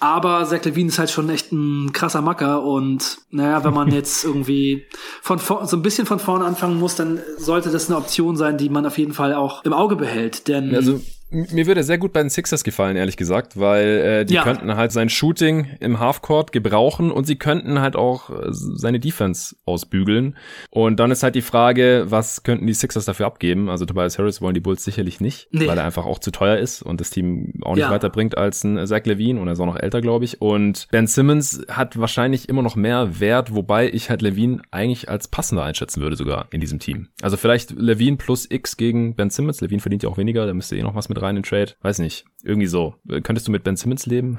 [0.00, 4.24] Aber Zach Levine ist halt schon echt ein krasser Macker und naja, wenn man jetzt
[4.24, 4.84] irgendwie
[5.22, 8.68] von so ein bisschen von vorne anfangen muss, dann sollte das eine Option sein, die
[8.68, 10.46] man auf jeden Fall auch im Auge behält.
[10.46, 11.00] Denn also
[11.34, 14.42] mir würde sehr gut bei den Sixers gefallen, ehrlich gesagt, weil äh, die ja.
[14.42, 19.56] könnten halt sein Shooting im Halfcourt gebrauchen und sie könnten halt auch äh, seine Defense
[19.64, 20.36] ausbügeln.
[20.70, 23.68] Und dann ist halt die Frage, was könnten die Sixers dafür abgeben?
[23.68, 25.66] Also Tobias Harris wollen die Bulls sicherlich nicht, nee.
[25.66, 27.90] weil er einfach auch zu teuer ist und das Team auch nicht ja.
[27.90, 30.40] weiterbringt als ein Zach Levine und er ist auch noch älter, glaube ich.
[30.40, 35.28] Und Ben Simmons hat wahrscheinlich immer noch mehr Wert, wobei ich halt Levine eigentlich als
[35.28, 37.08] passender einschätzen würde sogar in diesem Team.
[37.22, 39.60] Also vielleicht Levine plus X gegen Ben Simmons.
[39.60, 41.72] Levine verdient ja auch weniger, da müsste eh noch was mit rein in Trade.
[41.82, 42.24] Weiß nicht.
[42.42, 42.94] Irgendwie so.
[43.22, 44.38] Könntest du mit Ben Simmons leben?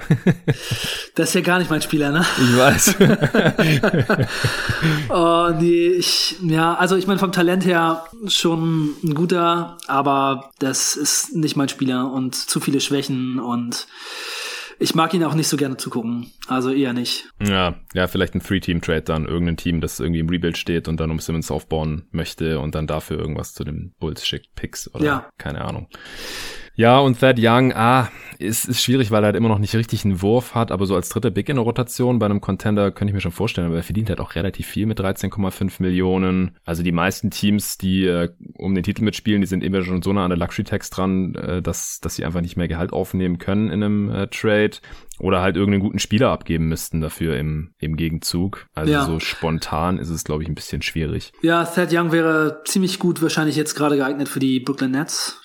[1.15, 2.25] das ist ja gar nicht mein Spieler, ne?
[2.37, 2.95] Ich weiß.
[5.09, 10.95] oh, nee, ich, ja, also ich meine, vom Talent her schon ein guter, aber das
[10.95, 13.87] ist nicht mein Spieler und zu viele Schwächen und
[14.79, 16.31] ich mag ihn auch nicht so gerne zugucken.
[16.47, 17.29] Also eher nicht.
[17.41, 19.25] Ja, ja, vielleicht ein Three-Team-Trade dann.
[19.25, 22.87] Irgendein Team, das irgendwie im Rebuild steht und dann um Simmons aufbauen möchte und dann
[22.87, 25.29] dafür irgendwas zu den Bulls schickt, Picks oder ja.
[25.37, 25.87] keine Ahnung.
[26.75, 28.09] Ja, und Thad Young, ah,
[28.39, 30.95] ist, ist schwierig, weil er halt immer noch nicht richtig einen Wurf hat, aber so
[30.95, 33.77] als dritter Big in der Rotation bei einem Contender könnte ich mir schon vorstellen, aber
[33.77, 36.57] er verdient halt auch relativ viel mit 13,5 Millionen.
[36.65, 40.11] Also die meisten Teams, die äh, um den Titel mitspielen, die sind immer schon so
[40.13, 43.69] nah an der Luxury-Tax dran, äh, dass, dass sie einfach nicht mehr Gehalt aufnehmen können
[43.69, 44.71] in einem äh, Trade
[45.19, 48.67] oder halt irgendeinen guten Spieler abgeben müssten dafür im, im Gegenzug.
[48.73, 49.05] Also ja.
[49.05, 51.31] so spontan ist es, glaube ich, ein bisschen schwierig.
[51.41, 55.39] Ja, Thad Young wäre ziemlich gut wahrscheinlich jetzt gerade geeignet für die Brooklyn Nets.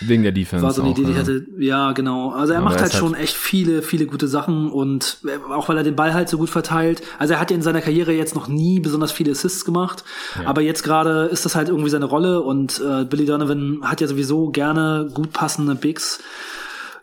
[0.00, 0.64] Wegen der Defense.
[0.64, 1.46] War so eine Idee, die ich hatte.
[1.58, 2.30] Ja, genau.
[2.30, 5.68] Also er macht er halt schon halt echt viele, viele gute Sachen und äh, auch
[5.68, 7.02] weil er den Ball halt so gut verteilt.
[7.18, 10.04] Also er hat ja in seiner Karriere jetzt noch nie besonders viele Assists gemacht.
[10.40, 10.48] Ja.
[10.48, 14.06] Aber jetzt gerade ist das halt irgendwie seine Rolle und äh, Billy Donovan hat ja
[14.06, 16.20] sowieso gerne gut passende Bigs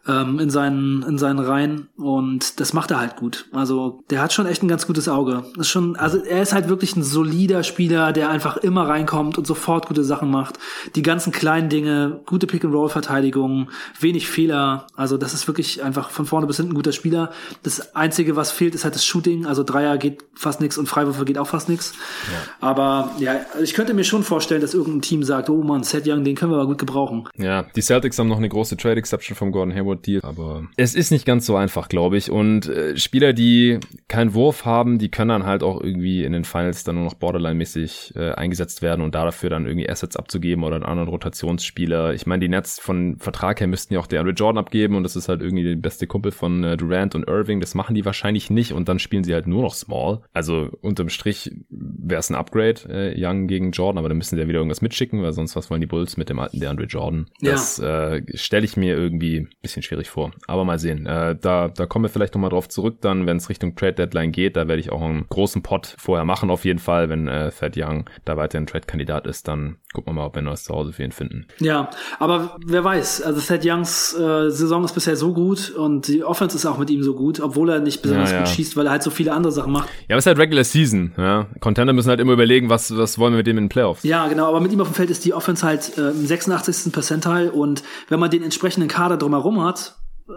[0.10, 3.46] ähm, in, seinen, in seinen Reihen und das macht er halt gut.
[3.52, 5.44] Also der hat schon echt ein ganz gutes Auge.
[5.58, 9.46] Ist schon, also er ist halt wirklich ein solider Spieler, der einfach immer reinkommt und
[9.46, 10.58] sofort gute Sachen macht.
[10.96, 14.88] Die ganzen kleinen Dinge, gute Pick-and-Roll-Verteidigung, wenig Fehler.
[14.96, 17.32] Also das ist wirklich einfach von vorne bis hinten ein guter Spieler.
[17.64, 19.46] Das Einzige, was fehlt, ist halt das Shooting.
[19.46, 21.94] Also Dreier geht fast nichts und Freiwürfe geht auch fast nichts.
[22.32, 22.68] Ja.
[22.68, 26.24] Aber ja, ich könnte mir schon vorstellen, dass irgendein Team sagt, oh man, Seth Young,
[26.24, 27.28] den können wir aber gut gebrauchen.
[27.38, 31.12] Ja, die Celtics haben noch eine große Trade-Exception von Gordon Hayward Deal, aber es ist
[31.12, 32.32] nicht ganz so einfach, glaube ich.
[32.32, 36.44] Und äh, Spieler, die keinen Wurf haben, die können dann halt auch irgendwie in den
[36.44, 40.76] Finals dann nur noch Borderline-mäßig äh, eingesetzt werden und dafür dann irgendwie Assets abzugeben oder
[40.76, 42.14] einen anderen Rotationsspieler.
[42.14, 45.04] Ich meine, die Nets von Vertrag her müssten ja auch der Andre Jordan abgeben und
[45.04, 47.60] das ist halt irgendwie der beste Kumpel von äh, Durant und Irving.
[47.60, 50.22] Das machen die wahrscheinlich nicht und dann spielen sie halt nur noch Small.
[50.34, 54.42] Also unterm Strich wäre es ein Upgrade, äh, Young gegen Jordan, aber dann müssen sie
[54.42, 56.86] ja wieder irgendwas mitschicken, weil sonst was wollen die Bulls mit dem alten der Andre
[56.86, 57.28] Jordan?
[57.42, 58.16] Das ja.
[58.16, 60.32] äh, stelle ich mir irgendwie ein bisschen schwierig vor.
[60.48, 61.06] Aber mal sehen.
[61.06, 64.32] Äh, da, da kommen wir vielleicht nochmal drauf zurück, dann, wenn es Richtung Trade Deadline
[64.32, 64.56] geht.
[64.56, 67.10] Da werde ich auch einen großen Pot vorher machen, auf jeden Fall.
[67.10, 70.42] Wenn äh, Thad Young da weiter ein Trade-Kandidat ist, dann gucken wir mal, ob wir
[70.42, 71.48] ein neues Zuhause für ihn finden.
[71.60, 73.24] Ja, aber wer weiß.
[73.24, 76.92] Also Thad Youngs äh, Saison ist bisher so gut und die Offense ist auch mit
[76.92, 78.44] ihm so gut, obwohl er nicht besonders ja, ja.
[78.44, 79.90] gut schießt, weil er halt so viele andere Sachen macht.
[80.08, 81.14] Ja, aber es ist halt Regular Season.
[81.18, 81.48] Ja?
[81.60, 84.04] Contender müssen halt immer überlegen, was, was wollen wir mit dem in den Playoffs.
[84.04, 84.48] Ja, genau.
[84.48, 86.94] Aber mit ihm auf dem Feld ist die Offense halt äh, im 86.
[86.94, 89.69] Percentile und wenn man den entsprechenden Kader drumherum hat,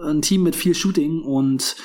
[0.04, 1.76] ein Team mit viel Shooting und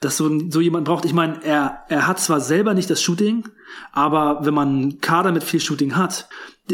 [0.00, 1.04] dass so, so jemand braucht.
[1.04, 3.48] Ich meine, er, er hat zwar selber nicht das Shooting,
[3.92, 6.28] aber wenn man einen Kader mit viel Shooting hat,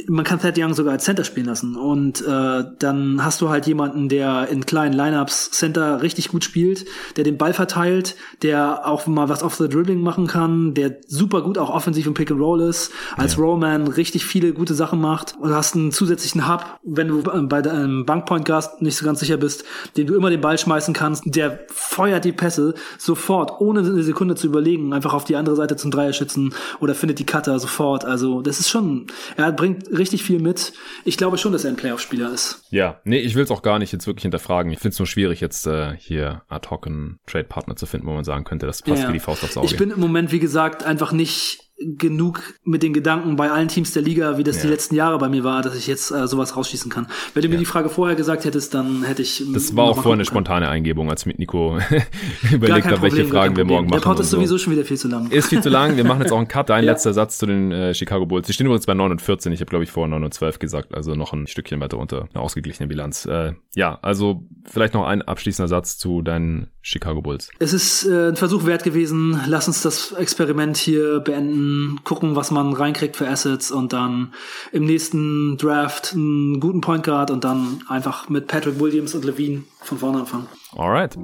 [0.06, 1.74] man kann Thad Young sogar als Center spielen lassen.
[1.74, 6.84] Und äh, dann hast du halt jemanden, der in kleinen Lineups Center richtig gut spielt,
[7.16, 11.40] der den Ball verteilt, der auch mal was off the dribbling machen kann, der super
[11.40, 13.42] gut auch offensiv im Pick and Roll ist, als ja.
[13.42, 17.62] Rollman richtig viele gute Sachen macht und hast einen zusätzlichen Hub, wenn du äh, bei
[17.62, 19.64] deinem Bankpoint Gast nicht so ganz sicher bist,
[19.96, 24.34] den du immer den Ball schmeißen kannst, der feuert die Pässe sofort, ohne eine Sekunde
[24.34, 28.04] zu überlegen, einfach auf die andere Seite zum Dreier schützen oder findet die Cutter sofort.
[28.04, 30.72] Also das ist schon, er bringt richtig viel mit.
[31.04, 32.62] Ich glaube schon, dass er ein Playoff-Spieler ist.
[32.70, 34.72] Ja, nee, ich will es auch gar nicht jetzt wirklich hinterfragen.
[34.72, 38.12] Ich finde es nur schwierig, jetzt äh, hier ad hoc einen Trade-Partner zu finden, wo
[38.12, 39.66] man sagen könnte, das passt ja, wie die Faust aufs Auge.
[39.66, 43.92] Ich bin im Moment, wie gesagt, einfach nicht genug mit den Gedanken bei allen Teams
[43.92, 44.62] der Liga, wie das ja.
[44.62, 47.06] die letzten Jahre bei mir war, dass ich jetzt äh, sowas rausschießen kann.
[47.34, 47.52] Wenn du ja.
[47.52, 49.44] mir die Frage vorher gesagt hättest, dann hätte ich.
[49.52, 51.78] Das war auch vorher eine spontane Eingebung, als mit Nico
[52.52, 54.00] überlegt habe, welche Fragen wir morgen machen.
[54.00, 54.64] Der Pod ist sowieso so.
[54.64, 55.30] schon wieder viel zu lang.
[55.30, 55.96] Ist viel zu lang.
[55.96, 56.68] Wir machen jetzt auch einen Cut.
[56.68, 56.92] Dein ja.
[56.92, 58.48] letzter Satz zu den äh, Chicago Bulls.
[58.48, 59.52] Sie stehen übrigens bei 9 und 14.
[59.52, 60.94] Ich habe, glaube ich, vorher 9 und 12 gesagt.
[60.94, 62.28] Also noch ein Stückchen weiter unter.
[62.34, 63.24] Eine ausgeglichene Bilanz.
[63.26, 67.50] Äh, ja, also vielleicht noch ein abschließender Satz zu deinen Chicago Bulls.
[67.58, 69.40] Es ist äh, ein Versuch wert gewesen.
[69.46, 71.67] Lass uns das Experiment hier beenden.
[72.04, 74.32] Gucken, was man reinkriegt für Assets und dann
[74.72, 79.64] im nächsten Draft einen guten Point Guard und dann einfach mit Patrick Williams und Levine
[79.80, 80.46] von vorne anfangen.
[80.76, 81.16] Alright.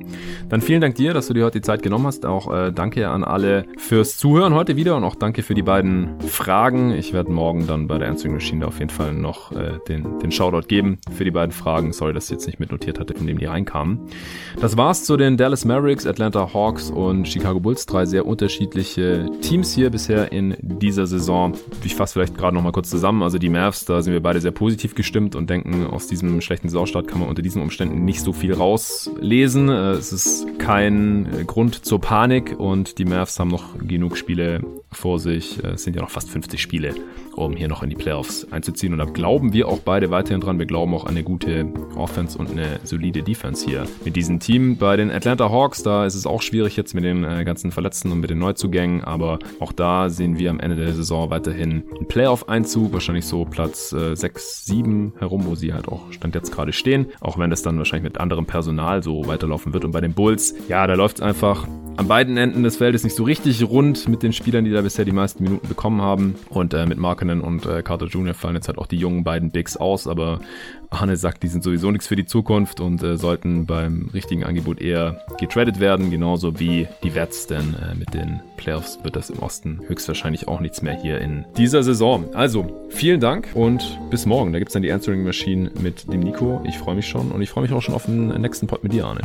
[0.48, 2.24] Dann vielen Dank dir, dass du dir heute die Zeit genommen hast.
[2.24, 6.18] Auch äh, danke an alle fürs Zuhören heute wieder und auch danke für die beiden
[6.20, 6.93] Fragen.
[6.93, 10.32] Ich werde morgen dann bei der Answering Machine auf jeden Fall noch äh, den, den
[10.32, 11.93] Shoutout geben für die beiden Fragen.
[11.93, 14.01] Sorry, dass ich jetzt nicht mitnotiert hatte, von dem die reinkamen.
[14.60, 17.85] Das war's zu den Dallas Mavericks, Atlanta Hawks und Chicago Bulls.
[17.85, 21.52] Drei sehr unterschiedliche Teams hier bisher in dieser Saison.
[21.85, 23.22] Ich fasse vielleicht gerade noch mal kurz zusammen.
[23.22, 26.68] Also die Mavs, da sind wir beide sehr positiv gestimmt und denken, aus diesem schlechten
[26.68, 29.69] Saisonstart kann man unter diesen Umständen nicht so viel rauslesen lesen.
[29.69, 34.61] Äh, es ist kein äh, Grund zur Panik und die Mavs haben noch genug Spiele
[34.97, 35.62] vor sich.
[35.62, 36.95] Äh, es sind ja noch fast 50 Spiele,
[37.35, 38.93] um hier noch in die Playoffs einzuziehen.
[38.93, 40.59] Und da glauben wir auch beide weiterhin dran.
[40.59, 41.66] Wir glauben auch an eine gute
[41.97, 44.77] Offense und eine solide Defense hier mit diesem Team.
[44.77, 48.21] Bei den Atlanta Hawks, da ist es auch schwierig jetzt mit den ganzen Verletzten und
[48.21, 49.03] mit den Neuzugängen.
[49.05, 52.93] Aber auch da sehen wir am Ende der Saison weiterhin einen Playoff-Einzug.
[52.93, 57.07] Wahrscheinlich so Platz 6, 7 herum, wo sie halt auch Stand jetzt gerade stehen.
[57.21, 59.85] Auch wenn das dann wahrscheinlich mit anderem Personal so weiterlaufen wird.
[59.85, 61.66] Und bei den Bulls, ja, da läuft es einfach
[61.97, 65.05] an beiden Enden des Feldes nicht so richtig rund mit den Spielern, die da bisher
[65.05, 66.36] die meisten Minuten bekommen haben.
[66.48, 68.35] Und äh, mit Markenen und äh, Carter Jr.
[68.35, 70.06] fallen jetzt halt auch die jungen beiden Bigs aus.
[70.06, 70.40] Aber
[70.95, 74.81] Arne sagt, die sind sowieso nichts für die Zukunft und äh, sollten beim richtigen Angebot
[74.81, 79.41] eher getradet werden, genauso wie die Wets, denn äh, mit den Playoffs wird das im
[79.41, 82.35] Osten höchstwahrscheinlich auch nichts mehr hier in dieser Saison.
[82.35, 84.53] Also, vielen Dank und bis morgen.
[84.53, 86.61] Da gibt es dann die Answering Machine mit dem Nico.
[86.65, 88.93] Ich freue mich schon und ich freue mich auch schon auf den nächsten Pod mit
[88.93, 89.21] dir, Arne.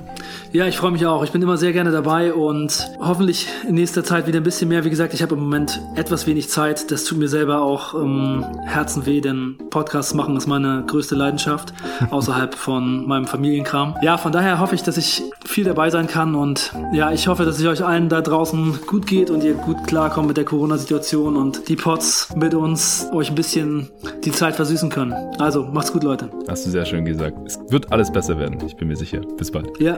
[0.52, 1.24] Ja, ich freue mich auch.
[1.24, 4.84] Ich bin immer sehr gerne dabei und hoffentlich in nächster Zeit wieder ein bisschen mehr.
[4.84, 6.91] Wie gesagt, ich habe im Moment etwas wenig Zeit.
[6.91, 11.16] Das tut mir selber auch im ähm, Herzen weh, denn Podcasts machen ist meine größte
[11.16, 11.59] Leidenschaft.
[11.60, 11.73] Leidenschaft
[12.11, 13.95] außerhalb von meinem Familienkram.
[14.02, 17.45] Ja, von daher hoffe ich, dass ich viel dabei sein kann und ja, ich hoffe,
[17.45, 21.36] dass es euch allen da draußen gut geht und ihr gut klarkommt mit der Corona-Situation
[21.36, 23.90] und die Pots mit uns euch ein bisschen
[24.23, 25.14] die Zeit versüßen können.
[25.40, 26.30] Also, macht's gut, Leute.
[26.48, 27.38] Hast du sehr schön gesagt.
[27.45, 29.22] Es wird alles besser werden, ich bin mir sicher.
[29.38, 29.80] Bis bald.
[29.80, 29.98] Ja.